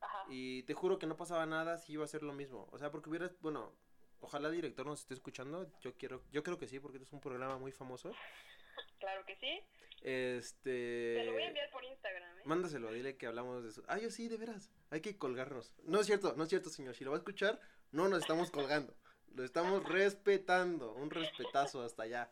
Ajá, 0.00 0.24
y 0.28 0.62
te 0.62 0.74
juro 0.74 0.98
que 0.98 1.06
no 1.06 1.16
pasaba 1.16 1.44
nada 1.46 1.78
si 1.78 1.94
iba 1.94 2.04
a 2.04 2.08
ser 2.08 2.22
lo 2.22 2.32
mismo. 2.32 2.68
O 2.70 2.78
sea, 2.78 2.90
porque 2.90 3.10
hubieras, 3.10 3.38
bueno, 3.40 3.74
ojalá 4.20 4.48
el 4.48 4.54
director 4.54 4.86
nos 4.86 5.00
esté 5.00 5.14
escuchando, 5.14 5.70
yo 5.80 5.96
quiero, 5.96 6.22
yo 6.30 6.42
creo 6.42 6.58
que 6.58 6.68
sí, 6.68 6.78
porque 6.78 6.98
es 6.98 7.12
un 7.12 7.20
programa 7.20 7.58
muy 7.58 7.72
famoso. 7.72 8.12
claro 9.00 9.24
que 9.26 9.36
sí. 9.36 9.60
Este... 10.02 11.14
Te 11.16 11.24
lo 11.24 11.32
voy 11.32 11.42
a 11.42 11.48
enviar 11.48 11.70
por 11.70 11.84
Instagram, 11.84 12.38
¿eh? 12.38 12.42
Mándaselo, 12.44 12.92
dile 12.92 13.16
que 13.16 13.26
hablamos 13.26 13.64
de 13.64 13.70
eso. 13.70 13.82
Ah, 13.88 13.98
yo 13.98 14.10
sí, 14.10 14.28
de 14.28 14.36
veras. 14.36 14.70
Hay 14.90 15.00
que 15.00 15.18
colgarnos. 15.18 15.74
No 15.82 15.98
es 16.00 16.06
cierto, 16.06 16.34
no 16.36 16.44
es 16.44 16.48
cierto, 16.48 16.70
señor. 16.70 16.94
Si 16.94 17.02
lo 17.04 17.10
va 17.10 17.16
a 17.16 17.18
escuchar, 17.18 17.60
no 17.90 18.08
nos 18.08 18.20
estamos 18.20 18.50
colgando. 18.52 18.94
Lo 19.34 19.42
estamos 19.44 19.82
respetando. 19.84 20.92
Un 20.94 21.10
respetazo 21.10 21.82
hasta 21.82 22.04
allá. 22.04 22.30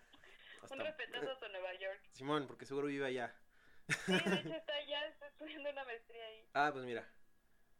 Un 0.71 0.81
Hasta- 0.81 0.97
respetazo 0.97 1.45
a 1.45 1.49
Nueva 1.49 1.75
York. 1.75 2.01
Simón, 2.13 2.47
porque 2.47 2.67
seguro 2.67 2.87
vive 2.89 3.07
allá. 3.07 3.35
Sí, 3.89 4.13
de 4.13 4.17
hecho 4.41 4.55
está 4.55 4.75
allá, 4.75 5.07
está 5.07 5.27
estudiando 5.29 5.71
una 5.71 5.85
maestría 5.85 6.25
ahí. 6.27 6.49
Ah, 6.55 6.71
pues 6.73 6.85
mira. 6.85 7.09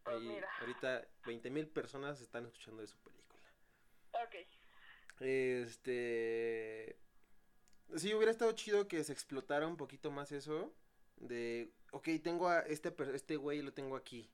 Pues 0.03 0.15
Ahí, 0.17 0.27
mira. 0.27 0.47
ahorita 0.61 1.05
20 1.25 1.49
mil 1.49 1.67
personas 1.67 2.21
están 2.21 2.45
escuchando 2.45 2.81
de 2.81 2.87
su 2.87 2.97
película. 2.99 3.41
Ok. 4.23 4.35
Este. 5.19 6.97
Sí, 7.95 8.13
hubiera 8.13 8.31
estado 8.31 8.51
chido 8.53 8.87
que 8.87 9.03
se 9.03 9.13
explotara 9.13 9.67
un 9.67 9.77
poquito 9.77 10.11
más 10.11 10.31
eso. 10.31 10.73
De, 11.17 11.71
ok, 11.91 12.09
tengo 12.23 12.47
a 12.49 12.59
este, 12.59 12.93
este 13.13 13.37
güey, 13.37 13.61
lo 13.61 13.73
tengo 13.73 13.95
aquí. 13.95 14.29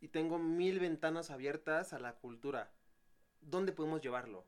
Y 0.00 0.08
tengo 0.08 0.38
mil 0.38 0.78
ventanas 0.78 1.30
abiertas 1.30 1.92
a 1.92 1.98
la 1.98 2.14
cultura. 2.16 2.70
¿Dónde 3.40 3.72
podemos 3.72 4.00
llevarlo? 4.00 4.46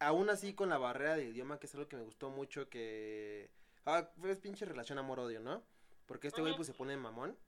Aún 0.00 0.30
así, 0.30 0.54
con 0.54 0.68
la 0.68 0.78
barrera 0.78 1.16
del 1.16 1.28
idioma, 1.28 1.58
que 1.60 1.66
es 1.66 1.74
algo 1.74 1.88
que 1.88 1.96
me 1.96 2.02
gustó 2.02 2.30
mucho, 2.30 2.68
que... 2.68 3.50
Ah, 3.86 4.10
es 4.24 4.38
pinche 4.38 4.64
relación 4.64 4.98
amor-odio, 4.98 5.40
¿no? 5.40 5.62
Porque 6.06 6.28
este 6.28 6.40
güey 6.40 6.54
pues 6.56 6.66
se 6.66 6.74
pone 6.74 6.96
mamón. 6.96 7.38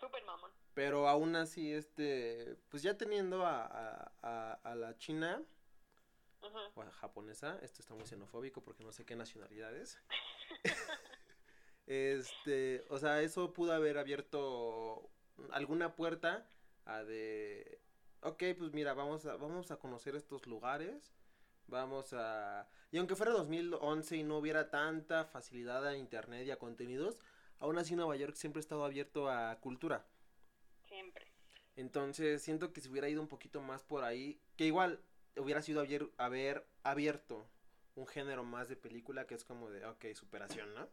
Súper 0.00 0.24
mamón. 0.24 0.50
Pero 0.74 1.08
aún 1.08 1.36
así, 1.36 1.72
este, 1.72 2.56
pues 2.68 2.82
ya 2.82 2.96
teniendo 2.96 3.44
a, 3.44 3.64
a, 3.64 4.12
a, 4.22 4.52
a 4.62 4.74
la 4.74 4.96
China, 4.96 5.42
Ujú. 6.42 6.58
o 6.74 6.82
a 6.82 6.90
japonesa, 6.90 7.58
esto 7.62 7.82
está 7.82 7.94
muy 7.94 8.06
xenofóbico 8.06 8.62
porque 8.62 8.84
no 8.84 8.92
sé 8.92 9.04
qué 9.04 9.16
nacionalidades. 9.16 9.98
este, 11.86 12.84
o 12.88 12.98
sea, 12.98 13.22
eso 13.22 13.52
pudo 13.52 13.72
haber 13.72 13.98
abierto 13.98 15.10
alguna 15.50 15.94
puerta 15.96 16.46
a 16.84 17.02
de, 17.04 17.80
ok, 18.20 18.42
pues 18.58 18.72
mira, 18.72 18.94
vamos 18.94 19.26
a, 19.26 19.36
vamos 19.36 19.70
a 19.70 19.78
conocer 19.78 20.14
estos 20.14 20.46
lugares, 20.46 21.15
vamos 21.68 22.12
a, 22.12 22.68
y 22.90 22.98
aunque 22.98 23.16
fuera 23.16 23.32
2011 23.32 24.16
y 24.16 24.22
no 24.22 24.38
hubiera 24.38 24.70
tanta 24.70 25.24
facilidad 25.24 25.86
a 25.86 25.96
internet 25.96 26.46
y 26.46 26.50
a 26.50 26.58
contenidos, 26.58 27.18
aún 27.58 27.78
así 27.78 27.96
Nueva 27.96 28.16
York 28.16 28.34
siempre 28.34 28.60
ha 28.60 28.60
estado 28.60 28.84
abierto 28.84 29.30
a 29.30 29.58
cultura. 29.60 30.06
Siempre. 30.86 31.32
Entonces 31.76 32.42
siento 32.42 32.72
que 32.72 32.80
si 32.80 32.88
hubiera 32.88 33.08
ido 33.08 33.20
un 33.20 33.28
poquito 33.28 33.60
más 33.60 33.82
por 33.82 34.04
ahí, 34.04 34.40
que 34.56 34.64
igual 34.64 35.00
hubiera 35.36 35.60
sido 35.62 35.84
abier- 35.84 36.10
haber 36.16 36.66
abierto 36.82 37.48
un 37.94 38.06
género 38.06 38.44
más 38.44 38.68
de 38.68 38.76
película 38.76 39.26
que 39.26 39.34
es 39.34 39.44
como 39.44 39.70
de, 39.70 39.84
ok, 39.84 40.06
superación, 40.14 40.74
¿no? 40.74 40.88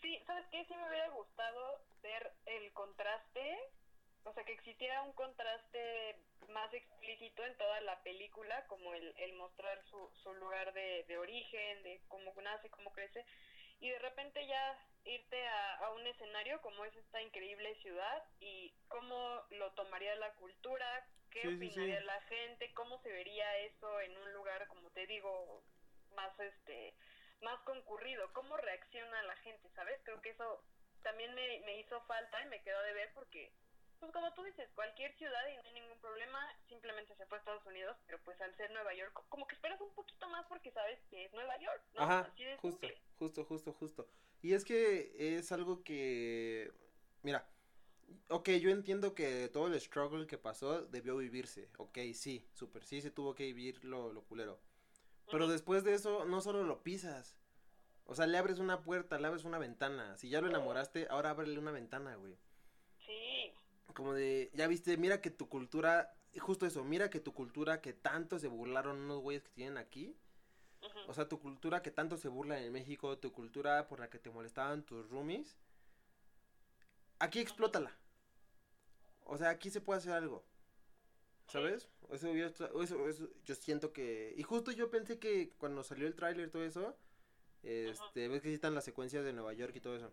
Sí, 0.00 0.16
¿sabes 0.26 0.46
qué? 0.50 0.64
Sí 0.64 0.74
me 0.74 0.88
hubiera 0.88 1.08
gustado 1.10 1.84
ver 2.02 2.32
el 2.46 2.72
contraste, 2.72 3.58
o 4.24 4.32
sea, 4.32 4.44
que 4.44 4.52
existiera 4.52 5.02
un 5.02 5.12
contraste 5.12 6.16
más 6.48 6.72
explícito 6.72 7.44
en 7.44 7.56
toda 7.56 7.80
la 7.80 8.02
película, 8.02 8.66
como 8.66 8.94
el, 8.94 9.14
el 9.18 9.32
mostrar 9.34 9.82
su, 9.90 10.10
su 10.22 10.34
lugar 10.34 10.72
de, 10.72 11.04
de 11.04 11.18
origen, 11.18 11.82
de 11.82 12.00
cómo 12.08 12.32
nace, 12.42 12.70
cómo 12.70 12.92
crece, 12.92 13.24
y 13.80 13.90
de 13.90 13.98
repente 13.98 14.46
ya 14.46 14.78
irte 15.04 15.46
a, 15.46 15.74
a 15.76 15.90
un 15.90 16.06
escenario 16.06 16.60
como 16.60 16.84
es 16.84 16.94
esta 16.96 17.22
increíble 17.22 17.74
ciudad 17.82 18.22
y 18.40 18.72
cómo 18.88 19.42
lo 19.50 19.72
tomaría 19.74 20.14
la 20.16 20.34
cultura, 20.34 21.06
qué 21.30 21.40
Sí, 21.42 21.48
sí, 21.58 21.70
sí. 21.70 21.80
opinaría 21.80 22.00
la 22.00 22.20
gente, 22.22 22.72
cómo 22.74 22.98
se 23.02 23.10
vería 23.12 23.56
eso 23.58 24.00
en 24.00 24.16
un 24.16 24.32
lugar, 24.32 24.66
como 24.68 24.90
te 24.90 25.06
digo, 25.06 25.62
más 26.14 26.38
este 26.40 26.94
más 27.40 27.60
concurrido, 27.62 28.32
cómo 28.32 28.56
reacciona 28.56 29.22
la 29.22 29.36
gente, 29.36 29.68
¿sabes? 29.74 30.00
Creo 30.04 30.20
que 30.20 30.30
eso 30.30 30.64
también 31.02 31.34
me, 31.34 31.60
me 31.60 31.78
hizo 31.78 32.00
falta 32.02 32.42
y 32.42 32.46
me 32.46 32.60
quedó 32.62 32.82
de 32.82 32.92
ver 32.94 33.12
porque 33.14 33.52
pues 34.00 34.12
como 34.12 34.32
tú 34.34 34.42
dices, 34.44 34.68
cualquier 34.74 35.12
ciudad 35.16 35.40
y 35.52 35.56
no 35.56 35.62
hay 35.62 35.72
ningún 35.74 35.98
problema, 35.98 36.38
simplemente 36.68 37.14
se 37.16 37.26
fue 37.26 37.38
a 37.38 37.40
Estados 37.40 37.66
Unidos, 37.66 37.96
pero 38.06 38.18
pues 38.24 38.40
al 38.40 38.54
ser 38.56 38.70
Nueva 38.70 38.94
York, 38.94 39.12
como 39.28 39.46
que 39.46 39.54
esperas 39.54 39.80
un 39.80 39.92
poquito 39.94 40.28
más 40.28 40.46
porque 40.46 40.70
sabes 40.70 40.98
que 41.10 41.24
es 41.24 41.32
Nueva 41.32 41.58
York, 41.58 41.82
¿no? 41.94 42.02
Ajá, 42.02 42.20
Así 42.32 42.44
de 42.44 42.56
justo, 42.58 42.86
simple. 42.86 43.02
justo, 43.18 43.44
justo, 43.44 43.72
justo. 43.72 44.08
Y 44.42 44.54
es 44.54 44.64
que 44.64 45.36
es 45.36 45.50
algo 45.50 45.82
que, 45.82 46.72
mira, 47.22 47.48
ok, 48.28 48.50
yo 48.60 48.70
entiendo 48.70 49.14
que 49.14 49.48
todo 49.48 49.66
el 49.66 49.80
struggle 49.80 50.26
que 50.26 50.38
pasó 50.38 50.82
debió 50.86 51.16
vivirse, 51.16 51.68
ok, 51.78 51.98
sí, 52.14 52.48
súper, 52.54 52.84
sí 52.84 53.00
se 53.00 53.10
tuvo 53.10 53.34
que 53.34 53.44
vivir 53.44 53.84
lo, 53.84 54.12
lo 54.12 54.22
culero. 54.22 54.60
Pero 55.30 55.46
después 55.48 55.84
de 55.84 55.94
eso, 55.94 56.24
no 56.24 56.40
solo 56.40 56.62
lo 56.62 56.82
pisas. 56.82 57.36
O 58.06 58.14
sea, 58.14 58.26
le 58.26 58.38
abres 58.38 58.58
una 58.60 58.82
puerta, 58.82 59.18
le 59.18 59.26
abres 59.26 59.44
una 59.44 59.58
ventana. 59.58 60.16
Si 60.16 60.30
ya 60.30 60.40
lo 60.40 60.46
enamoraste, 60.46 61.06
ahora 61.10 61.30
ábrele 61.30 61.58
una 61.58 61.70
ventana, 61.70 62.14
güey. 62.16 62.38
Como 63.98 64.14
de, 64.14 64.48
ya 64.54 64.68
viste, 64.68 64.96
mira 64.96 65.20
que 65.20 65.28
tu 65.28 65.48
cultura, 65.48 66.14
justo 66.38 66.66
eso, 66.66 66.84
mira 66.84 67.10
que 67.10 67.18
tu 67.18 67.34
cultura 67.34 67.80
que 67.80 67.92
tanto 67.92 68.38
se 68.38 68.46
burlaron 68.46 68.96
unos 68.96 69.18
güeyes 69.18 69.42
que 69.42 69.50
tienen 69.50 69.76
aquí. 69.76 70.16
O 71.08 71.14
sea, 71.14 71.28
tu 71.28 71.40
cultura 71.40 71.82
que 71.82 71.90
tanto 71.90 72.16
se 72.16 72.28
burla 72.28 72.62
en 72.62 72.72
México, 72.72 73.18
tu 73.18 73.32
cultura 73.32 73.88
por 73.88 73.98
la 73.98 74.08
que 74.08 74.20
te 74.20 74.30
molestaban 74.30 74.84
tus 74.84 75.10
roomies. 75.10 75.56
Aquí 77.18 77.40
explótala. 77.40 77.90
O 79.24 79.36
sea, 79.36 79.50
aquí 79.50 79.68
se 79.68 79.80
puede 79.80 79.98
hacer 79.98 80.12
algo. 80.12 80.44
¿Sabes? 81.48 81.88
Eso 82.12 82.32
yo, 82.32 82.46
eso, 82.46 83.08
eso 83.08 83.28
yo 83.44 83.54
siento 83.56 83.92
que... 83.92 84.32
Y 84.36 84.44
justo 84.44 84.70
yo 84.70 84.92
pensé 84.92 85.18
que 85.18 85.50
cuando 85.58 85.82
salió 85.82 86.06
el 86.06 86.14
tráiler 86.14 86.46
y 86.46 86.50
todo 86.52 86.64
eso, 86.64 86.96
este, 87.64 88.28
ves 88.28 88.42
que 88.42 88.54
están 88.54 88.76
las 88.76 88.84
secuencias 88.84 89.24
de 89.24 89.32
Nueva 89.32 89.54
York 89.54 89.74
y 89.74 89.80
todo 89.80 89.96
eso. 89.96 90.12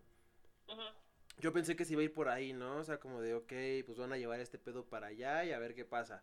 Yo 1.38 1.52
pensé 1.52 1.76
que 1.76 1.84
se 1.84 1.92
iba 1.92 2.00
a 2.00 2.04
ir 2.04 2.12
por 2.14 2.28
ahí, 2.28 2.52
¿no? 2.52 2.78
O 2.78 2.84
sea, 2.84 2.98
como 2.98 3.20
de, 3.20 3.34
ok, 3.34 3.52
pues 3.84 3.98
van 3.98 4.12
a 4.12 4.16
llevar 4.16 4.40
este 4.40 4.58
pedo 4.58 4.84
para 4.88 5.08
allá 5.08 5.44
y 5.44 5.52
a 5.52 5.58
ver 5.58 5.74
qué 5.74 5.84
pasa. 5.84 6.22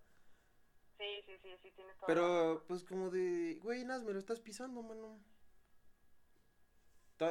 sí, 0.98 1.22
sí, 1.26 1.38
sí, 1.42 1.58
sí, 1.62 1.72
tienes 1.76 1.96
toda 2.00 2.08
la 2.10 2.16
Pero, 2.16 2.64
pues 2.68 2.84
como 2.84 3.10
de, 3.10 3.60
güey, 3.62 3.84
Nas, 3.86 4.04
me 4.04 4.14
lo 4.14 4.20
estás 4.20 4.40
pisando, 4.40 4.82
mano. 4.82 5.20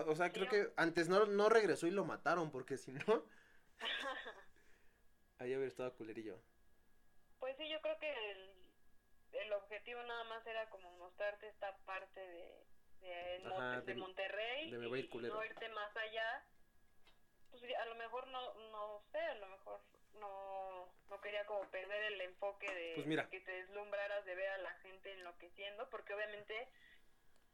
O 0.06 0.14
sea, 0.14 0.32
creo 0.32 0.48
que 0.48 0.72
antes 0.76 1.08
no, 1.08 1.26
no 1.26 1.48
regresó 1.48 1.86
y 1.86 1.90
lo 1.90 2.04
mataron, 2.04 2.50
porque 2.50 2.78
si 2.78 2.92
no, 2.92 3.24
ahí 5.38 5.52
habría 5.52 5.68
estado 5.68 5.92
culerillo. 5.96 6.38
Pues 7.40 7.56
sí, 7.58 7.68
yo 7.68 7.80
creo 7.82 7.98
que 7.98 8.10
el, 8.30 8.54
el 9.32 9.52
objetivo 9.52 10.02
nada 10.04 10.24
más 10.24 10.46
era 10.46 10.70
como 10.70 10.90
mostrarte 10.98 11.48
esta 11.48 11.76
parte 11.84 12.20
de, 12.20 12.64
de, 13.00 13.38
Mon- 13.40 13.52
Ajá, 13.52 13.80
de 13.80 13.86
de- 13.86 13.94
Monterrey 14.00 14.70
de 14.70 14.78
me 14.78 14.86
voy 14.86 15.00
y 15.00 15.08
culero. 15.08 15.34
no 15.34 15.44
irte 15.44 15.68
más 15.70 15.94
allá. 15.96 16.46
Pues 17.52 17.62
a 17.76 17.84
lo 17.86 17.94
mejor 17.94 18.26
no, 18.28 18.54
no 18.70 19.00
sé, 19.12 19.18
a 19.18 19.34
lo 19.36 19.46
mejor 19.46 19.80
no, 20.18 20.88
no 21.08 21.20
quería 21.20 21.44
como 21.46 21.62
perder 21.70 22.02
el 22.12 22.20
enfoque 22.22 22.66
de, 22.72 22.92
Pues 22.96 23.06
mira. 23.06 23.24
de 23.24 23.28
que 23.30 23.40
te 23.40 23.52
deslumbraras 23.52 24.24
de 24.24 24.34
ver 24.34 24.48
a 24.48 24.58
la 24.58 24.72
gente 24.80 25.12
enloqueciendo, 25.12 25.88
porque 25.90 26.14
obviamente 26.14 26.68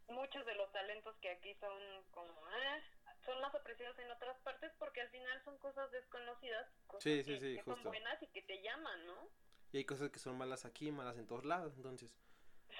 muchos 0.09 0.47
de 0.47 0.55
los 0.55 0.71
talentos 0.73 1.15
que 1.19 1.31
aquí 1.31 1.55
son 1.57 1.77
como, 2.13 2.33
eh, 2.51 2.83
son 3.27 3.41
más 3.43 3.55
apreciados 3.55 3.99
en 3.99 4.11
otras 4.11 4.39
partes 4.39 4.73
porque 4.79 5.01
al 5.03 5.11
final 5.11 5.43
son 5.45 5.59
cosas 5.59 5.91
desconocidas, 5.91 6.67
cosas 6.87 7.03
Sí, 7.03 7.23
sí, 7.25 7.35
que, 7.35 7.41
sí, 7.41 7.57
que 7.57 7.65
son 7.65 7.75
justo. 7.75 7.89
buenas 7.91 8.23
y 8.23 8.27
que 8.29 8.43
te 8.43 8.63
llaman, 8.63 9.07
¿no? 9.07 9.29
Y 9.73 9.79
hay 9.79 9.85
cosas 9.85 10.11
que 10.11 10.19
son 10.19 10.39
malas 10.39 10.65
aquí, 10.65 10.91
malas 10.91 11.19
en 11.19 11.27
todos 11.27 11.45
lados, 11.45 11.75
entonces. 11.77 12.17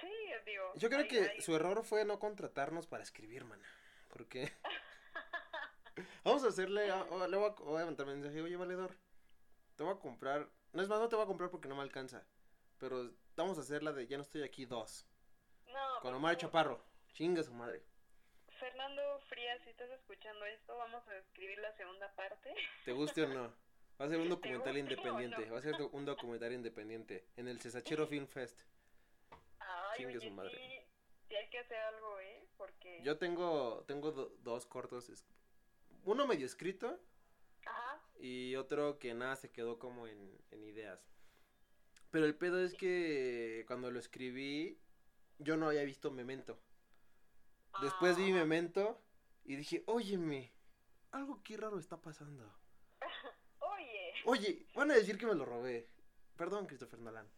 Sí, 0.01 0.11
digo. 0.47 0.73
Yo 0.77 0.89
creo 0.89 1.07
que 1.07 1.41
su 1.43 1.55
error 1.55 1.85
fue 1.85 2.05
no 2.07 2.19
contratarnos 2.19 2.87
para 2.87 3.03
escribir, 3.03 3.45
man. 3.45 3.61
Porque... 4.09 4.51
Vamos 6.25 6.45
a 6.45 6.49
hacerle, 6.49 6.91
a- 6.91 7.03
o- 7.05 7.27
le 7.27 7.37
voy 7.37 7.47
a, 7.51 7.63
voy 7.63 7.83
a 7.83 7.87
mandar 7.87 8.07
mensaje, 8.07 8.41
oye, 8.43 8.57
valedor, 8.57 8.97
te 9.77 9.83
voy 9.85 9.95
a 9.95 9.99
comprar, 9.99 10.49
no 10.73 10.83
es 10.83 10.89
más, 10.89 10.99
no 11.01 11.09
te 11.09 11.17
voy 11.17 11.25
a 11.25 11.29
comprar 11.29 11.51
porque 11.51 11.69
no 11.69 11.77
me 11.77 11.83
alcanza, 11.83 12.27
pero 12.79 13.11
vamos 13.37 13.59
a 13.59 13.61
hacer 13.63 13.83
la 13.83 13.93
de 13.93 14.07
ya 14.07 14.17
no 14.17 14.23
estoy 14.23 14.43
aquí 14.43 14.65
dos, 14.67 15.07
No, 15.67 15.73
con 15.95 16.03
por 16.03 16.15
Omar. 16.15 16.37
Chaparro, 16.37 16.85
chinga 17.13 17.43
su 17.43 17.53
madre. 17.53 17.85
Fernando 18.59 19.21
Frías, 19.29 19.61
si 19.63 19.71
estás 19.71 19.89
escuchando 19.91 20.45
esto, 20.47 20.77
vamos 20.77 21.07
a 21.09 21.17
escribir 21.17 21.59
la 21.59 21.73
segunda 21.77 22.13
parte. 22.17 22.53
¿Te 22.85 22.93
guste 22.93 23.23
o 23.23 23.29
no? 23.29 23.53
Va 24.01 24.07
a 24.07 24.09
ser 24.09 24.19
un 24.19 24.29
documental 24.29 24.77
independiente, 24.77 25.47
no? 25.47 25.53
va 25.53 25.59
a 25.59 25.63
ser 25.63 25.75
un 25.93 26.05
documental 26.05 26.53
independiente 26.53 27.29
en 27.37 27.47
el 27.49 27.61
Cesachero 27.61 28.07
Film 28.07 28.27
Fest. 28.27 28.61
Ay, 29.61 29.97
Chingue 29.99 30.19
oye, 30.19 30.29
su 30.29 30.35
madre. 30.35 30.57
sí, 30.57 30.81
sí 31.29 31.35
hay 31.37 31.49
que 31.51 31.59
hacer 31.59 31.79
algo, 31.79 32.19
¿eh? 32.21 32.49
Porque... 32.57 33.01
Yo 33.05 33.17
tengo, 33.19 33.85
tengo 33.87 34.11
do- 34.11 34.35
dos 34.41 34.67
cortos, 34.67 35.09
uno 36.13 36.27
medio 36.27 36.47
escrito 36.47 36.99
Ajá, 37.65 38.01
y 38.19 38.57
otro 38.57 38.99
que 38.99 39.15
nada 39.15 39.37
se 39.37 39.51
quedó 39.51 39.79
como 39.79 40.07
en, 40.07 40.39
en 40.51 40.65
ideas. 40.65 41.07
Pero 42.11 42.25
el 42.25 42.35
pedo 42.35 42.59
es 42.65 42.75
que 42.75 43.65
cuando 43.67 43.91
lo 43.91 43.99
escribí, 43.99 44.79
yo 45.39 45.57
no 45.57 45.69
había 45.69 45.85
visto 45.85 46.11
Memento. 46.11 46.59
Después 47.83 48.17
vi 48.17 48.31
Ah, 48.31 48.35
Memento 48.35 49.01
y 49.45 49.57
dije, 49.57 49.83
óyeme, 49.87 50.53
algo 51.11 51.35
aquí 51.35 51.57
raro 51.57 51.79
está 51.79 52.01
pasando. 52.01 52.51
Oye, 53.61 54.13
Oye, 54.25 54.67
van 54.75 54.91
a 54.91 54.95
decir 54.95 55.19
que 55.19 55.27
me 55.27 55.35
lo 55.35 55.45
robé. 55.45 55.89
Perdón, 56.37 56.67
Christopher 56.67 56.99
Nolan. 57.01 57.29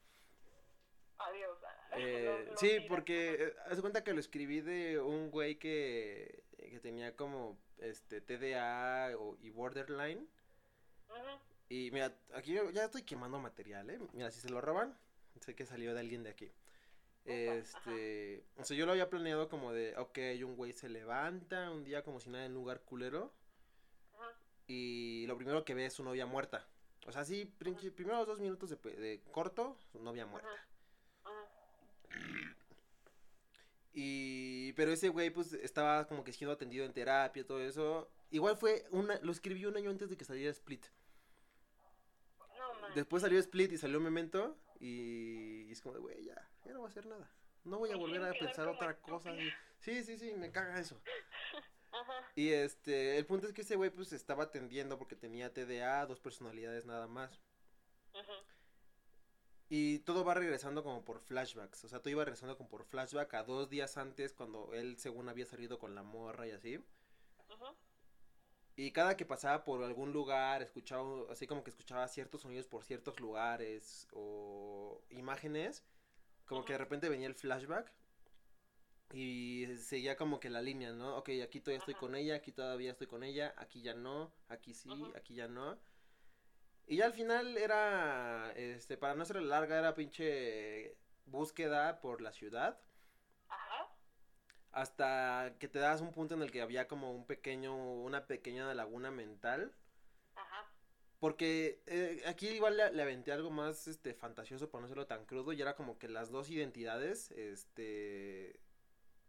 adiós. 1.19 1.59
Eh, 1.93 2.45
Lo- 2.47 2.53
lo 2.53 2.57
sí, 2.57 2.79
porque 2.89 3.35
eh, 3.35 3.55
haz 3.67 3.81
cuenta 3.81 4.05
que 4.05 4.13
lo 4.13 4.21
escribí 4.21 4.61
de 4.61 5.01
un 5.01 5.29
güey 5.33 5.59
que, 5.59 6.45
que 6.57 6.79
tenía 6.79 7.17
como 7.17 7.59
este 7.81 8.21
TDA 8.21 9.17
o, 9.19 9.37
y 9.41 9.51
borderline. 9.51 10.29
Y 11.69 11.91
mira, 11.93 12.17
aquí 12.35 12.53
yo 12.53 12.71
ya 12.71 12.85
estoy 12.85 13.03
quemando 13.03 13.39
material, 13.39 13.91
¿eh? 13.91 14.01
Mira, 14.13 14.31
si 14.31 14.41
se 14.41 14.51
lo 14.51 14.61
roban, 14.61 14.99
sé 15.41 15.55
que 15.55 15.67
salió 15.67 15.95
de 15.95 16.01
alguien 16.01 16.23
de 16.23 16.31
aquí. 16.31 16.53
Este, 17.25 18.45
o 18.57 18.65
sea, 18.65 18.77
yo 18.77 18.87
lo 18.87 18.93
había 18.93 19.11
planeado 19.11 19.49
como 19.49 19.73
de, 19.73 19.97
ok, 19.97 20.19
un 20.45 20.57
güey 20.57 20.73
se 20.73 20.89
levanta 20.89 21.71
un 21.71 21.85
día 21.85 22.03
como 22.03 22.19
si 22.19 22.31
nada 22.31 22.47
en 22.47 22.53
un 22.53 22.59
lugar 22.59 22.81
culero 22.83 23.33
ujú. 24.15 24.25
y 24.67 25.27
lo 25.27 25.37
primero 25.37 25.65
que 25.65 25.75
ve 25.75 25.87
es 25.87 25.95
su 25.95 26.03
novia 26.03 26.27
muerta. 26.27 26.67
O 27.07 27.13
sea, 27.13 27.25
sí, 27.25 27.45
primeros 27.45 28.27
dos 28.27 28.41
minutos 28.41 28.71
de, 28.71 28.77
de 28.77 29.23
corto, 29.31 29.79
su 29.93 30.03
novia 30.03 30.27
muerta. 30.27 30.49
Ujú. 31.25 32.60
Y, 33.93 34.73
pero 34.75 34.93
ese 34.93 35.09
güey 35.09 35.31
pues 35.31 35.53
estaba 35.53 36.07
como 36.07 36.23
que 36.23 36.33
siendo 36.33 36.53
atendido 36.53 36.85
en 36.85 36.93
terapia 36.93 37.41
y 37.41 37.45
todo 37.45 37.61
eso. 37.61 38.11
Igual 38.31 38.57
fue, 38.57 38.85
una, 38.91 39.19
lo 39.21 39.33
escribí 39.33 39.67
un 39.67 39.77
año 39.77 39.91
antes 39.91 40.09
de 40.11 40.17
que 40.17 40.25
saliera 40.25 40.51
Split. 40.53 40.87
No, 42.39 42.81
man. 42.81 42.93
Después 42.95 43.23
salió 43.23 43.39
Split 43.41 43.73
y 43.73 43.79
salió 43.79 44.01
Memento. 44.01 44.57
Y, 44.79 45.65
y 45.69 45.73
es 45.73 45.81
como 45.81 45.95
de, 45.95 46.01
güey, 46.01 46.25
ya, 46.25 46.51
ya 46.65 46.73
no 46.73 46.81
voy 46.81 46.87
a 46.87 46.91
hacer 46.91 47.07
nada. 47.07 47.31
No 47.65 47.79
voy 47.79 47.91
a 47.91 47.97
volver 47.97 48.23
a 48.23 48.33
pensar 48.33 48.69
otra 48.69 48.97
cosa. 49.01 49.33
Sí, 49.81 50.03
sí, 50.05 50.17
sí, 50.17 50.33
me 50.37 50.51
caga 50.51 50.79
eso. 50.79 51.01
Ajá. 51.93 52.31
Y 52.37 52.51
este, 52.51 53.19
el 53.19 53.27
punto 53.27 53.47
es 53.47 53.53
que 53.53 53.63
ese 53.63 53.77
güey 53.77 53.91
pues 53.91 54.13
estaba 54.13 54.45
atendiendo 54.45 54.97
porque 54.97 55.17
tenía 55.17 55.53
TDA, 55.53 56.07
dos 56.07 56.21
personalidades 56.21 56.87
nada 56.87 57.09
más. 57.09 57.41
Ujú. 58.15 58.33
Y 59.73 60.01
todo 60.01 60.25
va 60.25 60.35
regresando 60.35 60.83
como 60.83 61.05
por 61.05 61.21
flashbacks. 61.21 61.85
O 61.85 61.89
sea, 61.89 62.01
todo 62.01 62.11
iba 62.11 62.25
regresando 62.25 62.57
como 62.57 62.69
por 62.69 62.85
flashback 62.85 63.33
a 63.35 63.45
dos 63.45 63.71
días 63.71 63.97
antes 63.97 64.35
cuando 64.35 64.75
él 64.75 64.99
según 64.99 65.29
había 65.29 65.47
salido 65.47 65.79
con 65.79 65.95
la 65.95 66.03
morra 66.03 66.49
y 66.49 66.51
así. 66.51 66.85
Y 68.75 68.91
cada 68.91 69.17
que 69.17 69.25
pasaba 69.25 69.63
por 69.65 69.85
algún 69.85 70.13
lugar, 70.13 70.63
escuchaba, 70.63 71.31
así 71.31 71.47
como 71.47 71.63
que 71.63 71.71
escuchaba 71.71 72.09
ciertos 72.09 72.43
sonidos 72.43 72.67
por 72.67 72.83
ciertos 72.83 73.21
lugares 73.21 74.09
o 74.13 75.03
imágenes, 75.11 75.85
como 76.47 76.65
que 76.65 76.73
de 76.73 76.79
repente 76.79 77.09
venía 77.09 77.29
el 77.29 77.35
flashback 77.35 77.93
y 79.13 79.67
seguía 79.79 80.17
como 80.17 80.41
que 80.41 80.51
la 80.51 80.63
línea, 80.63 80.93
¿no? 80.93 81.17
Ok, 81.17 81.31
aquí 81.45 81.61
todavía 81.61 81.79
estoy 81.79 81.95
con 81.95 82.15
ella, 82.17 82.37
aquí 82.37 82.53
todavía 82.53 82.91
estoy 82.91 83.07
con 83.07 83.23
ella, 83.23 83.55
aquí 83.57 83.83
ya 83.83 83.95
no, 83.95 84.33
aquí 84.49 84.75
sí, 84.75 84.91
aquí 85.15 85.35
ya 85.35 85.47
no. 85.47 85.79
Y 86.87 86.97
ya 86.97 87.07
al 87.07 87.13
final 87.13 87.57
era, 87.57 88.53
este, 88.57 88.97
para 88.97 89.15
no 89.15 89.25
ser 89.25 89.41
larga, 89.43 89.79
era 89.79 89.95
pinche 89.95 90.97
búsqueda 91.27 92.01
por 92.01 92.21
la 92.21 92.33
ciudad 92.33 92.81
Ajá. 93.49 93.89
hasta 94.73 95.57
que 95.59 95.69
te 95.69 95.79
das 95.79 96.01
un 96.01 96.13
punto 96.13 96.35
en 96.35 96.43
el 96.43 96.51
que 96.51 96.63
había 96.63 96.89
como 96.89 97.13
un 97.13 97.27
pequeño, 97.27 97.77
una 97.77 98.27
pequeña 98.27 98.73
laguna 98.75 99.11
mental. 99.11 99.73
Ajá. 100.35 100.67
Porque 101.21 101.83
eh, 101.87 102.23
aquí 102.27 102.49
igual 102.49 102.77
le, 102.77 102.93
le 102.93 103.03
aventé 103.03 103.31
algo 103.33 103.51
más 103.51 103.87
este 103.89 104.15
fantasioso 104.15 104.71
para 104.71 104.81
no 104.81 104.87
hacerlo 104.87 105.07
tan 105.07 105.27
crudo 105.27 105.53
y 105.53 105.61
era 105.61 105.77
como 105.77 105.99
que 105.99 106.09
las 106.09 106.31
dos 106.31 106.51
identidades, 106.51 107.31
este, 107.33 108.59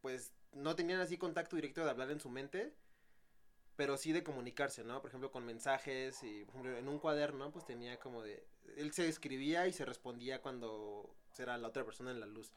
pues 0.02 0.34
no 0.54 0.76
tenían 0.76 1.02
así 1.02 1.18
contacto 1.18 1.56
directo 1.56 1.84
de 1.84 1.90
hablar 1.90 2.12
en 2.12 2.20
su 2.20 2.30
mente, 2.30 2.74
pero 3.82 3.98
sí 3.98 4.12
de 4.12 4.22
comunicarse, 4.22 4.84
¿no? 4.84 5.02
Por 5.02 5.10
ejemplo, 5.10 5.32
con 5.32 5.44
mensajes 5.44 6.22
y, 6.22 6.46
por 6.46 6.54
ejemplo, 6.54 6.78
en 6.78 6.88
un 6.88 7.00
cuaderno, 7.00 7.52
pues 7.52 7.66
tenía 7.66 7.98
como 7.98 8.22
de, 8.22 8.46
él 8.78 8.94
se 8.94 9.08
escribía 9.08 9.66
y 9.66 9.74
se 9.74 9.86
respondía 9.86 10.40
cuando 10.40 11.16
era 11.40 11.58
la 11.58 11.70
otra 11.70 11.84
persona 11.84 12.12
en 12.12 12.20
la 12.20 12.28
luz. 12.28 12.52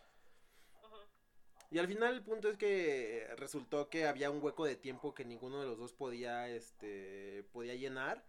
Y 1.71 1.79
al 1.79 1.89
final 1.89 2.13
el 2.13 2.23
punto 2.23 2.51
es 2.51 2.59
que 2.59 3.27
resultó 3.39 3.89
que 3.89 4.07
había 4.07 4.31
un 4.31 4.45
hueco 4.45 4.67
de 4.67 4.77
tiempo 4.77 5.15
que 5.15 5.25
ninguno 5.25 5.63
de 5.63 5.67
los 5.67 5.79
dos 5.79 5.95
podía, 5.95 6.47
este, 6.51 7.49
podía 7.55 7.75
llenar. 7.75 8.23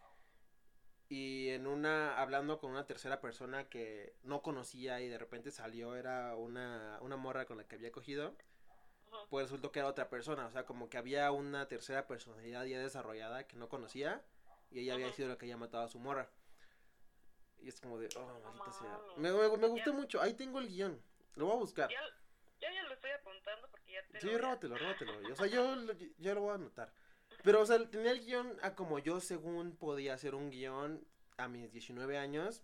Y 1.09 1.49
en 1.49 1.67
una, 1.67 2.17
hablando 2.17 2.59
con 2.59 2.71
una 2.71 2.87
tercera 2.87 3.19
persona 3.19 3.67
que 3.67 4.15
no 4.23 4.41
conocía 4.41 5.01
y 5.01 5.09
de 5.09 5.17
repente 5.17 5.51
salió, 5.51 5.97
era 5.97 6.37
una, 6.37 6.97
una 7.01 7.17
morra 7.17 7.45
con 7.45 7.57
la 7.57 7.67
que 7.67 7.75
había 7.75 7.91
cogido, 7.91 8.37
Pues 9.29 9.45
resultó 9.45 9.71
que 9.71 9.79
era 9.79 9.87
otra 9.87 10.09
persona. 10.09 10.45
O 10.45 10.51
sea, 10.51 10.65
como 10.65 10.89
que 10.89 10.97
había 10.97 11.31
una 11.31 11.67
tercera 11.67 12.07
personalidad 12.07 12.65
ya 12.65 12.79
desarrollada 12.79 13.47
que 13.47 13.57
no 13.57 13.69
conocía 13.69 14.23
y 14.71 14.79
ella 14.79 14.93
había 14.95 15.11
sido 15.13 15.29
la 15.29 15.37
que 15.37 15.45
había 15.45 15.57
matado 15.57 15.83
a 15.83 15.87
su 15.89 15.99
morra. 15.99 16.29
Y 17.59 17.69
es 17.69 17.79
como 17.81 17.97
de, 17.97 18.09
oh, 18.17 18.39
maldita 18.43 18.71
sea. 18.71 18.99
Me, 19.17 19.31
me, 19.31 19.57
me 19.57 19.67
gustó 19.67 19.91
Ya. 19.91 19.97
mucho, 19.97 20.21
ahí 20.21 20.33
tengo 20.33 20.59
el 20.59 20.67
guion. 20.67 21.01
Lo 21.35 21.45
voy 21.47 21.55
a 21.55 21.59
buscar. 21.59 21.89
Ya, 21.89 21.99
yo 22.61 22.73
ya 22.73 22.83
lo 22.83 22.93
estoy 22.93 23.11
apuntando 23.11 23.67
porque 23.71 23.91
ya 23.93 24.05
te 24.07 24.19
Sí, 24.19 24.27
lo 24.27 24.33
voy 24.33 24.39
a- 24.39 24.43
róbatelo, 24.43 24.77
róbatelo. 24.77 25.33
O 25.33 25.35
sea, 25.35 25.47
yo, 25.47 25.75
lo- 25.75 25.93
yo 25.93 26.33
lo 26.35 26.41
voy 26.41 26.51
a 26.51 26.55
anotar. 26.55 26.93
Pero, 27.43 27.61
o 27.61 27.65
sea, 27.65 27.77
tenía 27.89 28.11
el 28.11 28.21
guion 28.23 28.57
a 28.61 28.75
como 28.75 28.99
yo 28.99 29.19
según 29.19 29.75
podía 29.77 30.13
hacer 30.13 30.35
un 30.35 30.49
guion 30.51 31.05
a 31.37 31.47
mis 31.47 31.71
19 31.71 32.17
años 32.17 32.63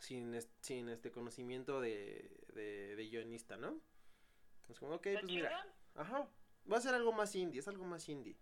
sin, 0.00 0.38
sin 0.60 0.88
este 0.88 1.10
conocimiento 1.10 1.80
de, 1.80 2.30
de, 2.54 2.96
de 2.96 3.08
guionista, 3.08 3.56
¿no? 3.56 3.80
Es 4.70 4.78
como, 4.78 4.94
ok, 4.94 5.06
¿Está 5.06 5.20
pues 5.20 5.32
mira. 5.32 5.48
chingón? 5.48 5.74
Ajá. 5.96 6.28
Va 6.70 6.76
a 6.76 6.80
ser 6.80 6.94
algo 6.94 7.12
más 7.12 7.34
indie, 7.34 7.60
es 7.60 7.68
algo 7.68 7.84
más 7.84 8.08
indie. 8.08 8.36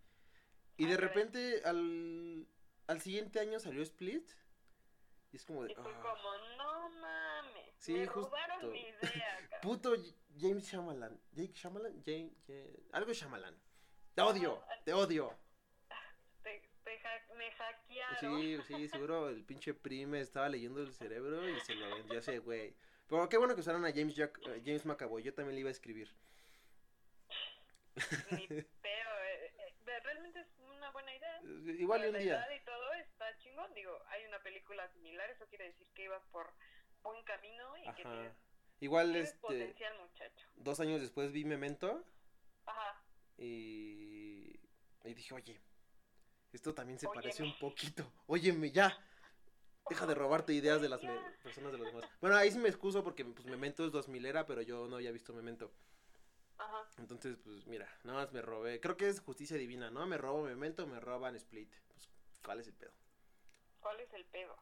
Y 0.77 0.85
Ah, 0.85 0.89
de 0.91 0.97
repente 0.97 1.63
al, 1.65 2.47
al 2.87 3.01
siguiente 3.01 3.41
año 3.41 3.59
salió 3.59 3.83
Split. 3.83 4.31
Y 5.33 5.37
es 5.37 5.45
como 5.45 5.65
de... 5.65 5.73
Y 5.73 5.75
fue 5.75 5.93
ah, 5.93 6.01
como, 6.03 6.57
no 6.57 6.89
mames. 7.01 7.75
Sí, 7.79 7.95
me 7.95 8.07
justo. 8.07 8.29
robaron 8.31 8.73
mi 8.73 8.81
idea. 8.81 9.49
Puto 9.63 9.95
James 10.39 10.65
Shyamalan. 10.71 11.21
Jake 11.33 11.53
Shyamalan. 11.55 12.03
Jane, 12.05 12.33
Jane- 12.47 12.81
algo 12.93 13.13
Shyamalan. 13.13 13.57
Te 14.15 14.23
odio, 14.23 14.63
te 14.85 14.93
odio. 14.93 15.37
Te, 16.43 16.63
te 16.85 17.07
ha- 17.07 17.35
me 17.35 17.51
hackearon. 17.53 18.41
Sí, 18.41 18.59
sí, 18.67 18.89
seguro 18.89 19.29
el 19.29 19.45
pinche 19.45 19.75
prime 19.75 20.21
estaba 20.21 20.49
leyendo 20.49 20.81
el 20.81 20.93
cerebro 20.93 21.49
y 21.49 21.61
se 21.61 21.75
lo 21.75 21.95
vendió 21.97 22.19
ese 22.19 22.39
güey. 22.39 22.75
Pero 23.09 23.29
qué 23.29 23.39
bueno 23.39 23.55
que 23.55 23.61
usaron 23.61 23.85
a 23.85 23.91
James, 23.93 24.15
Jack, 24.15 24.39
eh, 24.47 24.63
James 24.65 24.85
McAvoy, 24.85 25.23
yo 25.23 25.33
también 25.35 25.55
le 25.55 25.61
iba 25.61 25.69
a 25.69 25.73
escribir. 25.73 26.15
Ni 28.31 28.47
pedo. 28.47 28.65
eh, 29.25 29.53
eh, 29.59 30.01
realmente 30.05 30.41
es 30.41 30.47
una 30.59 30.91
buena 30.91 31.15
idea. 31.15 31.41
Eh, 31.43 31.77
Igual 31.81 32.05
y 32.05 32.07
un 32.09 32.13
la 32.13 32.19
día. 32.19 32.35
edad 32.47 32.51
y 32.55 32.65
todo 32.65 32.93
está 32.95 33.37
chingón. 33.39 33.73
Digo, 33.75 33.99
hay 34.09 34.25
una 34.27 34.43
película 34.43 34.89
similar. 34.93 35.29
Eso 35.31 35.47
quiere 35.49 35.67
decir 35.67 35.87
que 35.95 36.05
ibas 36.05 36.23
por 36.31 36.53
buen 37.03 37.23
camino 37.25 37.77
y 37.79 37.83
que 37.83 37.89
Ajá. 38.03 38.11
tienes, 38.13 38.33
Igual 38.81 39.11
tienes 39.13 39.29
este, 39.31 39.41
potencial, 39.41 39.99
muchacho. 40.01 40.47
dos 40.57 40.79
años 40.81 41.01
después 41.01 41.33
vi 41.33 41.45
Memento 41.45 42.05
Ajá. 42.67 43.03
y, 43.39 44.61
y 45.05 45.15
dije, 45.15 45.35
oye, 45.35 45.61
esto 46.53 46.75
también 46.75 46.99
se 46.99 47.09
parece 47.09 47.43
Óyeme. 47.43 47.55
un 47.55 47.59
poquito. 47.59 48.13
Óyeme, 48.27 48.71
ya. 48.71 48.97
Deja 49.89 50.07
de 50.07 50.15
robarte 50.15 50.53
ideas 50.53 50.81
de 50.81 50.89
las 50.89 51.01
personas 51.43 51.73
de 51.73 51.79
los 51.79 51.87
demás. 51.87 52.05
Bueno, 52.21 52.37
ahí 52.37 52.51
sí 52.51 52.59
me 52.59 52.69
excuso 52.69 53.03
porque 53.03 53.25
pues 53.25 53.47
Memento 53.47 53.85
es 53.85 53.93
2000 53.93 54.27
era, 54.27 54.47
pero 54.47 54.63
yo 54.63 54.87
no 54.89 54.97
había 54.97 55.13
visto 55.13 55.33
Memento. 55.33 55.71
Ajá. 56.59 56.87
Entonces, 56.99 57.37
pues 57.43 57.67
mira, 57.67 57.89
nada 58.05 58.19
más 58.19 58.33
me 58.33 58.43
robé. 58.43 58.81
Creo 58.81 58.97
que 58.97 59.09
es 59.09 59.21
justicia 59.21 59.57
divina, 59.57 59.91
¿no? 59.91 60.07
Me 60.07 60.19
robo 60.19 60.43
Memento, 60.43 60.87
me 60.87 61.01
roban 61.01 61.37
Split. 61.37 61.71
Pues, 61.89 62.09
¿cuál 62.45 62.61
es 62.61 62.67
el 62.67 62.75
pedo? 62.75 62.93
¿Cuál 63.81 64.01
es 64.01 64.13
el 64.13 64.25
pedo? 64.27 64.57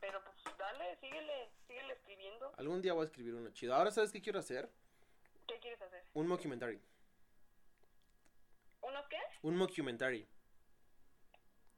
Pero 0.00 0.20
pues 0.24 0.36
dale, 0.58 0.96
síguele, 1.00 1.50
síguele 1.66 1.92
escribiendo. 1.94 2.52
Algún 2.56 2.82
día 2.82 2.92
voy 2.92 3.02
a 3.02 3.06
escribir 3.06 3.34
uno 3.34 3.50
chido. 3.50 3.74
Ahora, 3.74 3.90
¿sabes 3.90 4.12
qué 4.12 4.20
quiero 4.20 4.38
hacer? 4.40 4.68
¿Qué 5.46 5.58
quieres 5.60 5.80
hacer? 5.80 6.04
Un 6.14 6.26
mockumentary. 6.26 6.80
¿Unos 8.82 9.06
qué? 9.08 9.18
Un 9.42 9.56
mockumentary. 9.56 10.28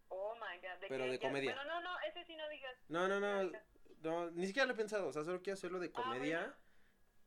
Oh 0.09 0.35
my 0.35 0.59
god. 0.61 0.81
¿de 0.81 0.89
Pero 0.89 1.05
de 1.07 1.19
Ya- 1.19 1.27
comedia. 1.29 1.55
Bueno, 1.55 1.75
no, 1.75 1.81
no, 1.83 2.01
ese 2.01 2.25
sí 2.25 2.37
no 2.37 2.49
digas. 2.49 2.77
No, 2.89 3.09
no, 3.09 3.21
no. 3.21 3.51
No, 4.03 4.31
ni 4.33 4.47
siquiera 4.47 4.67
lo 4.67 4.75
he 4.75 4.77
pensado. 4.77 5.09
O 5.09 5.13
sea, 5.13 5.25
solo 5.25 5.41
quiero 5.43 5.55
hacerlo 5.55 5.79
de 5.81 5.91
Ah, 5.95 6.03
comedia. 6.03 6.39
bueno. 6.41 6.55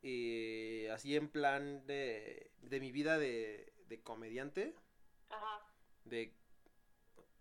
Y 0.02 0.86
así 0.88 1.16
en 1.16 1.28
plan 1.28 1.84
de, 1.86 2.52
de 2.62 2.80
mi 2.80 2.92
vida 2.92 3.18
de, 3.18 3.72
de 3.88 4.00
comediante. 4.02 4.74
Ajá. 5.30 5.60
De. 6.04 6.32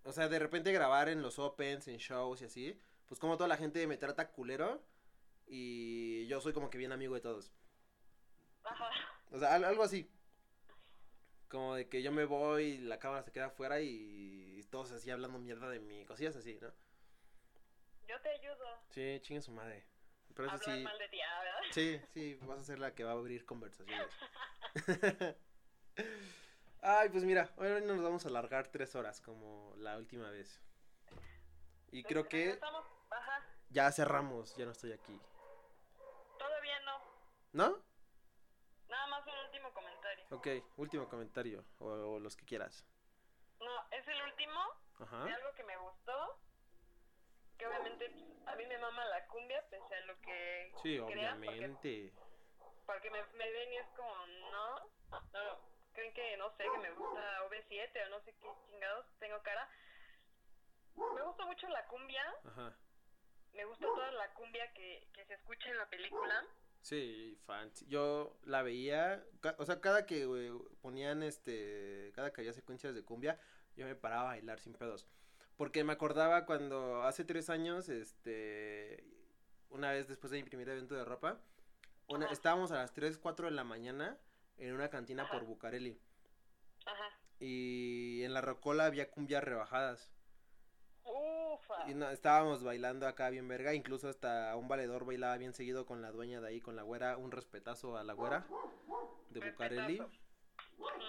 O 0.03 0.11
sea, 0.11 0.27
de 0.27 0.39
repente 0.39 0.71
grabar 0.71 1.09
en 1.09 1.21
los 1.21 1.37
opens, 1.37 1.87
en 1.87 1.97
shows 1.97 2.41
y 2.41 2.45
así. 2.45 2.79
Pues 3.07 3.19
como 3.19 3.37
toda 3.37 3.47
la 3.47 3.57
gente 3.57 3.85
me 3.87 3.97
trata 3.97 4.31
culero. 4.31 4.81
Y 5.45 6.25
yo 6.27 6.41
soy 6.41 6.51
como 6.51 6.69
que 6.69 6.77
bien 6.77 6.91
amigo 6.91 7.13
de 7.15 7.21
todos. 7.21 7.53
Ajá. 8.63 8.89
O 9.31 9.37
sea, 9.39 9.53
al- 9.55 9.63
algo 9.65 9.83
así. 9.83 10.09
Como 11.47 11.75
de 11.75 11.87
que 11.87 12.01
yo 12.01 12.11
me 12.11 12.25
voy 12.25 12.63
y 12.63 12.77
la 12.79 12.99
cámara 12.99 13.23
se 13.23 13.31
queda 13.31 13.45
afuera 13.45 13.79
y 13.79 14.36
todos 14.69 14.91
así 14.91 15.09
hablando 15.11 15.39
mierda 15.39 15.69
de 15.69 15.79
mí, 15.79 16.05
cosillas 16.05 16.35
así, 16.35 16.57
¿no? 16.61 16.71
Yo 18.07 18.19
te 18.21 18.29
ayudo. 18.29 18.79
Sí, 18.89 19.19
chingue 19.21 19.41
su 19.41 19.51
madre. 19.51 19.85
Pero 20.33 20.47
eso 20.49 20.57
sí, 20.59 20.83
mal 20.83 20.97
de 20.97 21.09
ti, 21.09 21.19
ah, 21.21 21.39
¿verdad? 21.41 21.59
sí, 21.71 22.01
sí, 22.13 22.39
vas 22.43 22.59
a 22.59 22.63
ser 22.63 22.79
la 22.79 22.93
que 22.93 23.03
va 23.03 23.11
a 23.11 23.13
abrir 23.13 23.45
conversaciones. 23.45 24.07
Ay, 26.81 27.09
pues 27.09 27.23
mira, 27.23 27.51
hoy 27.57 27.81
nos 27.81 28.01
vamos 28.01 28.25
a 28.25 28.29
alargar 28.29 28.67
tres 28.67 28.95
horas 28.95 29.19
como 29.19 29.73
la 29.77 29.97
última 29.97 30.29
vez. 30.29 30.61
Y 31.91 32.03
creo 32.03 32.27
que. 32.27 32.59
Ajá. 33.09 33.43
ya 33.69 33.91
cerramos, 33.91 34.55
ya 34.55 34.65
no 34.65 34.71
estoy 34.71 34.91
aquí. 34.91 35.19
Todavía 36.37 36.79
no. 36.81 37.01
¿No? 37.53 37.83
Nada 38.89 39.07
más 39.07 39.25
un 39.25 39.33
último 39.45 39.73
comentario. 39.73 40.25
Ok, 40.29 40.47
último 40.77 41.09
comentario, 41.09 41.65
o, 41.79 41.87
o 41.87 42.19
los 42.19 42.37
que 42.37 42.45
quieras. 42.45 42.85
No, 44.07 44.13
es 44.13 44.19
el 44.19 44.21
último 44.23 44.59
de 45.25 45.33
algo 45.33 45.53
que 45.55 45.63
me 45.63 45.77
gustó. 45.77 46.39
Que 47.57 47.65
obviamente 47.67 48.11
a 48.45 48.55
mí 48.55 48.65
me 48.67 48.77
mama 48.77 49.03
la 49.05 49.25
cumbia, 49.27 49.63
pese 49.69 49.95
a 49.95 50.05
lo 50.05 50.19
que 50.21 50.71
Sí, 50.83 50.99
crean, 51.11 51.37
porque, 51.39 51.49
obviamente. 51.49 52.13
porque 52.85 53.09
me, 53.09 53.23
me 53.33 53.51
ven 53.51 53.73
y 53.73 53.77
es 53.77 53.87
como, 53.95 54.13
no, 54.51 54.79
no, 55.33 55.59
creen 55.93 56.13
que 56.13 56.37
no 56.37 56.49
sé, 56.55 56.65
que 56.71 56.77
me 56.77 56.91
gusta 56.91 57.43
OV7 57.45 58.05
o 58.05 58.09
no 58.09 58.21
sé 58.21 58.33
qué 58.39 58.47
chingados, 58.69 59.05
tengo 59.19 59.41
cara. 59.41 59.67
Me 60.95 61.21
gusta 61.23 61.45
mucho 61.45 61.67
la 61.69 61.85
cumbia, 61.87 62.23
Ajá. 62.45 62.77
me 63.53 63.65
gusta 63.65 63.85
toda 63.87 64.11
la 64.11 64.31
cumbia 64.33 64.71
que, 64.73 65.07
que 65.13 65.25
se 65.25 65.33
escucha 65.33 65.69
en 65.69 65.77
la 65.77 65.89
película. 65.89 66.45
Sí, 66.81 67.37
fan. 67.47 67.75
sí, 67.75 67.85
Yo 67.89 68.37
la 68.43 68.61
veía, 68.61 69.23
o 69.57 69.65
sea, 69.65 69.81
cada 69.81 70.05
que 70.05 70.25
güey, 70.25 70.51
ponían 70.81 71.23
este, 71.23 72.11
cada 72.15 72.31
que 72.31 72.41
había 72.41 72.53
secuencias 72.53 72.93
de 72.93 73.03
cumbia, 73.03 73.39
yo 73.77 73.85
me 73.85 73.95
paraba 73.95 74.23
a 74.23 74.33
bailar 74.33 74.59
sin 74.59 74.73
pedos. 74.73 75.07
Porque 75.55 75.83
me 75.83 75.93
acordaba 75.93 76.45
cuando 76.45 77.03
hace 77.03 77.23
tres 77.23 77.49
años, 77.49 77.89
este, 77.89 79.03
una 79.69 79.91
vez 79.91 80.07
después 80.07 80.31
de 80.31 80.37
mi 80.37 80.43
primer 80.43 80.67
evento 80.69 80.95
de 80.95 81.05
ropa, 81.05 81.39
una, 82.07 82.25
Ajá. 82.25 82.33
estábamos 82.33 82.71
a 82.71 82.75
las 82.75 82.93
3, 82.93 83.17
4 83.17 83.47
de 83.47 83.51
la 83.51 83.63
mañana 83.63 84.17
en 84.57 84.73
una 84.73 84.89
cantina 84.89 85.23
Ajá. 85.23 85.33
por 85.33 85.45
Bucareli. 85.45 85.99
Ajá. 86.85 87.19
Y 87.39 88.23
en 88.23 88.33
la 88.33 88.41
rocola 88.41 88.85
había 88.85 89.11
cumbias 89.11 89.43
rebajadas. 89.43 90.09
Ufa. 91.03 91.89
Y 91.89 91.93
no, 91.93 92.09
estábamos 92.09 92.63
bailando 92.63 93.07
acá 93.07 93.29
bien 93.29 93.47
verga, 93.47 93.73
incluso 93.73 94.09
hasta 94.09 94.55
un 94.55 94.67
valedor 94.67 95.05
bailaba 95.05 95.37
bien 95.37 95.53
seguido 95.53 95.85
con 95.85 96.01
la 96.01 96.11
dueña 96.11 96.41
de 96.41 96.47
ahí, 96.47 96.61
con 96.61 96.75
la 96.75 96.83
güera, 96.83 97.17
un 97.17 97.31
respetazo 97.31 97.97
a 97.97 98.03
la 98.03 98.13
güera 98.13 98.47
de 99.29 99.51
Bucareli. 99.51 100.01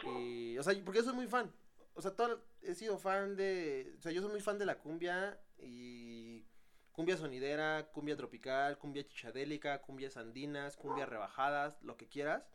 Y, 0.04 0.58
o 0.58 0.62
sea, 0.62 0.74
porque 0.84 0.98
yo 1.00 1.04
soy 1.04 1.14
muy 1.14 1.26
fan. 1.26 1.52
O 1.94 2.00
sea, 2.02 2.14
todo, 2.14 2.40
he 2.70 2.74
sido 2.74 2.98
fan 2.98 3.36
de, 3.36 3.94
o 3.98 4.00
sea, 4.00 4.12
yo 4.12 4.20
soy 4.20 4.30
muy 4.30 4.40
fan 4.40 4.58
de 4.58 4.66
la 4.66 4.78
cumbia 4.78 5.40
y 5.58 6.44
cumbia 6.92 7.16
sonidera, 7.16 7.88
cumbia 7.92 8.16
tropical, 8.16 8.78
cumbia 8.78 9.06
chichadélica, 9.06 9.80
cumbias 9.80 10.16
andinas, 10.16 10.76
cumbias 10.76 11.08
rebajadas, 11.08 11.82
lo 11.82 11.96
que 11.96 12.08
quieras. 12.08 12.48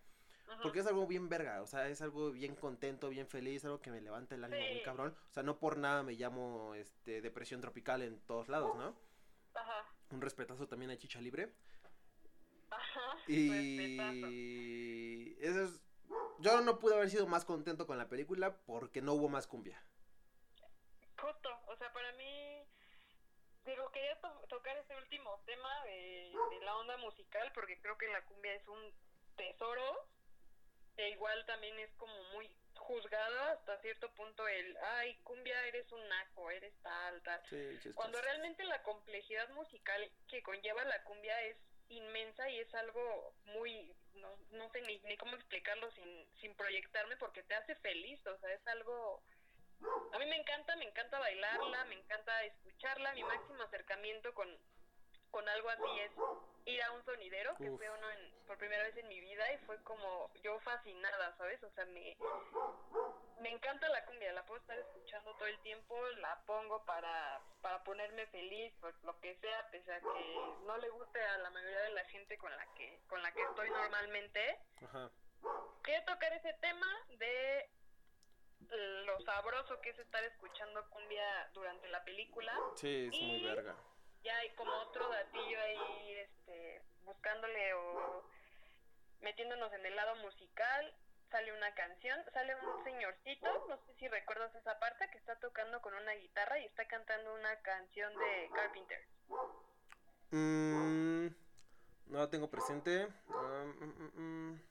Porque 0.62 0.80
es 0.80 0.86
algo 0.86 1.08
bien 1.08 1.30
verga, 1.30 1.64
o 1.64 1.68
sea, 1.68 1.88
es 1.90 2.02
algo 2.04 2.32
bien 2.32 2.56
contento, 2.56 3.10
bien 3.10 3.26
feliz, 3.28 3.66
algo 3.66 3.82
que 3.82 3.90
me 3.90 4.02
levanta 4.02 4.36
el 4.36 4.44
ánimo 4.44 4.62
muy 4.62 4.84
cabrón. 4.84 5.16
O 5.30 5.34
sea, 5.34 5.42
no 5.42 5.58
por 5.58 5.78
nada 5.78 6.04
me 6.04 6.14
llamo 6.14 6.76
este 6.76 7.22
depresión 7.22 7.60
tropical 7.60 8.04
en 8.04 8.20
todos 8.20 8.50
lados, 8.50 8.76
¿no? 8.76 8.96
Ajá. 9.56 9.92
Un 10.12 10.22
respetazo 10.22 10.68
también 10.68 10.92
a 10.92 10.98
Chicha 10.98 11.20
Libre. 11.22 11.56
Ajá. 12.70 13.18
Respetazo. 13.26 14.28
Y 14.32 15.38
eso 15.40 15.64
es 15.64 15.82
yo 16.40 16.62
no 16.62 16.80
pude 16.80 16.96
haber 16.96 17.10
sido 17.10 17.26
más 17.28 17.46
contento 17.46 17.88
con 17.88 17.98
la 17.98 18.10
película 18.10 18.58
porque 18.66 19.02
no 19.02 19.14
hubo 19.14 19.30
más 19.30 19.48
cumbia. 19.48 19.82
Justo, 21.24 21.50
o 21.68 21.78
sea, 21.78 21.94
para 21.94 22.12
mí, 22.14 22.68
digo, 23.64 23.90
quería 23.92 24.20
to- 24.20 24.46
tocar 24.50 24.76
ese 24.76 24.94
último 24.98 25.42
tema 25.46 25.84
de, 25.86 26.34
de 26.52 26.60
la 26.66 26.76
onda 26.76 26.98
musical 26.98 27.50
porque 27.54 27.80
creo 27.80 27.98
que 27.98 28.10
la 28.10 28.26
cumbia 28.26 28.54
es 28.54 28.68
un 28.68 28.94
tesoro 29.38 30.10
e 30.98 31.10
igual 31.12 31.46
también 31.46 31.80
es 31.80 31.90
como 31.94 32.14
muy 32.34 32.54
juzgada 32.76 33.54
hasta 33.54 33.80
cierto 33.80 34.14
punto 34.16 34.46
el, 34.50 34.78
ay, 34.78 35.16
cumbia, 35.24 35.66
eres 35.68 35.90
un 35.94 36.06
naco, 36.10 36.52
eres 36.52 36.74
tal, 36.82 37.24
tal. 37.24 37.42
Sí. 37.50 37.94
Cuando 37.96 38.22
realmente 38.22 38.66
la 38.66 38.84
complejidad 38.84 39.48
musical 39.52 40.12
que 40.28 40.44
conlleva 40.44 40.84
la 40.84 41.02
cumbia 41.04 41.42
es 41.44 41.58
inmensa 41.88 42.50
y 42.50 42.60
es 42.60 42.74
algo 42.76 43.34
muy, 43.46 43.96
no, 44.16 44.36
no 44.52 44.70
sé 44.72 44.82
ni, 44.82 44.98
ni 45.04 45.16
cómo 45.16 45.38
explicarlo 45.38 45.90
sin, 45.92 46.28
sin 46.42 46.54
proyectarme 46.56 47.16
porque 47.16 47.44
te 47.44 47.56
hace 47.56 47.76
feliz, 47.76 48.26
o 48.28 48.38
sea, 48.40 48.52
es 48.52 48.68
algo... 48.68 49.24
A 50.14 50.18
mí 50.20 50.26
me 50.26 50.36
encanta, 50.38 50.76
me 50.76 50.86
encanta 50.86 51.20
bailarla, 51.20 51.86
me 51.86 51.96
encanta 51.96 52.44
escucharla, 52.44 53.14
mi 53.14 53.24
máximo 53.24 53.64
acercamiento 53.64 54.34
con, 54.34 54.48
con 55.32 55.48
algo 55.50 55.70
así 55.70 56.00
es 56.00 56.12
ir 56.66 56.82
a 56.84 56.92
un 56.92 57.04
sonidero, 57.04 57.56
que 57.58 57.70
fue 57.72 57.90
uno 57.90 58.10
en- 58.12 58.34
por 58.46 58.58
primera 58.58 58.84
vez 58.84 58.96
en 58.98 59.08
mi 59.08 59.20
vida 59.20 59.52
y 59.54 59.58
fue 59.66 59.82
como 59.84 60.32
yo 60.44 60.60
fascinada, 60.62 61.36
¿sabes? 61.38 61.62
O 61.64 61.70
sea, 61.72 61.86
me, 61.86 62.16
me 63.40 63.50
encanta 63.50 63.90
la 63.90 64.06
cumbia, 64.06 64.32
la 64.34 64.46
puedo 64.46 64.62
estar 64.62 64.78
escuchando 64.78 65.34
todo 65.36 65.48
el 65.48 65.60
tiempo, 65.62 66.00
la 66.18 66.40
pongo 66.46 66.86
para, 66.86 67.42
para 67.62 67.84
ponerme 67.84 68.28
feliz, 68.28 68.74
por 68.80 68.94
lo 69.04 69.20
que 69.20 69.36
sea, 69.38 69.68
pese 69.72 69.92
a 69.94 70.00
que 70.00 70.36
no 70.66 70.78
le 70.78 70.90
guste 70.90 71.22
a 71.22 71.38
la 71.40 71.50
mayoría 71.50 71.82
de 71.82 71.92
la 71.92 72.06
gente 72.06 72.38
con 72.38 72.56
la 72.56 72.66
que, 72.76 73.02
con 73.10 73.22
la 73.22 73.32
que 73.34 73.42
estoy 73.42 73.70
normalmente. 73.70 74.60
Ajá. 74.86 75.10
Quiero 75.82 76.06
tocar 76.06 76.32
ese 76.34 76.54
tema 76.62 76.88
de 77.10 77.70
lo 78.72 79.20
sabroso 79.22 79.80
que 79.82 79.90
es 79.92 80.00
estar 80.00 80.24
escuchando 80.24 80.90
cumbia 80.90 81.50
durante 81.54 81.88
la 81.90 82.04
película. 82.04 82.58
Sí, 82.76 83.06
es 83.12 83.22
muy 83.22 83.38
Y- 83.38 83.46
verga. 83.46 83.76
Ya 84.24 84.38
hay 84.38 84.50
como 84.56 84.72
otro 84.74 85.10
datillo 85.10 85.60
ahí, 85.60 86.14
este, 86.20 86.82
buscándole 87.04 87.74
o 87.74 88.24
metiéndonos 89.22 89.72
en 89.74 89.86
el 89.86 89.96
lado 89.96 90.16
musical. 90.18 90.96
Sale 91.30 91.52
una 91.52 91.74
canción, 91.74 92.24
sale 92.32 92.56
un 92.56 92.84
señorcito, 92.84 93.66
no 93.68 93.78
sé 93.86 93.94
si 93.96 94.08
recuerdas 94.08 94.54
esa 94.56 94.78
parte, 94.80 95.10
que 95.12 95.18
está 95.18 95.36
tocando 95.40 95.82
con 95.82 95.94
una 95.96 96.14
guitarra 96.14 96.60
y 96.60 96.66
está 96.66 96.86
cantando 96.88 97.34
una 97.34 97.60
canción 97.62 98.14
de 98.16 98.50
Carpenter. 98.54 99.08
Mm, 100.32 101.28
no 102.08 102.20
la 102.20 102.30
tengo 102.30 102.50
presente. 102.50 103.08
Ah, 103.30 103.64
mm, 103.66 103.84
mm, 103.84 104.22
mm. 104.52 104.62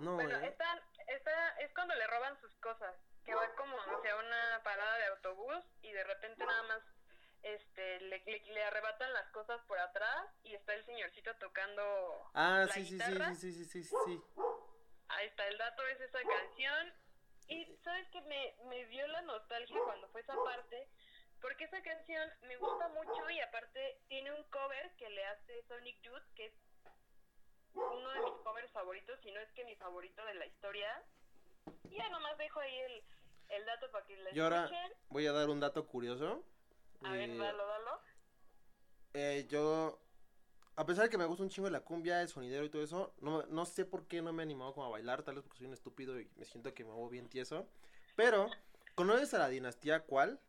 No, 0.00 0.14
Bueno, 0.14 0.38
eh. 0.40 0.48
esta, 0.48 0.82
es 1.16 1.74
cuando 1.74 1.94
le 1.94 2.06
roban 2.06 2.40
sus 2.40 2.54
cosas, 2.56 2.94
que 3.24 3.34
va 3.34 3.54
como 3.54 3.76
hacia 3.80 4.16
una 4.16 4.60
parada 4.64 4.96
de 4.98 5.06
autobús 5.06 5.64
y 5.82 5.92
de 5.92 6.04
repente 6.04 6.44
nada 6.44 6.62
más 6.64 6.82
este 7.42 8.00
le, 8.00 8.22
le, 8.24 8.40
le 8.40 8.64
arrebatan 8.64 9.12
las 9.12 9.28
cosas 9.30 9.60
por 9.66 9.78
atrás 9.78 10.28
y 10.44 10.54
está 10.54 10.74
el 10.74 10.84
señorcito 10.84 11.34
tocando 11.36 12.30
Ah, 12.34 12.64
la 12.66 12.72
sí, 12.72 12.84
sí, 12.84 12.86
sí, 12.86 12.92
guitarra. 12.94 13.34
sí, 13.34 13.52
sí, 13.52 13.64
sí, 13.64 13.82
sí, 13.84 13.96
sí. 14.06 14.22
Ahí 15.08 15.26
está, 15.26 15.46
el 15.48 15.58
dato 15.58 15.86
es 15.88 16.00
esa 16.00 16.20
canción. 16.22 16.94
Y 17.48 17.76
sabes 17.84 18.08
que 18.10 18.20
me, 18.22 18.54
me 18.68 18.86
dio 18.86 19.06
la 19.08 19.22
nostalgia 19.22 19.78
cuando 19.84 20.08
fue 20.08 20.20
esa 20.22 20.34
parte, 20.44 20.88
porque 21.40 21.64
esa 21.64 21.82
canción 21.82 22.30
me 22.42 22.56
gusta 22.56 22.88
mucho 22.88 23.28
y 23.30 23.40
aparte 23.40 24.00
tiene 24.08 24.32
un 24.32 24.44
cover 24.48 24.94
que 24.96 25.10
le 25.10 25.26
hace 25.26 25.62
Sonic 25.64 26.00
Youth, 26.02 26.34
que 26.36 26.46
es 26.46 26.54
uno 27.74 28.10
de 28.10 28.20
mis 28.20 28.34
covers 28.44 28.70
favoritos, 28.72 29.18
si 29.22 29.30
no 29.32 29.40
es 29.40 29.50
que 29.52 29.64
mi 29.64 29.74
favorito 29.76 30.24
de 30.24 30.34
la 30.34 30.46
historia. 30.46 31.02
Ya 31.96 32.08
nomás 32.08 32.36
dejo 32.38 32.60
ahí 32.60 32.78
el, 32.78 33.04
el 33.50 33.66
dato 33.66 33.90
para 33.90 34.04
que 34.06 34.16
la 34.16 34.30
Y 34.34 34.40
ahora 34.40 34.64
escuchen. 34.64 34.92
voy 35.10 35.26
a 35.26 35.32
dar 35.32 35.48
un 35.50 35.60
dato 35.60 35.86
curioso. 35.86 36.42
A 37.04 37.12
ver, 37.12 37.36
dalo, 37.36 37.66
dalo. 37.66 38.00
eh, 39.14 39.46
yo, 39.48 40.00
a 40.76 40.86
pesar 40.86 41.04
de 41.04 41.10
que 41.10 41.18
me 41.18 41.24
gusta 41.24 41.42
un 41.42 41.50
chingo 41.50 41.68
la 41.68 41.80
cumbia, 41.80 42.22
el 42.22 42.28
sonidero 42.28 42.64
y 42.64 42.70
todo 42.70 42.82
eso, 42.82 43.14
no, 43.20 43.42
no 43.46 43.64
sé 43.66 43.84
por 43.84 44.06
qué 44.06 44.22
no 44.22 44.32
me 44.32 44.42
he 44.42 44.44
animado 44.44 44.72
como 44.74 44.86
a 44.86 44.90
bailar, 44.90 45.22
tal 45.22 45.34
vez 45.34 45.44
porque 45.44 45.58
soy 45.58 45.66
un 45.66 45.74
estúpido 45.74 46.18
y 46.20 46.30
me 46.36 46.44
siento 46.44 46.72
que 46.74 46.84
me 46.84 46.90
hago 46.90 47.08
bien 47.08 47.28
tieso. 47.28 47.68
Pero, 48.16 48.48
¿conoces 48.94 49.34
a 49.34 49.38
la 49.38 49.48
dinastía 49.48 50.04
cuál? 50.04 50.40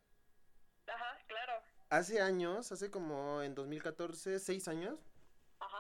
Ajá, 0.88 1.18
claro. 1.28 1.54
Hace 1.90 2.22
años, 2.22 2.72
hace 2.72 2.90
como 2.92 3.42
en 3.42 3.56
2014, 3.56 4.40
seis 4.40 4.68
años. 4.68 5.00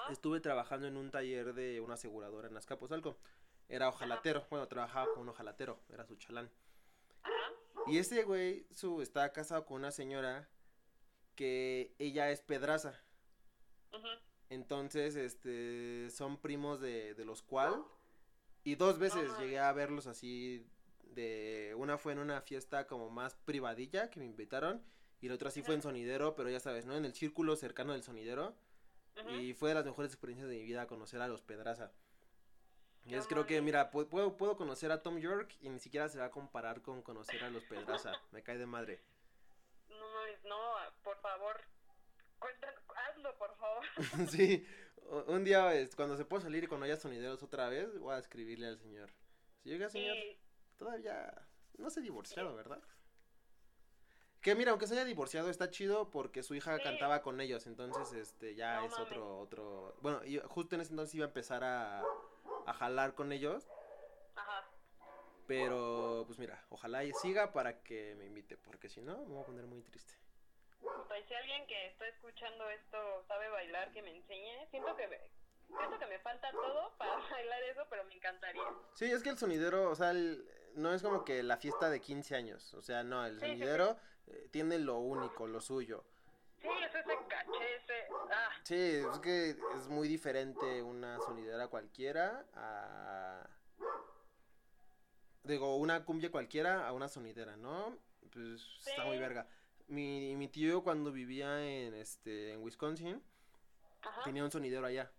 Estuve 0.09 0.39
trabajando 0.39 0.87
en 0.87 0.97
un 0.97 1.11
taller 1.11 1.53
de 1.53 1.81
una 1.81 1.95
aseguradora 1.95 2.47
en 2.47 2.57
Azcapotzalco. 2.57 3.17
Era 3.69 3.89
ojalatero, 3.89 4.45
bueno, 4.49 4.67
trabajaba 4.67 5.11
con 5.13 5.23
un 5.23 5.29
ojalatero, 5.29 5.79
era 5.89 6.05
su 6.05 6.15
chalán. 6.15 6.49
Ajá. 7.23 7.53
Y 7.87 7.97
ese 7.97 8.23
güey 8.23 8.65
su, 8.71 9.01
estaba 9.01 9.29
casado 9.31 9.65
con 9.65 9.77
una 9.77 9.91
señora 9.91 10.49
que 11.35 11.95
ella 11.99 12.29
es 12.31 12.41
pedraza. 12.41 13.01
ujú, 13.91 14.07
Entonces, 14.49 15.15
este, 15.15 16.09
son 16.11 16.37
primos 16.37 16.79
de, 16.79 17.13
de 17.15 17.25
los 17.25 17.41
cual. 17.41 17.83
Y 18.63 18.75
dos 18.75 18.97
veces 18.99 19.31
llegué 19.39 19.59
a 19.59 19.71
verlos 19.73 20.07
así 20.07 20.65
de... 21.03 21.73
Una 21.77 21.97
fue 21.97 22.13
en 22.13 22.19
una 22.19 22.41
fiesta 22.41 22.87
como 22.87 23.09
más 23.09 23.35
privadilla 23.35 24.09
que 24.09 24.19
me 24.19 24.25
invitaron. 24.25 24.81
Y 25.21 25.27
la 25.29 25.35
otra 25.35 25.51
sí 25.51 25.63
fue 25.63 25.75
en 25.75 25.81
sonidero, 25.81 26.35
pero 26.35 26.49
ya 26.49 26.59
sabes, 26.59 26.85
¿no? 26.85 26.95
En 26.95 27.05
el 27.05 27.13
círculo 27.13 27.55
cercano 27.55 27.93
del 27.93 28.03
sonidero. 28.03 28.55
Y 29.39 29.53
fue 29.53 29.69
de 29.69 29.75
las 29.75 29.85
mejores 29.85 30.11
experiencias 30.11 30.49
de 30.49 30.55
mi 30.57 30.63
vida 30.63 30.87
conocer 30.87 31.21
a 31.21 31.27
los 31.27 31.41
Pedraza. 31.41 31.91
Y 33.05 33.15
es 33.15 33.27
creo 33.27 33.45
que, 33.45 33.61
mira, 33.61 33.91
pu- 33.91 34.07
puedo, 34.07 34.37
puedo 34.37 34.55
conocer 34.55 34.91
a 34.91 35.01
Tom 35.03 35.17
York 35.19 35.55
y 35.61 35.69
ni 35.69 35.79
siquiera 35.79 36.07
se 36.09 36.19
va 36.19 36.25
a 36.25 36.31
comparar 36.31 36.81
con 36.81 37.01
conocer 37.01 37.43
a 37.43 37.49
los 37.49 37.63
Pedraza. 37.65 38.13
Me 38.31 38.43
cae 38.43 38.57
de 38.57 38.65
madre. 38.65 39.01
No 39.89 40.09
mames, 40.13 40.43
no, 40.45 40.57
por 41.03 41.17
favor. 41.19 41.61
Hazlo, 42.95 43.37
por 43.37 43.55
favor. 43.57 43.83
sí, 44.29 44.65
un 45.27 45.43
día 45.43 45.71
cuando 45.95 46.17
se 46.17 46.25
pueda 46.25 46.43
salir 46.43 46.63
y 46.63 46.67
cuando 46.67 46.85
haya 46.85 46.97
sonideros 46.97 47.43
otra 47.43 47.69
vez, 47.69 47.97
voy 47.99 48.13
a 48.13 48.19
escribirle 48.19 48.67
al 48.67 48.79
señor. 48.79 49.09
Si 49.61 49.69
llega 49.69 49.89
señor, 49.89 50.15
Sí, 50.15 50.37
todavía 50.77 51.33
no 51.77 51.89
se 51.89 51.99
ha 51.99 52.03
divorciado, 52.03 52.55
¿verdad? 52.55 52.81
Que 54.43 54.55
mira, 54.55 54.71
aunque 54.71 54.87
se 54.87 54.93
haya 54.93 55.05
divorciado 55.05 55.49
está 55.49 55.69
chido 55.71 56.09
porque 56.11 56.43
su 56.43 56.53
hija 56.53 56.75
Sí. 56.77 56.83
cantaba 56.83 57.21
con 57.21 57.39
ellos, 57.39 57.65
entonces 57.65 58.11
este 58.13 58.55
ya 58.55 58.81
No 58.81 58.85
es 58.87 58.91
mames. 58.91 59.07
otro 59.07 59.39
otro, 59.39 59.95
bueno, 60.01 60.23
y 60.25 60.37
justo 60.39 60.75
en 60.75 60.81
ese 60.81 60.91
entonces 60.91 61.15
iba 61.15 61.25
a 61.25 61.29
empezar 61.29 61.63
a 61.63 62.03
a 62.65 62.73
jalar 62.73 63.13
con 63.15 63.31
ellos, 63.31 63.67
ajá. 64.35 64.65
pero 65.47 66.23
pues 66.27 66.39
mira, 66.39 66.63
ojalá 66.69 67.03
y 67.03 67.13
siga 67.13 67.51
para 67.53 67.81
que 67.83 68.15
me 68.15 68.25
invite, 68.25 68.57
porque 68.57 68.89
si 68.89 69.01
no 69.01 69.17
me 69.19 69.33
voy 69.33 69.41
a 69.43 69.45
poner 69.45 69.65
muy 69.65 69.81
triste. 69.81 70.13
Y 70.81 71.23
si 71.27 71.33
alguien 71.35 71.65
que 71.67 71.87
está 71.87 72.05
escuchando 72.07 72.69
esto 72.69 72.97
sabe 73.27 73.47
bailar, 73.49 73.91
que 73.93 74.01
me 74.01 74.15
enseñe. 74.15 74.67
Siento 74.71 74.93
que 74.95 75.07
me, 75.07 75.19
siento 75.77 75.99
que 75.99 76.05
me 76.07 76.19
falta 76.19 76.51
todo 76.51 76.91
para 76.97 77.15
bailar 77.31 77.63
eso, 77.63 77.85
pero 77.89 78.03
me 78.05 78.15
encantaría. 78.15 78.63
Sí, 78.95 79.05
es 79.11 79.23
que 79.23 79.29
el 79.29 79.37
sonidero, 79.37 79.89
o 79.89 79.95
sea, 79.95 80.11
el- 80.11 80.45
no 80.75 80.93
es 80.93 81.01
como 81.01 81.23
que 81.23 81.43
la 81.43 81.57
fiesta 81.57 81.89
de 81.89 82.01
15 82.01 82.35
años, 82.35 82.73
o 82.73 82.81
sea, 82.81 83.03
no, 83.03 83.25
el 83.25 83.39
Sí, 83.39 83.45
sí, 83.45 83.51
sí. 83.53 83.59
Eh, 84.27 84.47
tiene 84.51 84.79
lo 84.79 84.99
único, 84.99 85.47
lo 85.47 85.61
suyo. 85.61 86.03
Sí, 86.61 86.67
es 86.67 86.95
ese 86.95 87.17
caché, 87.27 87.75
ese... 87.75 87.93
Ah, 88.31 88.49
Sí, 88.63 88.75
es 88.75 89.19
que 89.19 89.57
es 89.75 89.87
muy 89.89 90.07
diferente 90.07 90.81
una 90.81 91.19
sonidera 91.19 91.67
cualquiera 91.67 92.45
a... 92.53 93.47
Digo, 95.43 95.75
una 95.75 96.05
cumbia 96.05 96.31
cualquiera 96.31 96.87
a 96.87 96.93
una 96.93 97.09
sonidera, 97.09 97.57
¿no? 97.57 97.97
Pues 98.31 98.65
está 98.85 99.03
muy 99.03 99.17
verga. 99.19 99.45
Mi, 99.87 100.35
mi 100.37 100.47
tío 100.47 100.83
cuando 100.83 101.11
vivía 101.11 101.65
en, 101.65 101.93
este, 101.95 102.53
en 102.53 102.63
Wisconsin 102.63 103.21
ajá. 104.01 104.23
tenía 104.23 104.43
un 104.45 104.51
sonidero 104.51 104.85
allá. 104.85 105.11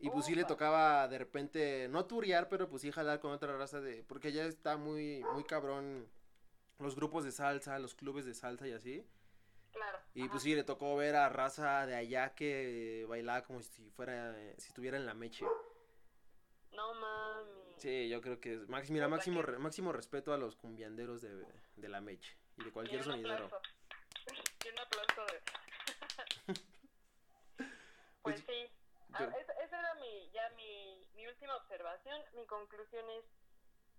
Y 0.00 0.10
pues 0.10 0.26
sí 0.26 0.34
le 0.34 0.44
tocaba 0.44 1.06
de 1.06 1.16
repente, 1.16 1.86
no 1.88 2.06
turear, 2.06 2.48
pero 2.48 2.68
pues 2.68 2.82
sí 2.82 2.90
jalar 2.90 3.20
con 3.20 3.30
otra 3.30 3.56
raza 3.56 3.80
de... 3.80 4.02
Porque 4.02 4.28
allá 4.28 4.46
está 4.46 4.76
muy, 4.76 5.22
muy 5.32 5.44
cabrón 5.44 6.08
los 6.78 6.96
grupos 6.96 7.24
de 7.24 7.32
salsa, 7.32 7.78
los 7.78 7.94
clubes 7.94 8.24
de 8.24 8.34
salsa 8.34 8.66
y 8.66 8.72
así. 8.72 9.06
Claro. 9.72 9.98
Y 10.14 10.22
ajá. 10.22 10.30
pues 10.32 10.42
sí, 10.42 10.54
le 10.54 10.64
tocó 10.64 10.96
ver 10.96 11.16
a 11.16 11.28
raza 11.28 11.86
de 11.86 11.94
allá 11.94 12.34
que 12.34 13.06
bailaba 13.08 13.42
como 13.44 13.62
si 13.62 13.88
fuera, 13.90 14.34
si 14.58 14.68
estuviera 14.68 14.96
en 14.96 15.06
la 15.06 15.14
meche. 15.14 15.46
No 16.72 16.94
mami. 16.94 17.74
Sí, 17.78 18.08
yo 18.08 18.20
creo 18.20 18.40
que 18.40 18.54
es, 18.54 18.68
max, 18.68 18.90
mira, 18.90 19.08
máximo, 19.08 19.42
re- 19.42 19.58
máximo 19.58 19.92
respeto 19.92 20.32
a 20.32 20.38
los 20.38 20.56
cumbianderos 20.56 21.20
de, 21.22 21.44
de 21.76 21.88
la 21.88 22.00
meche 22.00 22.36
y 22.58 22.62
de 22.64 22.68
Y 22.68 22.72
cualquier 22.72 23.00
un 23.00 23.04
sonidero. 23.04 23.46
aplauso. 23.46 23.60
Y 24.64 24.68
un 24.68 24.78
aplauso 24.78 25.26
de... 26.46 26.54
pues 28.22 28.40
sí. 28.46 28.70
Ah, 29.14 29.28
esa 29.64 29.78
era 29.78 29.94
mi, 29.96 30.30
ya 30.32 30.48
mi, 30.56 31.04
mi 31.16 31.26
última 31.26 31.56
observación. 31.56 32.20
Mi 32.34 32.46
conclusión 32.46 33.04
es 33.10 33.24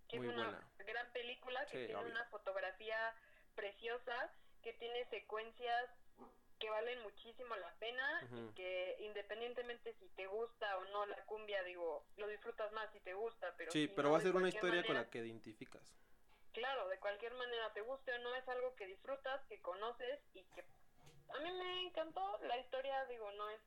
que 0.08 0.18
Muy 0.18 0.28
es 0.28 0.34
una 0.36 0.44
buena. 0.50 0.68
gran 0.80 1.12
película, 1.12 1.66
que 1.66 1.72
Sí, 1.72 1.86
tiene 1.88 1.96
obvio. 1.96 2.12
una 2.12 2.26
fotografía 2.26 3.16
preciosa, 3.56 4.32
que 4.62 4.74
tiene 4.74 5.06
secuencias 5.10 5.90
que 6.60 6.70
valen 6.70 7.02
muchísimo 7.02 7.56
la 7.58 7.74
pena 7.76 8.22
y 8.32 8.54
que 8.54 8.96
independientemente 9.00 9.94
si 10.00 10.08
te 10.10 10.28
gusta 10.28 10.78
o 10.78 10.86
no 10.86 11.06
la 11.08 11.18
cumbia, 11.26 11.62
digo, 11.64 12.06
lo 12.16 12.28
disfrutas 12.28 12.72
más 12.72 12.90
si 12.94 13.00
te 13.02 13.14
gusta, 13.14 13.54
pero 13.58 13.72
Sí, 13.72 13.88
si 13.88 13.94
pero 13.94 14.08
no, 14.08 14.14
va 14.14 14.20
a 14.20 14.22
ser 14.22 14.36
una 14.36 14.48
historia 14.48 14.84
con 14.86 14.96
la 14.96 15.10
que 15.10 15.18
identificas. 15.20 15.82
Claro, 16.54 16.88
de 16.88 17.00
cualquier 17.00 17.34
manera 17.34 17.74
te 17.74 17.82
guste 17.82 18.14
o 18.14 18.18
no, 18.20 18.34
es 18.36 18.48
algo 18.48 18.76
que 18.76 18.86
disfrutas, 18.88 19.42
que 19.48 19.60
conoces 19.62 20.20
y 20.36 20.44
que 20.56 20.64
a 21.36 21.40
mí 21.40 21.52
me 21.52 21.82
encantó. 21.88 22.38
La 22.44 22.58
historia, 22.58 23.04
digo, 23.08 23.30
no 23.32 23.50
es 23.50 23.60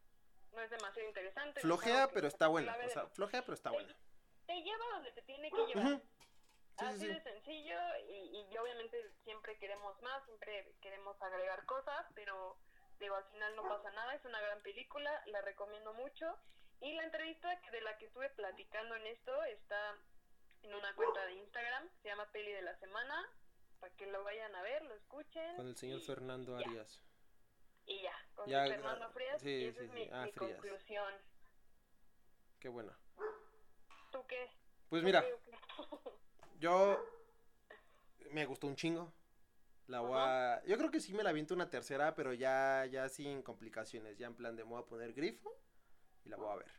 no 0.52 0.62
es 0.62 0.70
demasiado 0.70 1.06
interesante. 1.08 1.60
Flojea, 1.60 2.08
pero 2.14 2.28
está 2.28 2.46
buena. 2.46 2.74
O 2.82 2.88
sea, 2.88 3.06
flojea, 3.08 3.42
pero 3.42 3.54
está 3.54 3.70
te- 3.70 3.76
buena. 3.76 3.94
Te 4.46 4.54
lleva 4.62 4.84
donde 4.92 5.12
te 5.12 5.22
tiene 5.22 5.50
que 5.50 5.66
llevar. 5.66 6.00
Sí, 6.78 6.84
Así 6.84 6.98
sí, 6.98 7.06
sí. 7.06 7.12
de 7.12 7.22
sencillo 7.22 7.78
y, 8.08 8.46
y 8.52 8.58
obviamente 8.58 9.10
siempre 9.24 9.56
queremos 9.58 10.00
más, 10.02 10.24
siempre 10.26 10.74
queremos 10.82 11.20
agregar 11.22 11.64
cosas, 11.66 12.06
pero 12.14 12.58
Digo, 12.98 13.14
al 13.14 13.24
final 13.26 13.54
no 13.56 13.62
pasa 13.62 13.90
nada, 13.90 14.14
es 14.14 14.24
una 14.24 14.40
gran 14.40 14.62
película, 14.62 15.22
la 15.26 15.42
recomiendo 15.42 15.92
mucho. 15.92 16.34
Y 16.80 16.94
la 16.94 17.04
entrevista 17.04 17.48
de 17.70 17.80
la 17.82 17.96
que 17.98 18.06
estuve 18.06 18.30
platicando 18.30 18.94
en 18.96 19.06
esto 19.08 19.44
está 19.44 19.98
en 20.62 20.74
una 20.74 20.94
cuenta 20.94 21.26
de 21.26 21.34
Instagram, 21.34 21.90
se 22.00 22.08
llama 22.08 22.26
Peli 22.32 22.52
de 22.52 22.62
la 22.62 22.74
Semana, 22.78 23.22
para 23.80 23.94
que 23.96 24.06
lo 24.06 24.24
vayan 24.24 24.54
a 24.54 24.62
ver, 24.62 24.82
lo 24.82 24.94
escuchen. 24.94 25.56
Con 25.56 25.68
el 25.68 25.76
señor 25.76 26.00
y- 26.00 26.06
Fernando 26.06 26.58
ya. 26.58 26.66
Arias. 26.66 27.02
Y 27.84 28.00
ya, 28.02 28.14
con 28.34 28.48
Ya, 28.48 28.66
Fernando 28.66 29.10
Frías, 29.12 29.42
sí, 29.42 29.50
y 29.50 29.64
esa 29.66 29.78
sí, 29.80 29.84
es 29.84 29.90
sí. 29.92 29.94
mi, 29.94 30.08
Ah, 30.12 30.22
mi 30.24 30.32
Frías. 30.32 30.52
conclusión. 30.58 31.14
Qué 32.60 32.68
bueno. 32.70 32.96
¿Tú 34.10 34.26
qué? 34.26 34.50
Pues 34.88 35.02
¿Tú 35.02 35.06
mira? 35.06 35.22
yo 36.58 36.98
me 38.30 38.46
gustó 38.46 38.66
un 38.66 38.76
chingo. 38.76 39.12
La 39.86 40.00
voy 40.00 40.18
a... 40.18 40.62
Yo 40.64 40.76
creo 40.78 40.90
que 40.90 41.00
sí 41.00 41.14
me 41.14 41.22
la 41.22 41.30
aviento 41.30 41.54
una 41.54 41.70
tercera, 41.70 42.14
pero 42.14 42.32
ya, 42.32 42.86
ya 42.86 43.08
sin 43.08 43.42
complicaciones. 43.42 44.18
Ya 44.18 44.26
en 44.26 44.34
plan 44.34 44.56
de 44.56 44.64
me 44.64 44.70
voy 44.70 44.82
a 44.82 44.86
poner 44.86 45.12
grifo 45.12 45.56
y 46.24 46.28
la 46.28 46.36
voy 46.36 46.50
a 46.50 46.56
ver. 46.56 46.72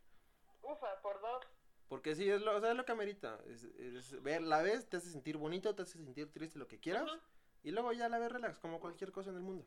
Ufa, 0.62 1.02
por 1.02 1.22
dos. 1.22 1.46
Porque 1.88 2.16
sí, 2.16 2.30
es 2.30 2.42
lo, 2.42 2.58
o 2.58 2.60
sea, 2.60 2.72
es 2.72 2.78
lo 2.78 2.84
que 2.84 2.92
amerita. 2.92 3.40
Es, 3.48 3.64
es 3.64 4.22
ver, 4.22 4.42
la 4.42 4.62
ves, 4.62 4.90
te 4.90 4.98
hace 4.98 5.10
sentir 5.10 5.38
bonito, 5.38 5.74
te 5.74 5.84
hace 5.84 5.98
sentir 5.98 6.32
triste, 6.34 6.60
lo 6.60 6.68
que 6.68 6.80
quieras. 6.80 7.10
Y 7.64 7.72
luego 7.72 7.94
ya 7.94 8.10
la 8.10 8.20
ves 8.20 8.32
relax, 8.32 8.60
como 8.60 8.80
cualquier 8.80 9.12
cosa 9.12 9.30
en 9.30 9.38
el 9.38 9.42
mundo. 9.42 9.66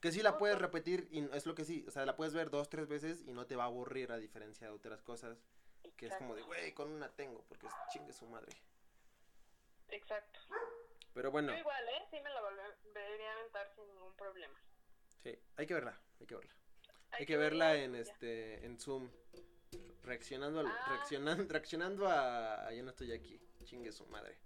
Que 0.00 0.12
sí 0.12 0.22
la 0.22 0.36
puedes 0.36 0.58
repetir, 0.58 1.08
y 1.10 1.24
es 1.34 1.46
lo 1.46 1.54
que 1.54 1.64
sí, 1.64 1.84
o 1.88 1.90
sea, 1.90 2.04
la 2.04 2.14
puedes 2.14 2.34
ver 2.34 2.50
dos, 2.50 2.68
tres 2.68 2.86
veces 2.86 3.24
y 3.26 3.32
no 3.32 3.46
te 3.46 3.56
va 3.56 3.64
a 3.64 3.66
aburrir 3.66 4.12
a 4.12 4.18
diferencia 4.18 4.66
de 4.66 4.74
otras 4.74 5.02
cosas. 5.02 5.38
Que 5.96 6.06
es 6.06 6.16
como 6.16 6.34
de, 6.34 6.42
güey, 6.42 6.74
con 6.74 6.90
una 6.90 7.08
tengo, 7.08 7.42
porque 7.48 7.66
es 7.66 7.72
chingue 7.90 8.12
su 8.12 8.26
madre. 8.26 8.52
Exacto. 9.88 10.40
Pero 11.14 11.30
bueno, 11.30 11.52
Yo 11.52 11.58
igual, 11.58 11.88
¿eh? 11.88 12.02
Sí 12.10 12.20
me 12.20 12.30
la 12.30 12.40
volvería 12.42 13.30
a 13.30 13.34
aventar 13.40 13.70
sin 13.74 13.86
ningún 13.86 14.14
problema. 14.16 14.58
sí, 15.22 15.38
hay 15.56 15.66
que 15.66 15.74
verla, 15.74 15.98
hay 16.20 16.26
que 16.26 16.34
verla. 16.36 16.52
Hay, 17.12 17.20
Hay 17.20 17.26
que 17.26 17.36
verla 17.36 17.74
en 17.76 17.92
ya. 17.94 18.00
este, 18.00 18.64
en 18.66 18.78
Zoom. 18.78 19.10
Reaccionando 20.02 20.60
al, 20.60 20.66
Ah. 20.66 20.86
reaccionando, 20.90 21.44
reaccionando 21.52 22.06
a, 22.06 22.66
a 22.66 22.72
Ya 22.72 22.82
no 22.82 22.90
estoy 22.90 23.12
aquí, 23.12 23.40
chingue 23.64 23.92
su 23.92 24.06
madre. 24.06 24.38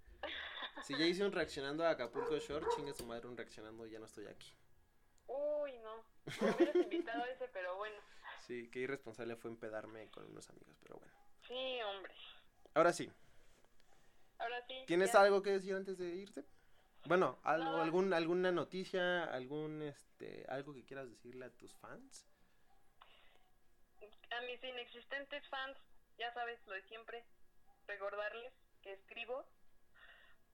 Si 0.85 0.97
ya 0.97 1.05
hice 1.05 1.25
un 1.25 1.33
reaccionando 1.33 1.85
a 1.85 1.91
Acapulco 1.91 2.39
Shore, 2.39 2.67
chingue 2.77 2.95
su 2.95 3.05
madre 3.05 3.27
un 3.27 3.37
reaccionando 3.37 3.87
Ya 3.87 3.99
no 3.99 4.07
estoy 4.07 4.27
aquí. 4.27 4.55
Uy, 5.27 5.77
no. 5.79 6.05
Me 6.41 6.51
hubieras 6.55 6.75
invitado 6.77 7.23
a 7.25 7.29
ese, 7.29 7.49
pero 7.49 7.77
bueno. 7.77 7.97
Sí, 8.47 8.69
qué 8.71 8.81
irresponsable 8.81 9.37
fue 9.37 9.51
empedarme 9.51 10.09
con 10.11 10.25
unos 10.27 10.49
amigos, 10.51 10.77
pero 10.83 10.97
bueno. 10.99 11.13
Sí, 11.47 11.81
hombre. 11.83 12.15
Ahora 12.75 12.93
sí, 12.93 13.11
Ahora 14.41 14.67
sí. 14.67 14.85
¿tienes 14.87 15.13
ya. 15.13 15.21
algo 15.23 15.43
que 15.43 15.51
decir 15.51 15.75
antes 15.75 15.99
de 15.99 16.09
irte? 16.09 16.45
Bueno, 17.07 17.39
algo, 17.45 17.71
No. 17.71 17.83
algún, 17.83 18.13
alguna 18.13 18.53
noticia, 18.53 19.25
algún 19.25 19.83
este, 19.83 20.45
algo 20.49 20.75
que 20.75 20.85
quieras 20.85 21.09
decirle 21.09 21.47
a 21.47 21.51
tus 21.51 21.75
fans. 21.77 22.27
A 24.31 24.41
mis 24.43 24.63
inexistentes 24.63 25.47
fans, 25.49 25.77
ya 26.19 26.33
sabes 26.35 26.59
lo 26.67 26.73
de 26.75 26.83
siempre, 26.85 27.25
recordarles 27.87 28.53
que 28.83 28.93
escribo. 28.93 29.45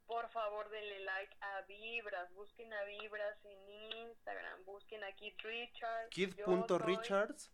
Por 0.07 0.29
favor, 0.31 0.69
denle 0.71 1.01
like 1.01 1.37
a 1.41 1.63
Vibras, 1.63 2.33
busquen 2.35 2.73
a 2.73 2.83
Vibras 2.85 3.45
en 3.45 4.07
Instagram, 4.09 4.65
busquen 4.65 5.03
a 5.03 5.13
Kid 5.13 5.35
Richards. 5.43 6.11
Kid.Richards. 6.11 7.51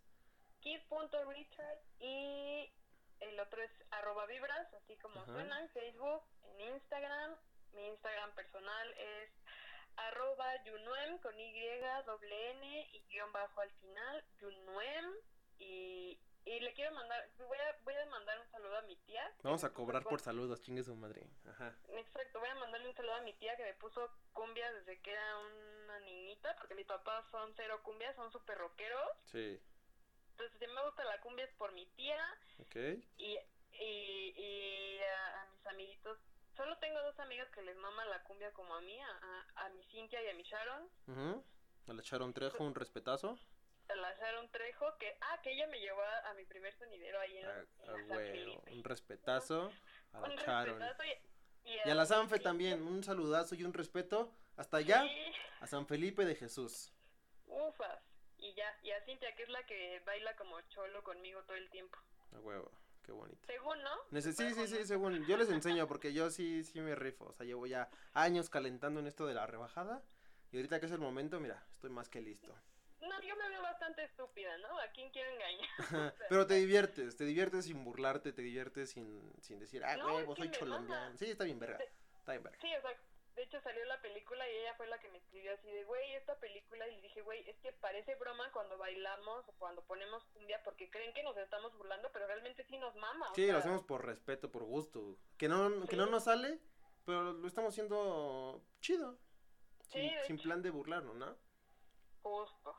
Kid.Richards 0.61 1.87
y 1.99 2.71
el 3.23 3.41
otro 3.41 3.63
es 3.63 3.71
arroba 3.91 4.27
Vibras, 4.27 4.73
así 4.75 4.97
como 4.99 5.21
Ajá. 5.23 5.33
suena 5.33 5.61
en 5.61 5.69
Facebook, 5.71 6.23
en 6.45 6.61
Instagram. 6.61 7.37
Mi 7.73 7.87
Instagram 7.89 8.35
personal 8.35 8.95
es 8.99 9.31
arroba 9.97 10.63
Yunuem 10.65 11.19
con 11.19 11.39
Y, 11.39 11.53
doble 12.07 12.51
N 12.51 12.89
y 12.93 13.05
guion 13.09 13.33
bajo 13.33 13.61
al 13.61 13.71
final, 13.73 14.25
Yunuem. 14.41 15.15
Y, 15.59 16.21
y 16.45 16.61
le 16.61 16.75
quiero 16.75 16.93
mandar, 16.95 17.29
voy 17.39 17.59
a, 17.59 17.77
voy 17.85 17.95
a 17.95 18.07
mandar 18.07 18.41
un 18.41 18.51
saludo 18.51 18.77
a 18.79 18.83
mi 18.83 18.97
tía. 18.97 19.33
Vamos 19.43 19.65
a 19.65 19.73
cobrar 19.73 20.03
por 20.03 20.21
saludos, 20.21 20.61
chingue 20.61 20.83
su 20.83 20.95
madre. 20.97 21.31
Ajá. 21.49 21.75
Exacto, 21.89 22.41
voy 22.41 22.49
a 22.49 22.55
mandarle 22.57 22.89
un 22.89 22.95
saludo 22.97 23.15
a 23.15 23.21
mi 23.21 23.33
tía 23.35 23.57
que 23.57 23.65
me 23.65 23.75
puso 23.75 24.11
cumbia 24.33 24.71
desde 24.73 25.01
que 25.01 25.13
era 25.13 25.39
una 25.39 26.01
niñita, 26.01 26.55
porque 26.57 26.75
mis 26.75 26.87
papás 26.87 27.25
son 27.31 27.53
cero 27.55 27.81
cumbias, 27.85 28.17
son 28.17 28.31
súper 28.33 28.59
rockeros. 28.59 29.09
Sí. 29.27 29.63
Entonces, 30.33 30.59
si 30.59 30.67
me 30.67 30.83
gusta 30.85 31.05
la 31.05 31.21
cumbia 31.21 31.45
es 31.45 31.53
por 31.55 31.73
mi 31.73 31.87
tía 31.95 32.19
Ok. 32.59 32.77
y, 33.19 33.39
y, 33.73 34.35
y 34.37 34.99
a, 35.01 35.43
a 35.43 35.47
mis 35.47 35.67
amiguitos. 35.67 36.19
Solo 36.57 36.77
tengo 36.79 37.01
dos 37.03 37.19
amigas 37.19 37.49
que 37.51 37.63
les 37.63 37.77
mama 37.77 38.05
la 38.07 38.23
cumbia 38.25 38.53
como 38.53 38.75
a 38.75 38.81
mí, 38.81 38.99
a, 39.01 39.47
a, 39.57 39.69
mi 39.71 39.83
Cintia 39.85 40.23
y 40.23 40.29
a 40.29 40.35
mi 40.35 40.43
Sharon. 40.43 40.89
Ujú. 41.07 41.45
A 41.89 41.93
la 41.95 42.03
Sharon 42.03 42.33
Trejo, 42.35 42.63
un 42.65 42.75
respetazo. 42.75 43.39
A 43.89 43.95
la 43.95 44.15
Sharon 44.19 44.51
Trejo, 44.51 44.97
que, 44.99 45.17
ah, 45.21 45.41
que 45.43 45.53
ella 45.53 45.67
me 45.69 45.81
llevó 45.81 46.03
a, 46.03 46.31
a 46.31 46.35
mi 46.35 46.45
primer 46.45 46.73
sonidero 46.79 47.19
ahí 47.21 47.39
en, 47.39 47.47
A, 47.47 47.59
en 47.59 47.61
a 47.61 47.67
San 47.87 48.11
huevo, 48.11 48.33
Felipe. 48.33 48.73
un 48.73 48.85
respetazo. 48.85 49.73
A 50.13 50.21
Un 50.23 50.37
la 50.37 50.43
Sharon. 50.43 50.79
respetazo 50.81 51.05
y, 51.65 51.71
Y 51.87 51.91
a 51.91 51.95
la 51.95 52.07
Sanfe 52.07 52.37
y- 52.37 52.41
también, 52.41 52.83
un 52.83 53.03
saludazo 53.03 53.55
y 53.55 53.65
un 53.65 53.73
respeto. 53.73 54.35
Hasta 54.57 54.77
allá, 54.79 55.03
Sí. 55.03 55.33
a 55.61 55.67
San 55.67 55.87
Felipe 55.87 56.25
de 56.27 56.35
Jesús. 56.35 56.93
Ufas. 57.47 58.03
Y 58.43 58.55
ya, 58.55 58.77
y 58.83 58.91
a 58.91 59.01
Cintia, 59.05 59.33
que 59.37 59.45
es 59.45 59.49
la 59.49 59.63
que 59.67 60.03
baila 60.05 60.35
como 60.37 60.61
cholo 60.63 61.03
conmigo 61.05 61.41
todo 61.45 61.57
el 61.57 61.71
tiempo. 61.71 61.97
A 62.33 62.41
huevo, 62.41 62.73
qué 63.05 63.13
bonito. 63.13 63.47
Según, 63.47 63.81
¿no? 63.83 63.91
Nece- 64.11 64.33
sí, 64.33 64.53
sí, 64.53 64.67
sí, 64.67 64.85
Según. 64.85 65.25
Yo 65.27 65.37
les 65.37 65.49
enseño 65.49 65.87
porque 65.87 66.13
yo 66.13 66.29
sí, 66.29 66.65
sí 66.65 66.81
me 66.81 66.97
rifo. 66.97 67.27
O 67.27 67.33
sea, 67.33 67.47
llevo 67.47 67.67
ya 67.67 67.89
años 68.15 68.51
calentando 68.51 68.99
en 68.99 69.07
esto 69.07 69.27
de 69.27 69.35
la 69.35 69.47
rebajada. 69.47 70.03
Y 70.51 70.57
ahorita 70.57 70.81
que 70.81 70.87
es 70.87 70.93
el 70.93 70.99
momento, 70.99 71.39
mira, 71.39 71.65
estoy 71.73 71.91
más 71.91 72.09
que 72.09 72.21
listo. 72.21 72.53
No, 73.01 73.21
yo 73.23 73.37
me 73.37 73.49
veo 73.49 73.63
bastante 73.63 74.05
estúpida, 74.05 74.57
¿no? 74.59 74.79
¿A 74.81 74.89
quién 74.89 75.11
quiero 75.11 75.31
engañar? 75.31 75.69
Pero 76.29 76.47
te 76.49 76.55
diviertes, 76.55 77.17
te 77.17 77.25
diviertes 77.25 77.65
sin 77.67 77.85
burlarte, 77.85 78.33
te 78.33 78.43
diviertes 78.43 78.91
sin, 78.91 79.33
sin 79.41 79.61
decir, 79.61 79.85
ah, 79.85 79.97
No, 79.97 80.07
huevo, 80.17 80.35
soy 80.35 80.51
cholombiano. 80.51 81.17
Sí, 81.17 81.31
está 81.31 81.45
bien 81.45 81.59
verga, 81.61 81.79
está 82.19 82.33
bien 82.33 82.43
verga. 82.43 82.59
Sí, 82.61 82.69
o 82.77 82.81
sea, 82.81 82.97
de 83.35 83.43
hecho 83.45 83.61
salió 83.63 83.85
la 83.87 84.01
película 84.03 84.49
y 84.51 84.57
ella 84.59 84.75
fue 84.75 84.87
la 84.87 84.99
que 85.01 85.09
me 85.09 85.19
escribió 85.19 85.55
así 85.55 85.71
de, 85.71 85.85
güey, 85.85 86.15
esta 86.15 86.39
película, 86.39 86.87
y 86.89 86.97
le 86.97 87.03
dije, 87.03 87.23
güey, 87.23 87.49
es 87.49 87.57
que 87.61 87.73
parece 87.73 88.15
broma 88.17 88.51
cuando 88.53 88.77
bailamos 88.79 89.49
o 89.49 89.53
cuando 89.53 89.83
ponemos 89.85 90.25
cumbia 90.35 90.63
porque 90.65 90.91
creen 90.91 91.15
que 91.15 91.23
nos 91.23 91.37
estamos 91.37 91.75
burlando, 91.77 92.11
pero 92.13 92.27
realmente 92.27 92.65
sí 92.65 92.77
nos 92.79 92.95
mama. 92.97 93.31
o 93.31 93.35
Sí, 93.35 93.51
lo 93.51 93.59
hacemos 93.59 93.83
por 93.85 94.05
respeto, 94.05 94.51
por 94.51 94.65
gusto. 94.65 95.17
Que 95.39 95.49
no, 95.49 95.87
que 95.87 95.97
no 95.97 96.07
nos 96.07 96.25
sale, 96.25 96.61
pero 97.05 97.33
lo 97.33 97.47
estamos 97.49 97.73
haciendo 97.73 98.63
chido. 98.81 99.19
Sí, 99.89 100.11
Sin, 100.27 100.39
plan 100.39 100.63
de 100.63 100.71
burlarnos, 100.71 101.15
¿no? 101.17 101.37
Justo. 102.23 102.75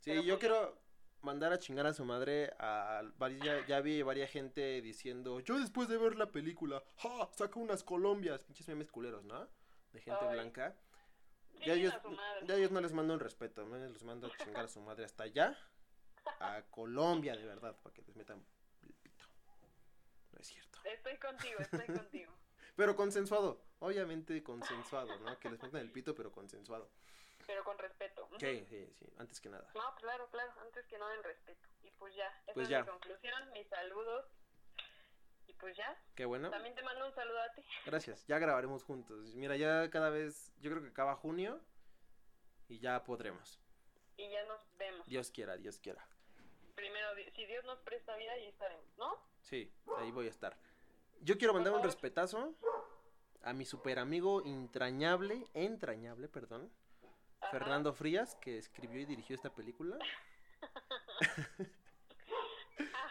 Sí, 0.00 0.10
Pero 0.10 0.22
yo 0.22 0.34
pues- 0.34 0.40
quiero 0.40 0.78
mandar 1.26 1.52
a 1.52 1.58
chingar 1.58 1.86
a 1.86 1.92
su 1.92 2.04
madre 2.04 2.54
a 2.58 3.02
ya, 3.44 3.66
ya 3.66 3.80
vi 3.80 4.00
varias 4.02 4.30
gente 4.30 4.80
diciendo, 4.80 5.40
yo 5.40 5.58
después 5.58 5.88
de 5.88 5.98
ver 5.98 6.14
la 6.14 6.30
película, 6.30 6.82
ja, 6.98 7.28
saca 7.32 7.58
unas 7.58 7.82
colombias, 7.82 8.44
pinches 8.44 8.68
memes 8.68 8.90
culeros, 8.90 9.24
¿no? 9.24 9.46
De 9.92 10.00
gente 10.00 10.24
Ay. 10.24 10.34
blanca. 10.34 10.74
Ya 11.66 11.72
ellos, 11.72 11.92
ya 12.44 12.54
ellos 12.54 12.70
no 12.70 12.80
les 12.80 12.92
mando 12.92 13.14
un 13.14 13.20
respeto, 13.20 13.66
me 13.66 13.78
los 13.88 14.04
mando 14.04 14.28
a 14.28 14.36
chingar 14.36 14.66
a 14.66 14.68
su 14.68 14.80
madre 14.80 15.04
hasta 15.04 15.24
allá, 15.24 15.58
a 16.38 16.62
Colombia, 16.70 17.34
de 17.34 17.44
verdad, 17.44 17.76
para 17.82 17.94
que 17.94 18.02
les 18.02 18.14
metan 18.14 18.44
el 18.82 18.94
pito. 18.94 19.26
No 20.32 20.38
es 20.38 20.46
cierto. 20.46 20.78
Estoy 20.84 21.16
contigo, 21.16 21.58
estoy 21.58 21.86
contigo. 21.86 22.32
Pero 22.76 22.94
consensuado, 22.94 23.62
obviamente 23.80 24.42
consensuado, 24.42 25.18
¿no? 25.18 25.38
Que 25.38 25.50
les 25.50 25.60
metan 25.60 25.80
el 25.80 25.90
pito, 25.90 26.14
pero 26.14 26.30
consensuado. 26.30 26.90
Pero 27.46 27.62
con 27.64 27.78
respeto. 27.78 28.28
Sí, 28.38 28.64
sí, 28.68 28.92
sí, 28.98 29.06
antes 29.18 29.40
que 29.40 29.48
nada. 29.48 29.68
No, 29.74 29.94
claro, 29.96 30.28
claro, 30.30 30.52
antes 30.62 30.84
que 30.86 30.98
nada 30.98 31.14
en 31.14 31.22
respeto. 31.22 31.68
Y 31.84 31.90
pues 31.92 32.14
ya, 32.16 32.26
esa 32.44 32.52
Pues 32.54 32.64
es 32.64 32.70
ya. 32.70 32.82
mi 32.82 32.88
conclusión, 32.88 33.52
mis 33.52 33.68
saludos. 33.68 34.26
Y 35.46 35.52
pues 35.54 35.76
ya, 35.76 35.96
Qué 36.16 36.24
bueno. 36.24 36.50
también 36.50 36.74
te 36.74 36.82
mando 36.82 37.06
un 37.06 37.14
saludo 37.14 37.40
a 37.40 37.52
ti. 37.52 37.62
Gracias, 37.84 38.26
ya 38.26 38.38
grabaremos 38.38 38.82
juntos. 38.82 39.34
Mira, 39.36 39.56
ya 39.56 39.88
cada 39.90 40.10
vez, 40.10 40.52
yo 40.60 40.70
creo 40.70 40.82
que 40.82 40.88
acaba 40.88 41.14
junio 41.14 41.60
y 42.68 42.80
ya 42.80 43.04
podremos. 43.04 43.60
Y 44.16 44.28
ya 44.30 44.44
nos 44.46 44.60
vemos. 44.76 45.06
Dios 45.06 45.30
quiera, 45.30 45.56
Dios 45.56 45.78
quiera. 45.78 46.04
Primero, 46.74 47.08
si 47.34 47.46
Dios 47.46 47.64
nos 47.64 47.78
presta 47.80 48.16
vida, 48.16 48.32
ahí 48.32 48.46
estaremos, 48.48 48.84
¿no? 48.98 49.16
Sí, 49.40 49.72
ahí 49.98 50.10
voy 50.10 50.26
a 50.26 50.30
estar. 50.30 50.56
Yo 51.20 51.38
quiero 51.38 51.54
mandar 51.54 51.72
un 51.72 51.78
favor. 51.78 51.92
respetazo 51.92 52.54
a 53.42 53.52
mi 53.52 53.64
super 53.64 53.98
amigo 54.00 54.42
entrañable, 54.44 55.46
entrañable, 55.54 56.28
perdón, 56.28 56.70
Ajá. 57.46 57.50
Fernando 57.58 57.92
Frías, 57.92 58.34
que 58.36 58.58
escribió 58.58 59.00
y 59.00 59.04
dirigió 59.06 59.36
esta 59.36 59.50
película. 59.54 59.98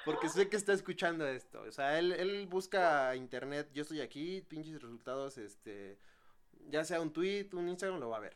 Porque 0.05 0.29
sé 0.29 0.47
que 0.49 0.55
está 0.57 0.73
escuchando 0.73 1.27
esto. 1.27 1.61
O 1.63 1.71
sea, 1.71 1.97
él, 1.97 2.11
él 2.11 2.45
busca 2.47 3.15
internet, 3.15 3.69
yo 3.73 3.81
estoy 3.81 4.01
aquí, 4.01 4.41
pinches 4.41 4.79
resultados, 4.81 5.38
este, 5.39 5.97
ya 6.69 6.83
sea 6.86 7.01
un 7.01 7.11
tweet, 7.11 7.49
un 7.53 7.67
Instagram, 7.69 7.99
lo 7.99 8.09
va 8.09 8.17
a 8.17 8.21
ver. 8.21 8.36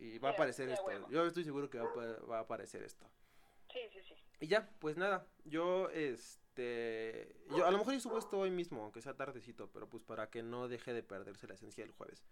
Y 0.00 0.18
va 0.18 0.30
a 0.30 0.32
aparecer 0.32 0.68
esto. 0.68 0.84
huevo. 0.84 1.08
Yo 1.10 1.24
estoy 1.26 1.44
seguro 1.44 1.70
que 1.70 1.78
va 1.78 1.84
a, 1.88 1.92
pa- 1.94 2.26
va 2.28 2.38
a 2.38 2.40
aparecer 2.40 2.82
esto. 2.82 3.06
Sí, 3.72 3.78
sí, 3.92 4.00
sí. 4.02 4.14
Y 4.40 4.48
ya, 4.48 4.68
pues 4.80 4.96
nada, 4.96 5.24
yo, 5.44 5.88
este, 5.90 7.36
yo 7.56 7.64
a 7.64 7.70
lo 7.70 7.78
mejor 7.78 7.94
yo 7.94 8.00
subo 8.00 8.18
esto 8.18 8.40
hoy 8.40 8.50
mismo, 8.50 8.82
aunque 8.82 9.00
sea 9.00 9.14
tardecito, 9.14 9.70
pero 9.70 9.88
pues 9.88 10.02
para 10.02 10.28
que 10.28 10.42
no 10.42 10.66
deje 10.66 10.92
de 10.92 11.04
perderse 11.04 11.46
la 11.46 11.54
esencia 11.54 11.84
del 11.84 11.92
jueves. 11.92 12.24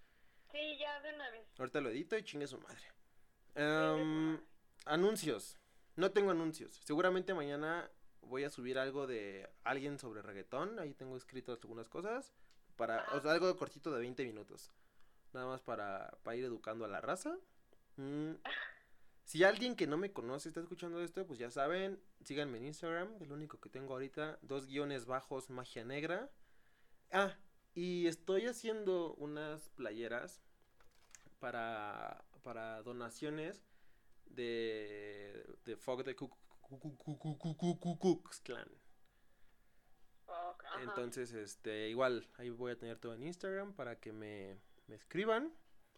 Sí, 0.52 0.76
ya 0.78 1.00
de 1.00 1.14
una 1.14 1.30
vez. 1.30 1.46
Ahorita 1.58 1.80
lo 1.80 1.90
edito 1.90 2.16
y 2.16 2.22
chingue 2.22 2.46
su 2.46 2.58
madre. 2.58 2.82
Em, 3.54 4.40
anuncios. 4.86 5.58
No 5.96 6.10
tengo 6.12 6.30
anuncios. 6.30 6.80
Seguramente 6.84 7.34
mañana 7.34 7.90
voy 8.22 8.44
a 8.44 8.50
subir 8.50 8.78
algo 8.78 9.06
de 9.06 9.48
alguien 9.64 9.98
sobre 9.98 10.22
reggaetón. 10.22 10.78
Ahí 10.78 10.94
tengo 10.94 11.16
escrito 11.16 11.52
algunas 11.52 11.88
cosas. 11.88 12.32
Para, 12.76 13.04
o 13.12 13.20
sea, 13.20 13.32
algo 13.32 13.54
cortito 13.56 13.92
de 13.92 14.00
20 14.00 14.24
minutos. 14.24 14.70
Nada 15.32 15.46
más 15.46 15.60
para, 15.60 16.10
para 16.22 16.36
ir 16.36 16.44
educando 16.44 16.84
a 16.84 16.88
la 16.88 17.00
raza. 17.00 17.36
Mm, 17.96 18.32
Si 19.30 19.44
alguien 19.44 19.76
que 19.76 19.86
no 19.86 19.96
me 19.96 20.12
conoce 20.12 20.48
está 20.48 20.60
escuchando 20.60 21.00
esto, 21.00 21.24
pues 21.24 21.38
ya 21.38 21.52
saben, 21.52 22.02
síganme 22.24 22.58
en 22.58 22.64
Instagram, 22.66 23.14
el 23.20 23.30
único 23.30 23.60
que 23.60 23.68
tengo 23.68 23.92
ahorita, 23.92 24.40
dos 24.42 24.66
guiones 24.66 25.06
bajos, 25.06 25.50
magia 25.50 25.84
negra. 25.84 26.28
Ah, 27.12 27.36
y 27.74 28.06
estoy 28.06 28.46
haciendo 28.46 29.14
unas 29.14 29.68
playeras 29.70 30.42
para, 31.38 32.24
para 32.42 32.82
donaciones 32.82 33.64
de, 34.26 35.44
de 35.64 35.76
Fog 35.76 36.04
de 36.04 36.16
Cucux 36.16 38.40
Clan. 38.40 38.68
Entonces, 40.82 41.32
este, 41.32 41.88
igual, 41.88 42.28
ahí 42.38 42.50
voy 42.50 42.72
a 42.72 42.78
tener 42.78 42.98
todo 42.98 43.14
en 43.14 43.24
Instagram 43.24 43.74
para 43.74 43.98
que 43.98 44.12
me, 44.12 44.58
me 44.86 44.94
escriban, 44.94 45.52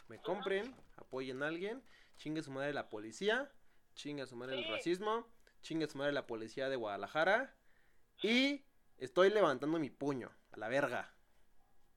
me 0.08 0.20
compren, 0.20 0.74
apoyen 0.96 1.42
a 1.42 1.48
alguien, 1.48 1.82
chingue 2.16 2.42
su 2.42 2.50
madre 2.50 2.72
la 2.72 2.88
policía, 2.88 3.50
chingue 3.94 4.26
su 4.26 4.36
madre 4.36 4.58
el 4.58 4.68
racismo, 4.68 5.28
chingue 5.60 5.88
su 5.88 5.98
madre 5.98 6.12
la 6.12 6.26
policía 6.26 6.68
de 6.68 6.76
Guadalajara 6.76 7.54
y 8.22 8.64
estoy 8.98 9.30
levantando 9.30 9.78
mi 9.78 9.90
puño, 9.90 10.30
a 10.52 10.58
la 10.58 10.68
verga. 10.68 11.14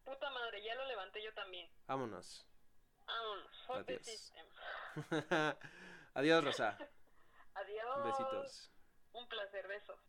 Puta 0.06 0.30
madre, 0.30 0.64
ya 0.64 0.76
lo 0.76 0.86
levanté 0.86 1.22
yo 1.24 1.34
también. 1.34 1.70
Vámonos. 1.88 2.48
Vámonos. 3.08 3.70
Adiós. 3.70 4.34
Adiós, 6.14 6.44
Rosa. 6.44 6.78
Adiós. 7.56 8.06
Besitos. 8.06 8.72
Un 9.14 9.28
placer, 9.28 9.68
besos. 9.68 10.00